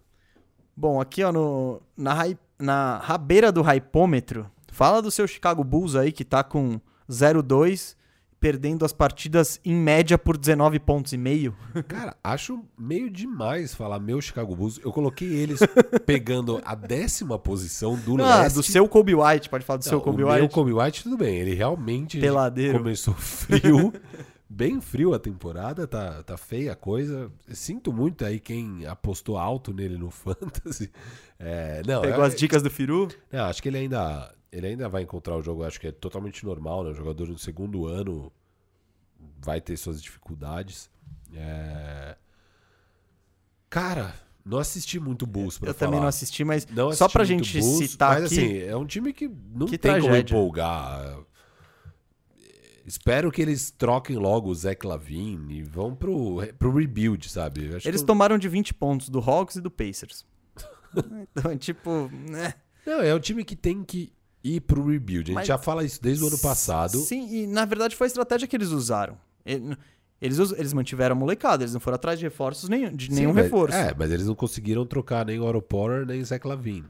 [0.75, 2.15] Bom, aqui ó, no, na,
[2.57, 7.95] na rabeira do hypômetro, fala do seu Chicago Bulls aí que tá com 0-2,
[8.41, 11.55] perdendo as partidas em média por 19 pontos e meio.
[11.87, 14.79] Cara, acho meio demais falar meu Chicago Bulls.
[14.83, 15.59] Eu coloquei eles
[16.05, 18.55] pegando a décima posição do Ah, leste.
[18.55, 20.39] do seu Kobe White, pode falar do seu Não, Kobe o White.
[20.39, 21.35] meu Kobe White, tudo bem.
[21.37, 22.79] Ele realmente Peladeiro.
[22.79, 23.93] começou frio.
[24.49, 27.31] bem frio a temporada, tá, tá feia a coisa.
[27.49, 30.91] Sinto muito aí quem apostou alto nele no Fantasy.
[31.39, 33.07] É, não, Pegou é- as dicas do Firu?
[33.31, 35.63] não, acho que ele ainda, ele ainda vai encontrar o jogo.
[35.63, 36.89] Acho que é totalmente normal, né?
[36.91, 38.31] O jogador no segundo ano
[39.39, 40.89] vai ter suas dificuldades.
[41.33, 42.15] É...
[43.69, 45.87] Cara, não assisti muito Bulls pra Eu falar.
[45.87, 48.35] também não assisti, mas Não só assisti pra muito gente Bulls, citar mas, aqui.
[48.45, 50.33] assim, é um time que não Que tem como tragédia.
[50.35, 51.19] empolgar.
[52.85, 57.75] Espero que eles troquem logo o Zach Lavine e vão pro, pro rebuild, sabe?
[57.75, 60.25] Acho Eles que- tomaram de 20 pontos do Hawks e do Pacers.
[60.97, 62.55] então, tipo, né?
[62.85, 64.11] Não, é um time que tem que
[64.43, 65.23] ir pro rebuild.
[65.23, 66.97] A gente Mas- já fala isso desde o ano passado.
[66.99, 69.17] Sim, e na verdade foi a estratégia que eles usaram.
[69.45, 69.75] Ele-
[70.21, 73.33] Eles, eles mantiveram a molecada, eles não foram atrás de reforços nenhum, de Sim, nenhum
[73.33, 73.75] mas- reforço.
[73.75, 76.85] É, mas eles não conseguiram trocar nem o Oro Porter nem o Zach Lavine.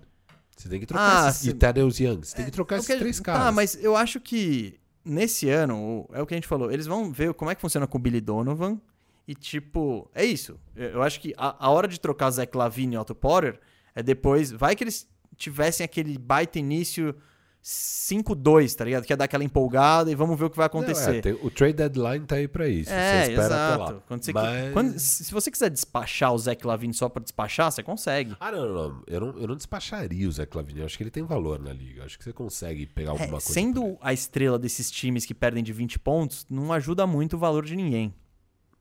[0.53, 1.49] Você tem que trocar Ah, esses, sim.
[1.51, 2.19] e Thaddeus Young.
[2.25, 3.41] Você tem que trocar É esses três caras.
[3.43, 7.09] Tá, mas eu acho que nesse ano, é o que a gente falou, eles vão
[7.09, 8.77] ver como é que funciona com o Billy Donovan
[9.25, 10.59] e tipo, é isso.
[10.75, 13.61] Eu eu acho que a, a hora de trocar Zach Lavine e Otto Porter
[13.95, 15.07] é depois, vai que eles
[15.37, 17.15] tivessem aquele baita início
[17.63, 19.05] 5-2, tá ligado?
[19.05, 21.21] Que é dar aquela empolgada e vamos ver o que vai Não, é, acontecer.
[21.21, 22.89] tem- o trade deadline tá aí pra isso.
[22.91, 23.93] É, você espera até exato.
[23.93, 24.01] lá.
[24.07, 27.83] Quando você, Mas- quando- se você quiser despachar o Zach Lavine só pra despachar, você
[27.83, 28.35] consegue.
[28.39, 29.03] Ah, não, não, não.
[29.07, 30.79] Eu não, eu não despacharia o Zé Clavini.
[30.79, 32.01] Eu acho que ele tem valor na liga.
[32.01, 33.45] Eu acho que você consegue pegar alguma É, coisa.
[33.53, 37.63] sendo a estrela desses times que perdem de 20 pontos, não ajuda muito o valor
[37.65, 38.13] de ninguém.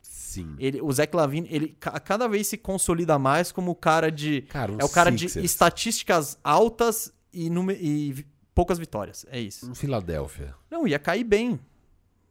[0.02, 0.54] Sim.
[0.58, 4.42] Ele, o Zach Lavine, ele ca- cada vez se consolida mais como o cara de.
[4.42, 5.44] Cara, um é o cara de Sixers.
[5.44, 7.48] estatísticas altas e,
[7.80, 9.24] e poucas vitórias.
[9.30, 9.74] É isso.
[9.74, 10.54] Filadélfia.
[10.70, 11.58] Não, ia cair bem.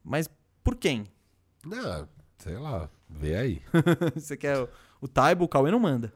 [0.04, 0.30] Mas
[0.64, 1.06] por quem?
[1.66, 2.90] Não, sei lá.
[3.10, 3.62] Vê aí.
[4.16, 4.70] Você quer o,
[5.02, 6.14] o Taibo, o Cauê não manda.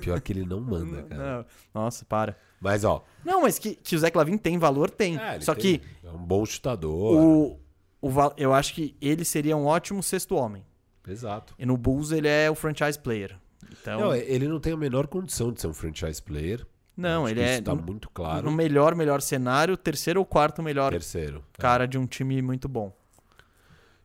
[0.00, 1.38] Pior que ele não manda, cara.
[1.38, 1.46] Não.
[1.82, 2.36] Nossa, para.
[2.60, 3.04] Mas, ó.
[3.24, 5.18] Não, mas que, que o Zé Clavin tem valor, tem.
[5.18, 7.14] é, ele Só tem- que É um bom chutador.
[7.20, 7.60] o,
[8.00, 10.64] o, eu acho que ele seria um ótimo sexto homem.
[11.06, 11.54] Exato.
[11.58, 13.38] E no Bulls ele é o franchise player.
[13.70, 16.66] Então, Não, ele não tem a menor condição de ser um franchise player.
[16.96, 18.44] Não ele é tá no, muito claro.
[18.44, 21.44] no melhor, melhor cenário, terceiro ou quarto melhor Terceiro.
[21.58, 22.92] cara de um time muito bom.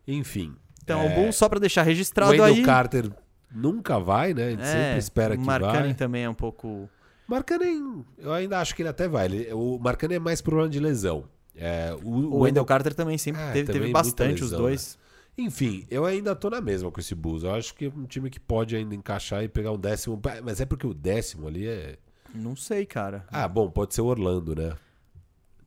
[0.08, 0.56] Enfim.
[0.84, 2.64] Então, é, o Bulls, só pra deixar registrado Wendell aí.
[2.64, 3.10] Carter
[3.54, 4.48] nunca vai, né?
[4.48, 5.94] A gente é, sempre espera que o Markkanen vai.
[5.94, 6.90] também é um pouco.
[7.28, 9.26] Markkanen, eu ainda acho que ele até vai.
[9.26, 11.26] Ele- o Markkanen é mais problema de lesão.
[11.56, 14.98] É, o, O Wendell Carter também sempre Ah, teve, também teve bastante os lesão, dois.
[15.38, 17.44] Enfim, eu ainda tô na mesma com esse Bulls.
[17.44, 20.20] Eu acho que é um time que pode ainda encaixar e pegar um décimo.
[20.44, 21.98] Mas é porque o décimo ali é.
[22.34, 23.26] Não sei, cara.
[23.32, 24.74] Ah, bom, pode ser o Orlando, né?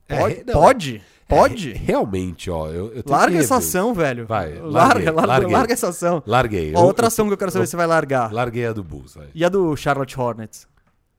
[0.09, 0.35] É, Pode?
[0.35, 0.97] re- não, pode?
[0.97, 1.73] é, Pode?
[1.73, 2.69] re- realmente, ó.
[2.69, 4.27] Eu, eu larga essa ação, velho.
[4.27, 6.23] Vai, larga, larguei, larga, larga essa ação.
[6.27, 6.73] Larguei.
[6.77, 8.31] Ó, outra eu- ação que eu quero saber se você vai largar.
[8.32, 9.15] Larguei a do Bulls.
[9.15, 9.28] vai.
[9.35, 10.69] E a do Charlotte Hornets?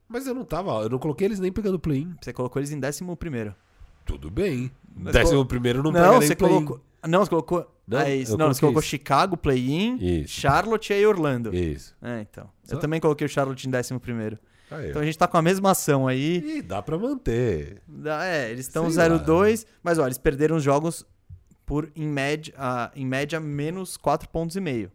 [0.07, 0.71] Mas eu não tava.
[0.83, 2.13] Eu não coloquei eles nem pegando play-in.
[2.21, 3.55] Você colocou eles em décimo primeiro.
[4.05, 4.69] Tudo bem.
[4.95, 6.79] Mas Décimo colo- primeiro não, Não, pega nem você colocou.
[7.07, 7.71] Não, você colocou.
[7.87, 8.37] Não, é isso.
[8.37, 8.89] Não, você colocou isso.
[8.89, 10.25] Chicago, play-in.
[10.27, 11.53] Charlotte e Orlando.
[11.55, 11.95] Isso.
[12.03, 12.47] É, então.
[12.63, 14.37] Só- Eu também coloquei o Charlotte em décimo primeiro.
[14.71, 16.57] Aí, Então a gente tá com a mesma ação aí.
[16.57, 17.81] Ih, dá pra manter.
[17.87, 19.19] Dá- É, eles estão Sei lá.
[19.19, 21.05] 0-2, mas olha, eles perderam os jogos
[21.65, 22.53] por, em média,
[22.95, 24.91] em média menos 4 pontos e meio.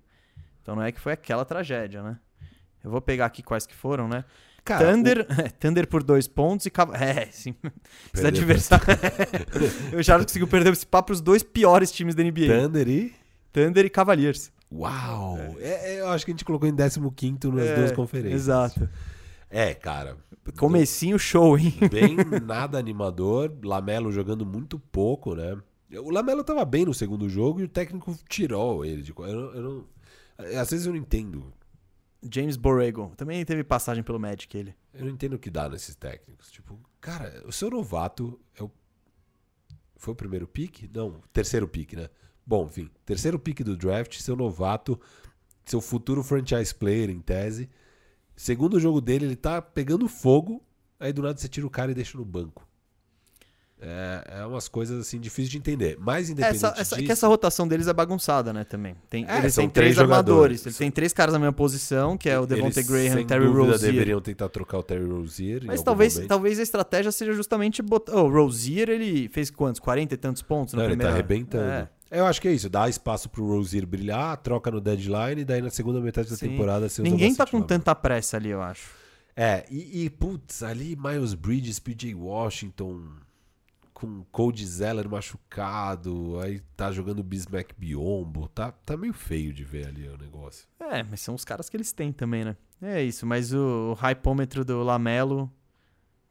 [0.62, 2.18] Então não é que foi aquela tragédia, né?
[2.82, 4.24] Eu vou pegar aqui quais que foram, né?
[4.64, 5.26] Cara, Thunder,
[5.58, 6.96] Thunder por dois pontos e Cava...
[6.96, 7.54] É, sim.
[8.12, 8.86] Esses adversários.
[9.98, 12.46] o Charlotte conseguiu perder esse papo os dois piores times da NBA.
[12.46, 13.14] Thunder e.
[13.52, 14.52] Thunder e Cavaliers.
[14.72, 15.38] Uau!
[15.58, 17.00] É, é, eu acho que a gente colocou em 15
[17.52, 18.42] nas É, duas conferências.
[18.42, 18.88] Exato.
[19.50, 20.16] É, cara.
[20.58, 21.74] Comecinho show, hein?
[21.90, 22.16] Bem
[22.46, 23.52] nada animador.
[23.62, 25.60] Lamelo jogando muito pouco, né?
[25.98, 29.04] O Lamelo tava bem no segundo jogo e o técnico tirou ele.
[29.18, 29.86] Eu, não- eu não...
[30.60, 31.52] Às vezes eu não entendo.
[32.32, 33.12] James Borrego.
[33.16, 34.74] Também teve passagem pelo Magic ele.
[34.94, 36.48] Eu não entendo o que dá nesses técnicos.
[36.50, 38.70] Tipo, cara, o seu novato é o.
[39.96, 40.88] Foi o primeiro pique?
[40.94, 42.08] Não, terceiro pique, né?
[42.46, 44.98] Bom, enfim, terceiro pique do draft, seu novato,
[45.66, 47.68] seu futuro franchise player em tese.
[48.40, 50.62] Segundo jogo dele, ele tá pegando fogo,
[50.98, 52.66] aí do nada você tira o cara e deixa no banco.
[53.78, 55.98] É, é umas coisas assim difíceis de entender.
[56.00, 58.96] Mas independente Essa, essa, é disso, que essa rotação deles é bagunçada, né, também.
[59.10, 60.64] Tem, É, eles têm três, armadores.
[60.64, 63.72] Eles têm três caras na mesma posição, que é o Devontae Graham, sem Terry dúvida,
[63.72, 63.92] Rozier.
[63.92, 65.64] deveriam tentar trocar o Terry Rozier.
[65.66, 66.28] Mas talvez, momento.
[66.30, 68.16] talvez a estratégia seja justamente botar...
[68.16, 69.78] Oh, o Rozier, ele fez quantos?
[69.80, 71.12] 40 e tantos pontos na Não, ele primeira...
[71.12, 71.70] tá arrebentando.
[71.70, 71.90] É.
[72.10, 75.62] Eu acho que é isso, dá espaço pro Rozier brilhar, troca no deadline, e daí
[75.62, 76.48] na segunda metade da Sim.
[76.48, 78.90] temporada você usa Ninguém tá com tanta pressa ali, eu acho.
[79.36, 83.00] É, e, e, putz, ali Miles Bridges, PJ Washington,
[83.94, 89.86] com Cody Zeller machucado, aí tá jogando Bismack Biombo, tá, tá meio feio de ver
[89.86, 90.66] ali o negócio.
[90.80, 92.56] É, mas são os caras que eles têm também, né?
[92.82, 95.50] É isso, mas o, o hypômetro do Lamelo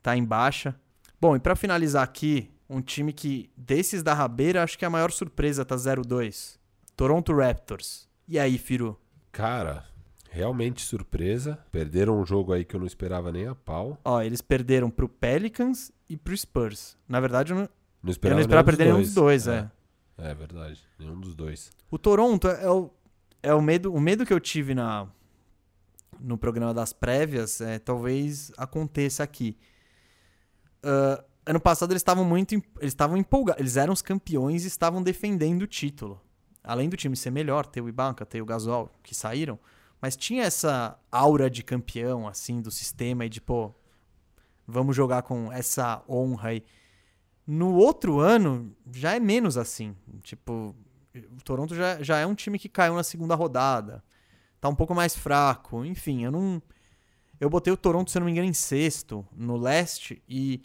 [0.01, 0.75] tá em baixa.
[1.21, 5.11] Bom, e pra finalizar aqui, um time que, desses da rabeira, acho que a maior
[5.11, 6.57] surpresa tá 0-2.
[6.95, 8.07] Toronto Raptors.
[8.27, 8.99] E aí, Firu?
[9.31, 9.85] Cara,
[10.29, 14.41] realmente surpresa, perderam um jogo aí que eu não esperava nem a pau, Ó, eles
[14.41, 16.95] perderam pro Pelicans e pro Spurs.
[17.07, 17.69] Na verdade, eu não, não
[18.05, 19.69] eu esperava, não esperava perder nenhum dos dois, é.
[20.17, 20.31] é.
[20.31, 21.71] É verdade, nenhum dos dois.
[21.89, 22.91] O Toronto é, é o,
[23.41, 25.07] é o medo, o medo que eu tive na
[26.19, 29.57] no programa das prévias, é, talvez aconteça aqui.
[30.83, 35.01] Ah, ano passado eles estavam muito, eles estavam empolgados, eles eram os campeões e estavam
[35.01, 36.21] defendendo o título.
[36.63, 39.57] Além do time ser melhor, ter o Ibaka, ter o Gasol, que saíram,
[39.99, 43.73] mas tinha essa aura de campeão assim do sistema e de pô,
[44.67, 46.63] vamos jogar com essa honra aí.
[47.47, 50.75] No outro ano já é menos assim, tipo,
[51.15, 54.03] o Toronto já, já é um time que caiu na segunda rodada.
[54.61, 55.83] Tá um pouco mais fraco.
[55.83, 56.61] Enfim, eu não.
[57.39, 60.21] Eu botei o Toronto, se eu não me engano, em sexto no leste.
[60.27, 60.61] E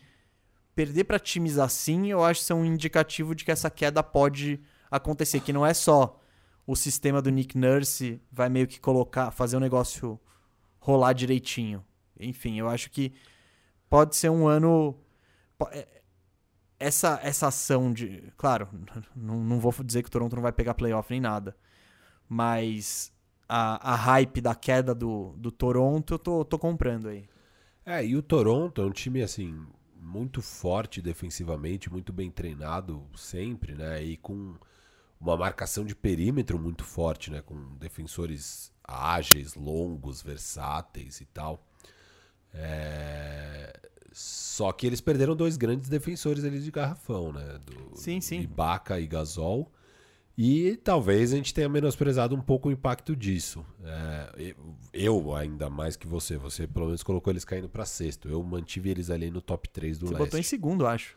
[0.74, 4.60] perder pra times assim, eu acho que é um indicativo de que essa queda pode
[4.90, 5.40] acontecer.
[5.40, 6.20] Que não é só
[6.66, 10.18] o sistema do Nick Nurse vai meio que colocar, fazer o negócio
[10.78, 11.84] rolar direitinho.
[12.18, 13.12] Enfim, eu acho que
[13.88, 14.96] pode ser um ano.
[15.72, 15.88] é-
[16.78, 18.32] Essa, essa ação de.
[18.36, 18.68] Claro,
[19.16, 21.56] não, não vou dizer que o Toronto não vai pegar playoff nem nada.
[22.28, 23.12] Mas
[23.48, 27.24] a, a hype da queda do, do Toronto eu tô, tô comprando aí.
[27.86, 29.66] É, e o Toronto é um time assim
[30.04, 34.02] muito forte defensivamente, muito bem treinado sempre, né?
[34.04, 34.54] E com
[35.20, 37.40] uma marcação de perímetro muito forte, né?
[37.40, 41.66] Com defensores ágeis, longos, versáteis e tal.
[42.52, 43.72] É,
[44.12, 47.58] Só que eles perderam dois grandes defensores ali de garrafão, né?
[47.64, 48.40] Do, Sim, sim.
[48.40, 49.72] Ibaka e Gasol.
[50.36, 53.64] E talvez a gente tenha menosprezado um pouco o impacto disso.
[53.84, 54.54] É,
[54.92, 58.28] eu, ainda mais que você, você pelo menos colocou eles caindo para sexto.
[58.28, 60.24] Eu mantive eles ali no top 3 do Você leste.
[60.24, 61.16] botou em segundo, acho.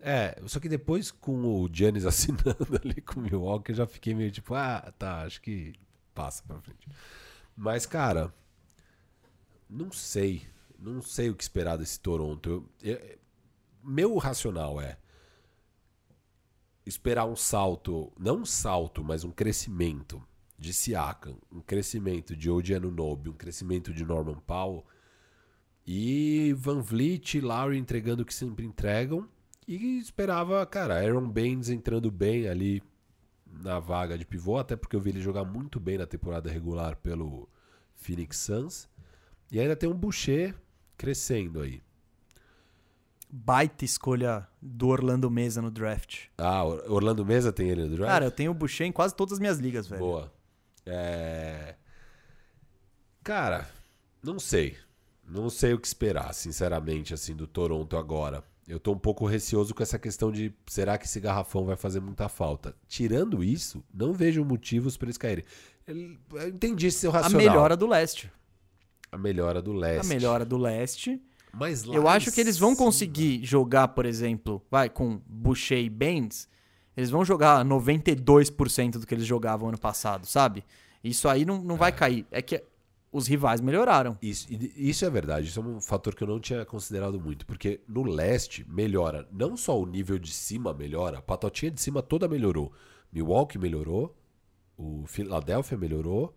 [0.00, 4.14] É, só que depois com o Giannis assinando ali com o Milwaukee, eu já fiquei
[4.14, 5.74] meio tipo, ah, tá, acho que
[6.14, 6.88] passa pra frente.
[7.54, 8.32] Mas, cara,
[9.68, 10.42] não sei.
[10.78, 12.66] Não sei o que esperar desse Toronto.
[12.82, 13.18] Eu, eu,
[13.82, 14.96] meu racional é
[16.86, 20.22] esperar um salto, não um salto, mas um crescimento
[20.58, 24.84] de Siakam, um crescimento de Odi Anunoby, um crescimento de Norman Powell
[25.86, 29.28] e Van Vliet e Lowry entregando o que sempre entregam
[29.66, 32.82] e esperava, cara, Aaron Baines entrando bem ali
[33.46, 36.96] na vaga de pivô, até porque eu vi ele jogar muito bem na temporada regular
[36.96, 37.48] pelo
[37.94, 38.88] Phoenix Suns.
[39.50, 40.54] E ainda tem um Boucher
[40.96, 41.80] crescendo aí.
[43.36, 46.26] Baita escolha do Orlando Mesa no draft.
[46.38, 48.12] Ah, Orlando Mesa tem ele no draft?
[48.12, 50.00] Cara, eu tenho o Boucher em quase todas as minhas ligas, velho.
[50.00, 50.32] Boa.
[50.86, 51.74] É...
[53.24, 53.68] Cara,
[54.22, 54.76] não sei.
[55.26, 58.44] Não sei o que esperar, sinceramente, assim, do Toronto agora.
[58.68, 61.98] Eu tô um pouco receoso com essa questão de será que esse garrafão vai fazer
[61.98, 62.72] muita falta.
[62.86, 65.44] Tirando isso, não vejo motivos para eles caírem.
[65.88, 67.40] Eu entendi seu racional.
[67.40, 68.30] A melhora do leste.
[69.10, 70.06] A melhora do leste.
[70.06, 71.20] A melhora do leste.
[71.56, 76.48] Mas eu acho que eles vão conseguir jogar, por exemplo, vai com Boucher e Baines,
[76.96, 80.64] eles vão jogar 92% do que eles jogavam ano passado, sabe?
[81.02, 81.92] Isso aí não, não vai é.
[81.92, 82.26] cair.
[82.30, 82.62] É que
[83.12, 84.18] os rivais melhoraram.
[84.20, 85.46] Isso, isso é verdade.
[85.46, 87.46] Isso é um fator que eu não tinha considerado muito.
[87.46, 89.28] Porque no leste melhora.
[89.30, 92.72] Não só o nível de cima melhora, a patotinha de cima toda melhorou.
[93.12, 94.16] Milwaukee melhorou.
[94.76, 96.34] O Philadelphia melhorou.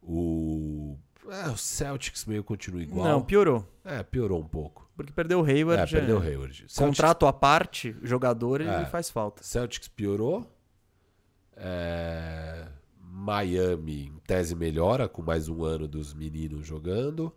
[0.00, 0.96] O.
[1.30, 3.06] É, o Celtics meio continua igual.
[3.06, 3.66] Não, piorou.
[3.84, 4.90] É, piorou um pouco.
[4.96, 5.82] Porque perdeu o Hayward.
[5.82, 6.56] É, perdeu o Hayward.
[6.56, 6.76] Celtics...
[6.76, 9.42] Contrato à parte, jogador, ele é, faz falta.
[9.42, 10.46] Celtics piorou.
[11.56, 12.66] É...
[13.00, 17.32] Miami, em tese, melhora com mais um ano dos meninos jogando.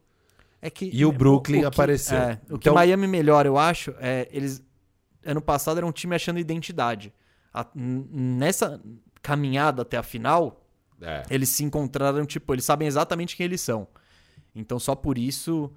[0.60, 2.18] É que, e o Brooklyn o, o apareceu.
[2.18, 4.66] É, o que então Miami melhora, eu acho, é eles
[5.24, 7.14] ano passado era um time achando identidade.
[7.54, 8.82] A, nessa
[9.22, 10.67] caminhada até a final,
[11.02, 11.24] é.
[11.30, 13.88] eles se encontraram, tipo, eles sabem exatamente quem eles são.
[14.56, 15.72] Então só por isso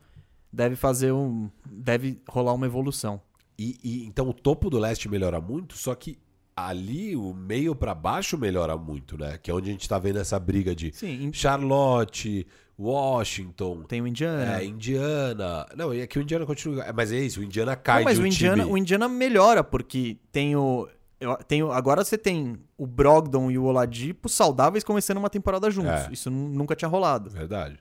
[0.53, 1.51] deve fazer um.
[1.67, 3.21] deve rolar uma evolução.
[3.59, 6.19] E, e então o topo do leste melhora muito, só que
[6.57, 9.39] ali o meio para baixo melhora muito, né?
[9.43, 12.47] Que é onde a gente tá vendo essa briga de Sim, Charlotte,
[12.79, 13.83] Washington.
[13.83, 14.61] Tem o Indiana.
[14.61, 15.67] É, Indiana.
[15.77, 16.85] Não, é que o Indiana continua.
[16.85, 18.75] É, mas é isso, o Indiana cai Não, mas o Indiana, time.
[18.75, 20.89] o Indiana melhora, porque tem o.
[21.47, 26.07] Tem, agora você tem o Brogdon e o Oladipo saudáveis começando uma temporada juntos.
[26.07, 26.13] É.
[26.13, 27.31] Isso nunca tinha rolado.
[27.31, 27.79] Verdade.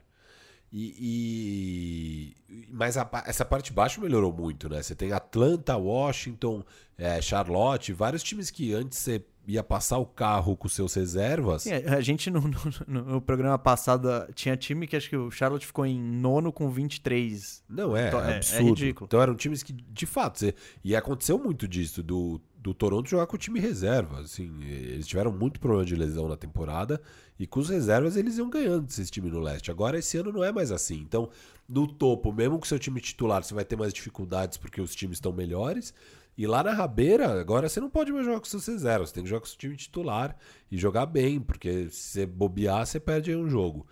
[0.71, 4.83] E, e, mas a, essa parte de baixo melhorou muito, né?
[4.83, 6.63] Você tem Atlanta, Washington,
[6.97, 11.63] é, Charlotte, vários times que antes você ia passar o carro com seus reservas.
[11.63, 15.65] Sim, a gente no, no, no, programa passado tinha time que acho que o Charlotte
[15.65, 17.63] ficou em nono com 23.
[17.67, 18.61] Não, é, então, é, é absurdo.
[18.61, 19.05] É ridículo.
[19.07, 20.53] Então eram times que, de fato, você,
[20.83, 24.19] e aconteceu muito disso, do, do Toronto jogar com o time reserva.
[24.19, 27.01] Assim, eles tiveram muito problema de lesão na temporada
[27.39, 29.71] e com os reservas eles iam ganhando esse time no leste.
[29.71, 30.97] Agora esse ano não é mais assim.
[30.97, 31.29] Então,
[31.67, 35.17] no topo, mesmo com seu time titular, você vai ter mais dificuldades porque os times
[35.17, 35.93] estão melhores.
[36.37, 39.09] E lá na rabeira, agora você não pode mais jogar com seus reservas.
[39.09, 40.37] Você tem que jogar com seu time titular
[40.69, 43.87] e jogar bem, porque se você bobear, você perde um jogo.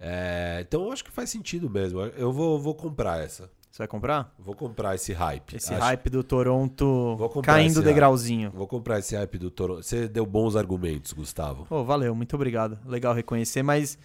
[0.00, 2.00] É, então eu acho que faz sentido mesmo.
[2.00, 3.50] Eu vou, vou comprar essa.
[3.70, 4.34] Você vai comprar?
[4.38, 5.56] Vou comprar esse hype.
[5.56, 5.82] Esse Acho...
[5.82, 8.50] hype do Toronto caindo degrauzinho.
[8.50, 9.82] Vou comprar esse hype do Toronto.
[9.82, 11.66] Você deu bons argumentos, Gustavo.
[11.70, 12.78] Oh, valeu, muito obrigado.
[12.86, 13.98] Legal reconhecer, mas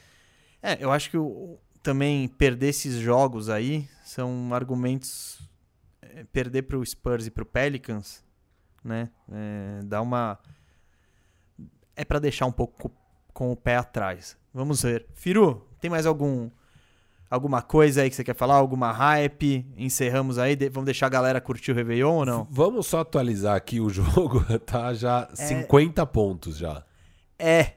[0.62, 5.40] é, eu acho que o, também perder esses jogos aí são argumentos.
[6.02, 8.24] É, perder para o Spurs e para o Pelicans,
[8.84, 9.10] né?
[9.32, 10.38] É, dá uma.
[11.96, 12.96] É para deixar um pouco com,
[13.34, 14.38] com o pé atrás.
[14.54, 15.08] Vamos ver.
[15.14, 16.50] Firu, tem mais algum
[17.34, 18.56] alguma coisa aí que você quer falar?
[18.56, 19.66] Alguma hype?
[19.76, 20.56] Encerramos aí?
[20.56, 22.48] De vamos deixar a galera curtir o Réveillon ou não?
[22.52, 24.94] Vamos só atualizar aqui o jogo, tá?
[24.94, 25.36] Já é...
[25.36, 26.84] 50 pontos já.
[27.40, 27.74] É,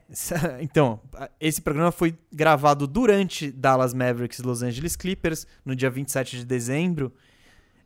[0.61, 1.01] então,
[1.41, 7.11] esse programa foi gravado durante Dallas Mavericks Los Angeles Clippers, no dia 27 de dezembro.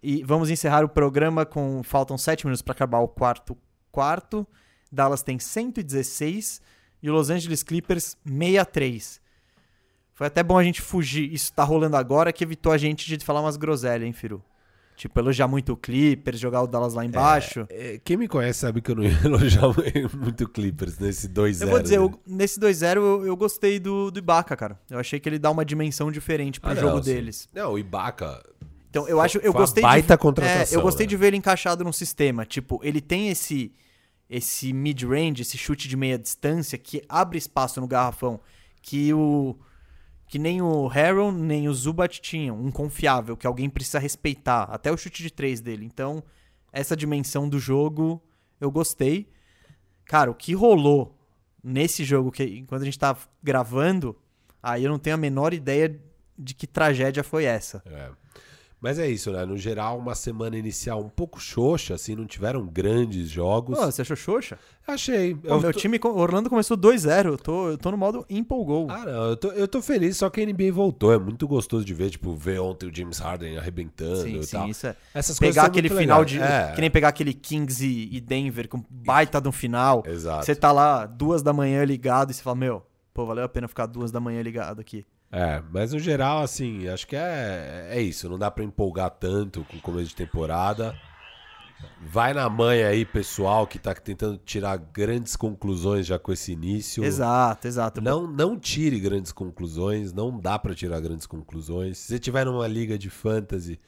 [0.04, 1.82] E vamos encerrar o programa com.
[1.84, 3.58] Faltam 7 minutos para acabar o quarto
[3.92, 4.46] quarto.
[4.92, 6.62] Dallas tem 116
[7.02, 9.21] e o Los Angeles Clippers 63.
[10.22, 11.34] Foi até bom a gente fugir.
[11.34, 14.40] Isso tá rolando agora que evitou a gente de falar umas groselhas, hein, Firu?
[14.96, 17.66] Tipo, elogiar muito o Clippers, jogar o Dallas lá embaixo.
[17.72, 19.64] É, é, quem me conhece sabe que eu não ia elogiar
[20.16, 21.62] muito o Clippers nesse 2-0.
[21.64, 22.06] Eu vou dizer, né?
[22.06, 24.80] eu, nesse 2-0 eu, eu, gostei do, do Ibaka, cara.
[24.92, 27.50] Eu achei que ele dá uma dimensão diferente pro ah, jogo não, deles.
[27.52, 28.44] Não, o Ibaka.
[28.92, 31.10] Então, eu acho, eu gostei baita de contratação, é, eu gostei né?
[31.10, 32.46] de ver ele encaixado num sistema.
[32.46, 33.74] Tipo, ele tem esse
[34.30, 38.40] esse mid-range, esse chute de meia distância que abre espaço no garrafão,
[38.84, 39.58] que o
[40.32, 44.90] que nem o Harrell nem o Zubat tinham, um confiável que alguém precisa respeitar, até
[44.90, 45.84] o chute de três dele.
[45.84, 46.24] Então,
[46.72, 48.24] essa dimensão do jogo
[48.58, 49.30] eu gostei.
[50.06, 51.20] Cara, o que rolou
[51.62, 54.18] nesse jogo que enquanto a gente tá gravando,
[54.64, 56.00] aí eu não tenho a menor ideia
[56.40, 57.84] de que tragédia foi essa.
[57.86, 58.10] É.
[58.82, 59.46] Mas é isso, né?
[59.46, 63.78] No geral, uma semana inicial um pouco xoxa, assim, não tiveram grandes jogos.
[63.78, 64.58] Pô, você achou xoxa?
[64.88, 65.36] Achei.
[65.36, 65.80] Pô, meu tô...
[65.80, 68.90] time, Orlando começou 2-0, eu tô, eu tô no modo empolgou.
[68.90, 71.86] Ah, não, eu tô, eu tô feliz, só que a NBA voltou, é muito gostoso
[71.86, 74.68] de ver, tipo, ver ontem o James Harden arrebentando sim, e sim, tal.
[74.68, 74.96] Isso é...
[75.14, 76.42] Essas pegar aquele final de...
[76.42, 76.72] É.
[76.74, 80.04] Que nem pegar aquele Kings e, Denver com baita no final.
[80.08, 80.44] Exato.
[80.44, 82.84] Você tá lá duas da manhã ligado e você fala, meu,
[83.14, 85.06] pô, valeu a pena ficar duas da manhã ligado aqui.
[85.32, 88.28] É, mas no geral, assim, acho que é, é isso.
[88.28, 90.96] Não dá pra empolgar tanto com o começo de temporada.
[92.00, 97.04] Vai na manha aí, pessoal, que tá tentando tirar grandes conclusões já com esse início.
[97.04, 98.02] Exato, exato.
[98.02, 101.98] Não, não tire grandes conclusões, não dá pra tirar grandes conclusões.
[101.98, 103.80] Se você tiver numa liga de fantasy,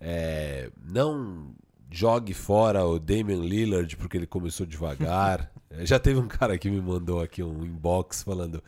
[0.00, 1.54] é, não
[1.90, 5.52] jogue fora o Damian Lillard porque ele começou devagar.
[5.84, 8.62] já teve um cara que me mandou aqui um inbox falando: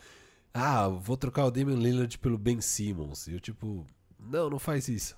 [0.54, 3.26] Ah, vou trocar o Damian Lillard pelo Ben Simmons.
[3.26, 3.84] E eu, tipo,
[4.20, 5.16] não, não faz isso.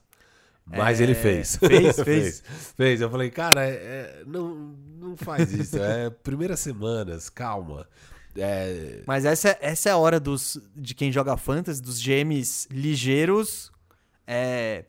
[0.65, 1.57] Mas É, ele fez.
[1.61, 2.43] fez, fez.
[2.75, 3.01] fez.
[3.03, 4.55] Eu falei, cara, é- é, não,
[4.99, 5.77] não faz isso.
[5.79, 7.87] É primeiras semanas, calma.
[8.35, 12.67] É, Mas essa, é- essa é a hora dos, de quem joga fantasy, dos GMs
[12.71, 13.71] ligeiros
[14.27, 14.85] é,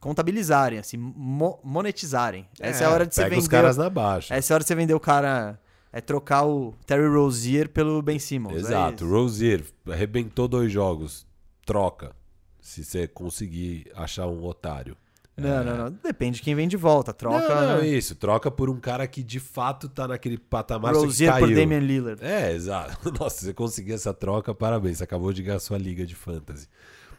[0.00, 2.48] contabilizarem, assim, mo- monetizarem.
[2.58, 3.36] Essa é, a hora de você vender.
[3.38, 4.34] os caras na baixa.
[4.34, 5.58] Essa é a hora de você vender o cara.
[5.92, 8.54] É trocar o Terry Rozier pelo Ben Simmons.
[8.56, 9.04] é Exato.
[9.04, 9.12] isso.
[9.12, 11.26] Rozier arrebentou dois jogos.
[11.66, 12.14] Troca.
[12.60, 14.96] Se você conseguir achar um otário.
[15.36, 15.90] Não, não, não.
[16.02, 17.12] Depende de quem vem de volta.
[17.12, 17.48] Troca.
[17.48, 17.88] não, não, né?
[17.88, 18.14] isso.
[18.14, 21.56] Troca por um cara que de fato tá naquele patamar só que Rozier por caiu.
[21.56, 22.24] Damian Lillard.
[22.24, 23.10] É, exato.
[23.18, 24.98] Nossa, se você conseguir essa troca, parabéns.
[24.98, 26.68] Você acabou de ganhar sua liga de fantasy.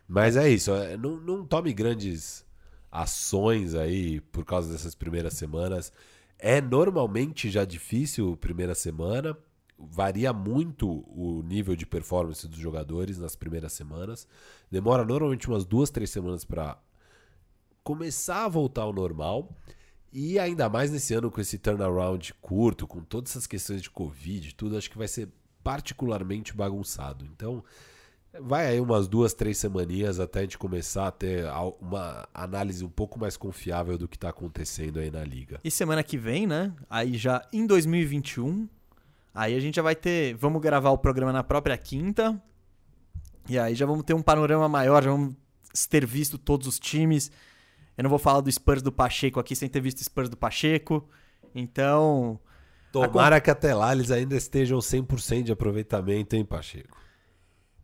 [0.07, 0.71] Mas é isso.
[0.71, 2.45] é, Não, não tome grandes
[2.91, 5.91] ações aí por causa dessas primeiras semanas.
[6.45, 9.37] É normalmente já difícil primeira semana.
[9.79, 14.27] Varia muito o nível de performance dos jogadores nas primeiras semanas.
[14.69, 16.77] Demora normalmente umas duas, três semanas para
[17.81, 19.55] começar a voltar ao normal.
[20.11, 24.53] E ainda mais nesse ano com esse turnaround curto, com todas essas questões de Covid
[24.53, 25.29] tudo, acho que vai ser
[25.63, 27.23] particularmente bagunçado.
[27.23, 27.63] Então,
[28.41, 31.45] vai aí umas duas, três semaninhas até a gente começar a ter
[31.79, 35.59] uma análise um pouco mais confiável do que está acontecendo aí na liga.
[35.63, 36.73] E semana que vem, né?
[36.89, 38.67] Aí já em 2021,
[39.33, 40.35] aí a gente já vai ter.
[40.35, 42.41] Vamos gravar o programa na própria quinta.
[43.47, 45.35] E aí já vamos ter um panorama maior, já vamos
[45.89, 47.31] ter visto todos os times.
[47.97, 50.37] Eu não vou falar do Spurs do Pacheco aqui sem ter visto o Spurs do
[50.37, 51.07] Pacheco.
[51.53, 52.39] Então.
[52.91, 57.02] Tomara que até lá eles ainda estejam 100% de aproveitamento, hein, Pacheco?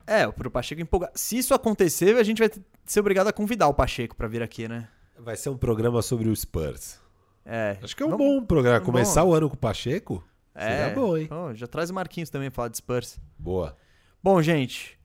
[0.09, 1.11] É, pro Pacheco empolgar.
[1.13, 2.49] Se isso acontecer, a gente vai
[2.85, 4.87] ser obrigado a convidar o Pacheco pra vir aqui, né?
[5.17, 6.99] Vai ser um programa sobre o Spurs.
[7.45, 7.77] É.
[7.83, 8.79] Acho que é um Vamos- bom programa.
[8.79, 8.85] bom.
[8.85, 10.23] Começar o ano com o Pacheco?
[10.55, 10.67] É.
[10.87, 11.29] Seria bom, hein?
[11.53, 13.19] Já traz o Marquinhos também pra falar de Spurs.
[13.37, 13.75] Boa.
[14.23, 14.97] Bom, gente.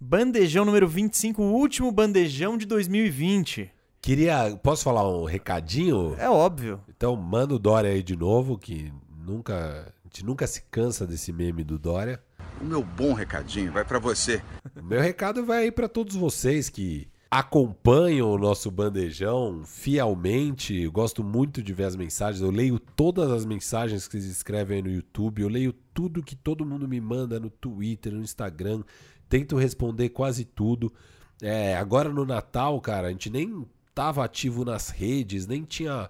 [0.00, 3.70] Bandejão número 25, o último bandejão de 2020.
[4.00, 4.56] Queria.
[4.62, 6.14] Posso falar um recadinho?
[6.18, 6.80] É óbvio.
[6.88, 9.92] Então manda o Dória aí de novo, que nunca.
[10.04, 12.22] A gente nunca se cansa desse meme do Dória.
[12.60, 14.42] O meu bom recadinho vai pra você.
[14.82, 20.74] Meu recado vai aí para todos vocês que acompanham o nosso bandejão fielmente.
[20.74, 22.40] Eu gosto muito de ver as mensagens.
[22.40, 25.42] Eu leio todas as mensagens que vocês escrevem aí no YouTube.
[25.42, 28.82] Eu leio tudo que todo mundo me manda no Twitter, no Instagram.
[29.28, 30.92] Tento responder quase tudo.
[31.42, 36.08] É, agora no Natal, cara, a gente nem tava ativo nas redes, nem tinha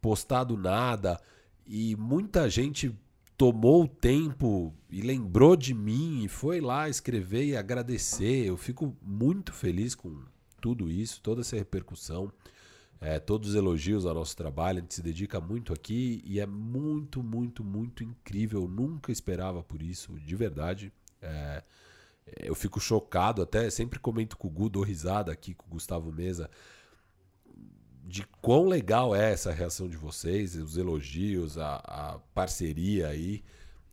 [0.00, 1.20] postado nada.
[1.66, 2.94] E muita gente
[3.38, 8.46] tomou o tempo e lembrou de mim e foi lá escrever e agradecer.
[8.46, 10.20] Eu fico muito feliz com
[10.60, 12.32] tudo isso, toda essa repercussão,
[13.00, 14.78] é, todos os elogios ao nosso trabalho.
[14.78, 18.62] A gente se dedica muito aqui e é muito, muito, muito incrível.
[18.62, 20.92] Eu nunca esperava por isso, de verdade.
[21.22, 21.62] É,
[22.40, 26.12] eu fico chocado, até sempre comento com o Gu, dou risada aqui com o Gustavo
[26.12, 26.50] Mesa
[28.08, 33.44] de quão legal é essa reação de vocês, os elogios, a, a parceria aí.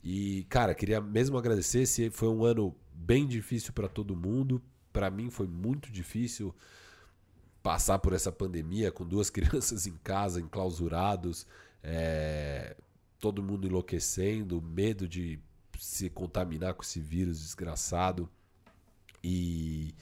[0.02, 1.86] E, cara, queria mesmo agradecer.
[1.86, 4.62] Se foi um ano bem difícil para todo mundo.
[4.94, 6.56] Para mim foi muito difícil
[7.62, 11.46] passar por essa pandemia com duas crianças em casa, enclausurados,
[11.84, 12.78] é,
[13.20, 15.38] todo mundo enlouquecendo, medo de
[15.78, 18.30] se contaminar com esse vírus desgraçado.
[19.22, 19.94] E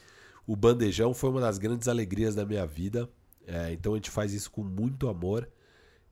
[0.45, 3.09] o bandejão foi uma das grandes alegrias da minha vida.
[3.47, 5.47] É, então a gente faz isso com muito amor.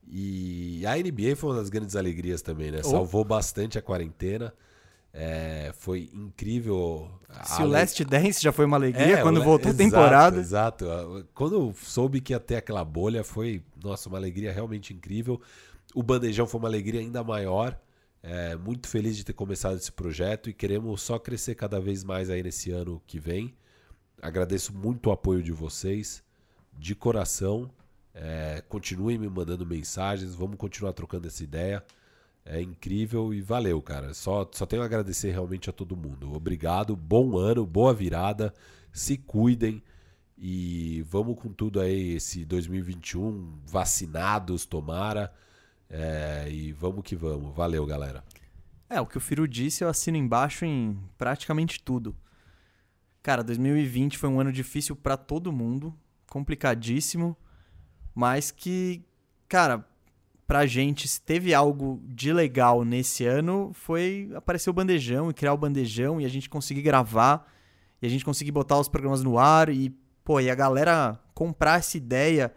[0.08, 2.84] E a NBA foi uma das grandes alegrias também, né?
[2.84, 4.54] Salvou bastante a quarentena.
[5.14, 7.10] É, foi incrível.
[7.44, 10.40] Se o Last Dance já foi uma alegria É, quando voltou a temporada.
[10.40, 10.86] Exato.
[11.34, 15.40] Quando soube que ia ter aquela bolha, foi, nossa, uma alegria realmente incrível.
[15.94, 17.78] O bandejão foi uma alegria ainda maior.
[18.24, 22.30] É, muito feliz de ter começado esse projeto e queremos só crescer cada vez mais
[22.30, 23.54] aí nesse ano que vem.
[24.22, 26.24] Agradeço muito o apoio de vocês,
[26.82, 27.70] de coração.
[28.12, 31.86] É, continuem me mandando mensagens, vamos continuar trocando essa ideia.
[32.44, 34.16] É incrível e valeu, cara.
[34.16, 36.34] Só, só tenho a agradecer realmente a todo mundo.
[36.34, 38.52] Obrigado, bom ano, boa virada.
[38.92, 39.82] Se cuidem
[40.36, 45.32] e vamos com tudo aí esse 2021, vacinados, tomara.
[45.88, 47.56] É, e vamos que vamos.
[47.56, 48.24] Valeu, galera.
[48.90, 52.16] É, o que o Firu disse, eu assino embaixo em praticamente tudo.
[53.22, 55.96] Cara, 2020 foi um ano difícil pra todo mundo,
[56.32, 57.36] complicadíssimo,
[58.16, 59.04] mas que,
[59.50, 59.86] cara,
[60.48, 65.54] pra gente, se teve algo de legal nesse ano, foi aparecer o bandejão e criar
[65.54, 67.54] o bandejão e a gente conseguir gravar
[68.02, 69.90] e a gente conseguir botar os programas no ar e,
[70.24, 72.54] pô, e a galera comprar essa ideia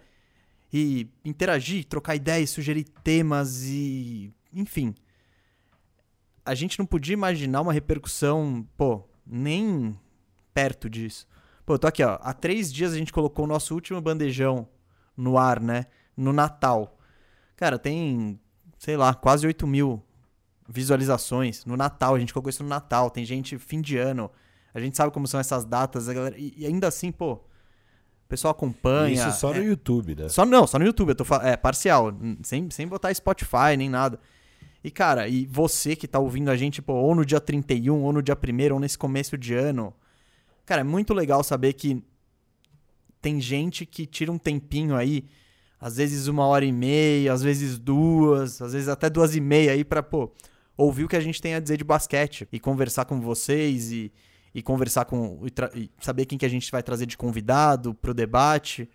[0.72, 4.94] e interagir, trocar ideias, sugerir temas e, enfim,
[6.46, 9.98] a gente não podia imaginar uma repercussão, pô, nem
[10.52, 11.26] perto disso.
[11.64, 12.18] Pô, eu tô aqui, ó.
[12.20, 14.68] Há três dias a gente colocou o nosso último bandejão
[15.16, 15.86] no ar, né?
[16.16, 16.96] No Natal.
[17.56, 18.38] Cara, tem,
[18.78, 20.02] sei lá, quase 8 mil
[20.68, 22.14] visualizações no Natal.
[22.14, 23.10] A gente colocou isso no Natal.
[23.10, 24.30] Tem gente fim de ano.
[24.74, 26.08] A gente sabe como são essas datas.
[26.08, 27.40] a galera- E, e ainda assim, pô, o
[28.28, 29.28] pessoal acompanha.
[29.28, 30.28] Isso só é- no YouTube, né?
[30.28, 32.12] só não, só no YouTube, eu tô é parcial,
[32.42, 34.18] sem, sem botar Spotify nem nada.
[34.82, 38.12] E cara, e você que tá ouvindo a gente, pô, ou no dia 31, ou
[38.12, 39.94] no dia 1 ou nesse começo de ano.
[40.64, 42.02] Cara, é muito legal saber que
[43.20, 45.24] tem gente que tira um tempinho aí,
[45.80, 49.72] às vezes uma hora e meia, às vezes duas, às vezes até duas e meia
[49.72, 50.32] aí pra, pô,
[50.76, 54.12] ouvir o que a gente tem a dizer de basquete e conversar com vocês e,
[54.54, 55.40] e conversar com.
[55.44, 58.88] E, e saber quem que a gente vai trazer de convidado pro debate.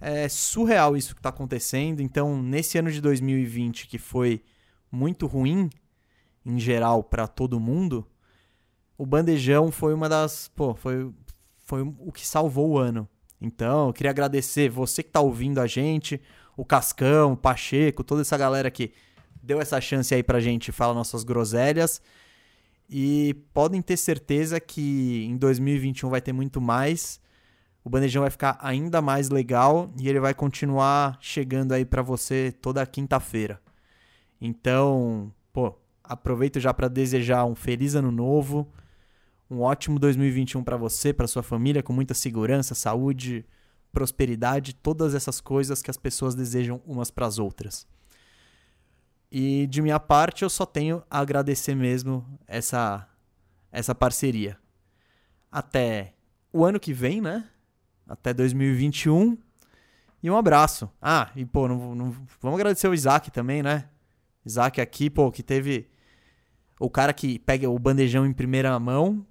[0.00, 2.00] É surreal isso que tá acontecendo.
[2.00, 4.42] Então, nesse ano de 2020, que foi
[4.90, 5.70] muito ruim,
[6.44, 8.06] em geral, pra todo mundo,
[8.98, 10.48] o bandejão foi uma das.
[10.48, 11.10] Pô, foi,
[11.64, 13.08] foi o que salvou o ano.
[13.40, 16.20] Então, eu queria agradecer você que tá ouvindo a gente,
[16.56, 18.92] o Cascão, o Pacheco, toda essa galera que
[19.42, 22.00] deu essa chance aí pra gente falar nossas groselhas.
[22.88, 27.20] E podem ter certeza que em 2021 vai ter muito mais.
[27.84, 32.52] O bandejão vai ficar ainda mais legal e ele vai continuar chegando aí pra você
[32.60, 33.60] toda quinta-feira.
[34.40, 38.72] Então, pô, aproveito já pra desejar um feliz ano novo,
[39.50, 43.44] um ótimo 2021 pra você, pra sua família, com muita segurança, saúde,
[43.92, 47.86] prosperidade, todas essas coisas que as pessoas desejam umas pras outras.
[49.30, 53.08] E de minha parte, eu só tenho a agradecer mesmo essa
[53.72, 54.56] essa parceria.
[55.50, 56.14] Até
[56.52, 57.48] o ano que vem, né?
[58.08, 59.36] Até 2021.
[60.22, 60.90] E um abraço.
[61.00, 62.10] Ah, e pô, não, não-
[62.40, 63.88] vamos agradecer o Isaac também, né?
[64.44, 65.90] Isaac aqui, pô, que teve
[66.80, 69.26] o cara que pega o bandejão em primeira mão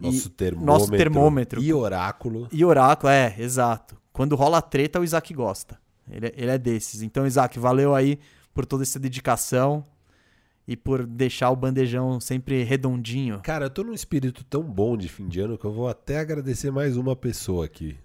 [0.00, 0.66] Nosso E- termômetro.
[0.66, 1.62] nosso termômetro.
[1.62, 2.48] E oráculo.
[2.52, 3.96] e oráculo, é, exato.
[4.12, 5.78] Quando rola treta, o Isaac gosta.
[6.10, 7.02] Ele, é- ele é desses.
[7.02, 8.18] Então, Isaac, valeu aí
[8.54, 9.84] por toda essa dedicação
[10.66, 13.40] e por deixar o bandejão sempre redondinho.
[13.42, 16.18] Cara, eu tô num espírito tão bom de fim de ano que eu vou até
[16.18, 17.96] agradecer mais uma pessoa aqui.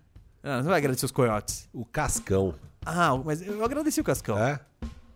[0.44, 1.68] Ah, você vai agradecer os coiotes.
[1.74, 2.54] O Cascão.
[2.86, 4.38] Ah, mas eu agradeci o Cascão.
[4.38, 4.60] É?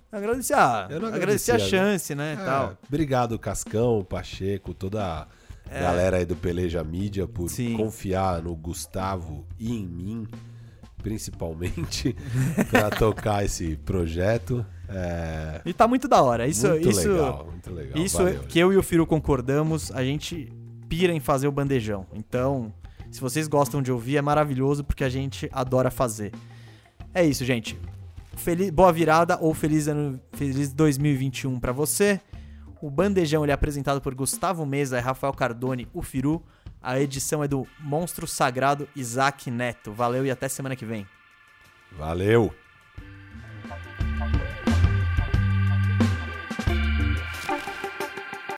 [0.10, 2.78] Agradeci, a, Eu não agradeci a agradeci, chance, né, É, tal.
[2.88, 5.28] Obrigado, Cascão, Pacheco, toda
[5.72, 7.50] a galera aí do Peleja Mídia por É.
[7.50, 7.76] Sim.
[7.78, 10.28] confiar no Gustavo e em mim,
[11.02, 12.16] principalmente,
[12.70, 14.66] pra tocar esse projeto.
[14.90, 16.48] É, E tá muito da hora.
[16.48, 18.04] Isso, muito isso, legal, muito legal.
[18.04, 18.40] isso valeu.
[18.44, 20.52] que eu e o Firo concordamos, a gente
[20.90, 22.06] pira em fazer o bandejão.
[22.14, 22.72] Então,
[23.12, 26.32] se vocês gostam de ouvir, é maravilhoso porque a gente adora fazer.
[27.14, 27.78] É isso, gente.
[28.36, 32.22] Feliz, boa virada ou feliz ano, feliz 2021 pra você.
[32.82, 36.44] O bandejão ele é apresentado por Gustavo Mesa e Rafael Cardone, o Firu.
[36.82, 39.92] A edição é do Monstro Sagrado Isaac Neto.
[39.92, 41.08] Valeu e até semana que vem.
[41.92, 42.54] Valeu!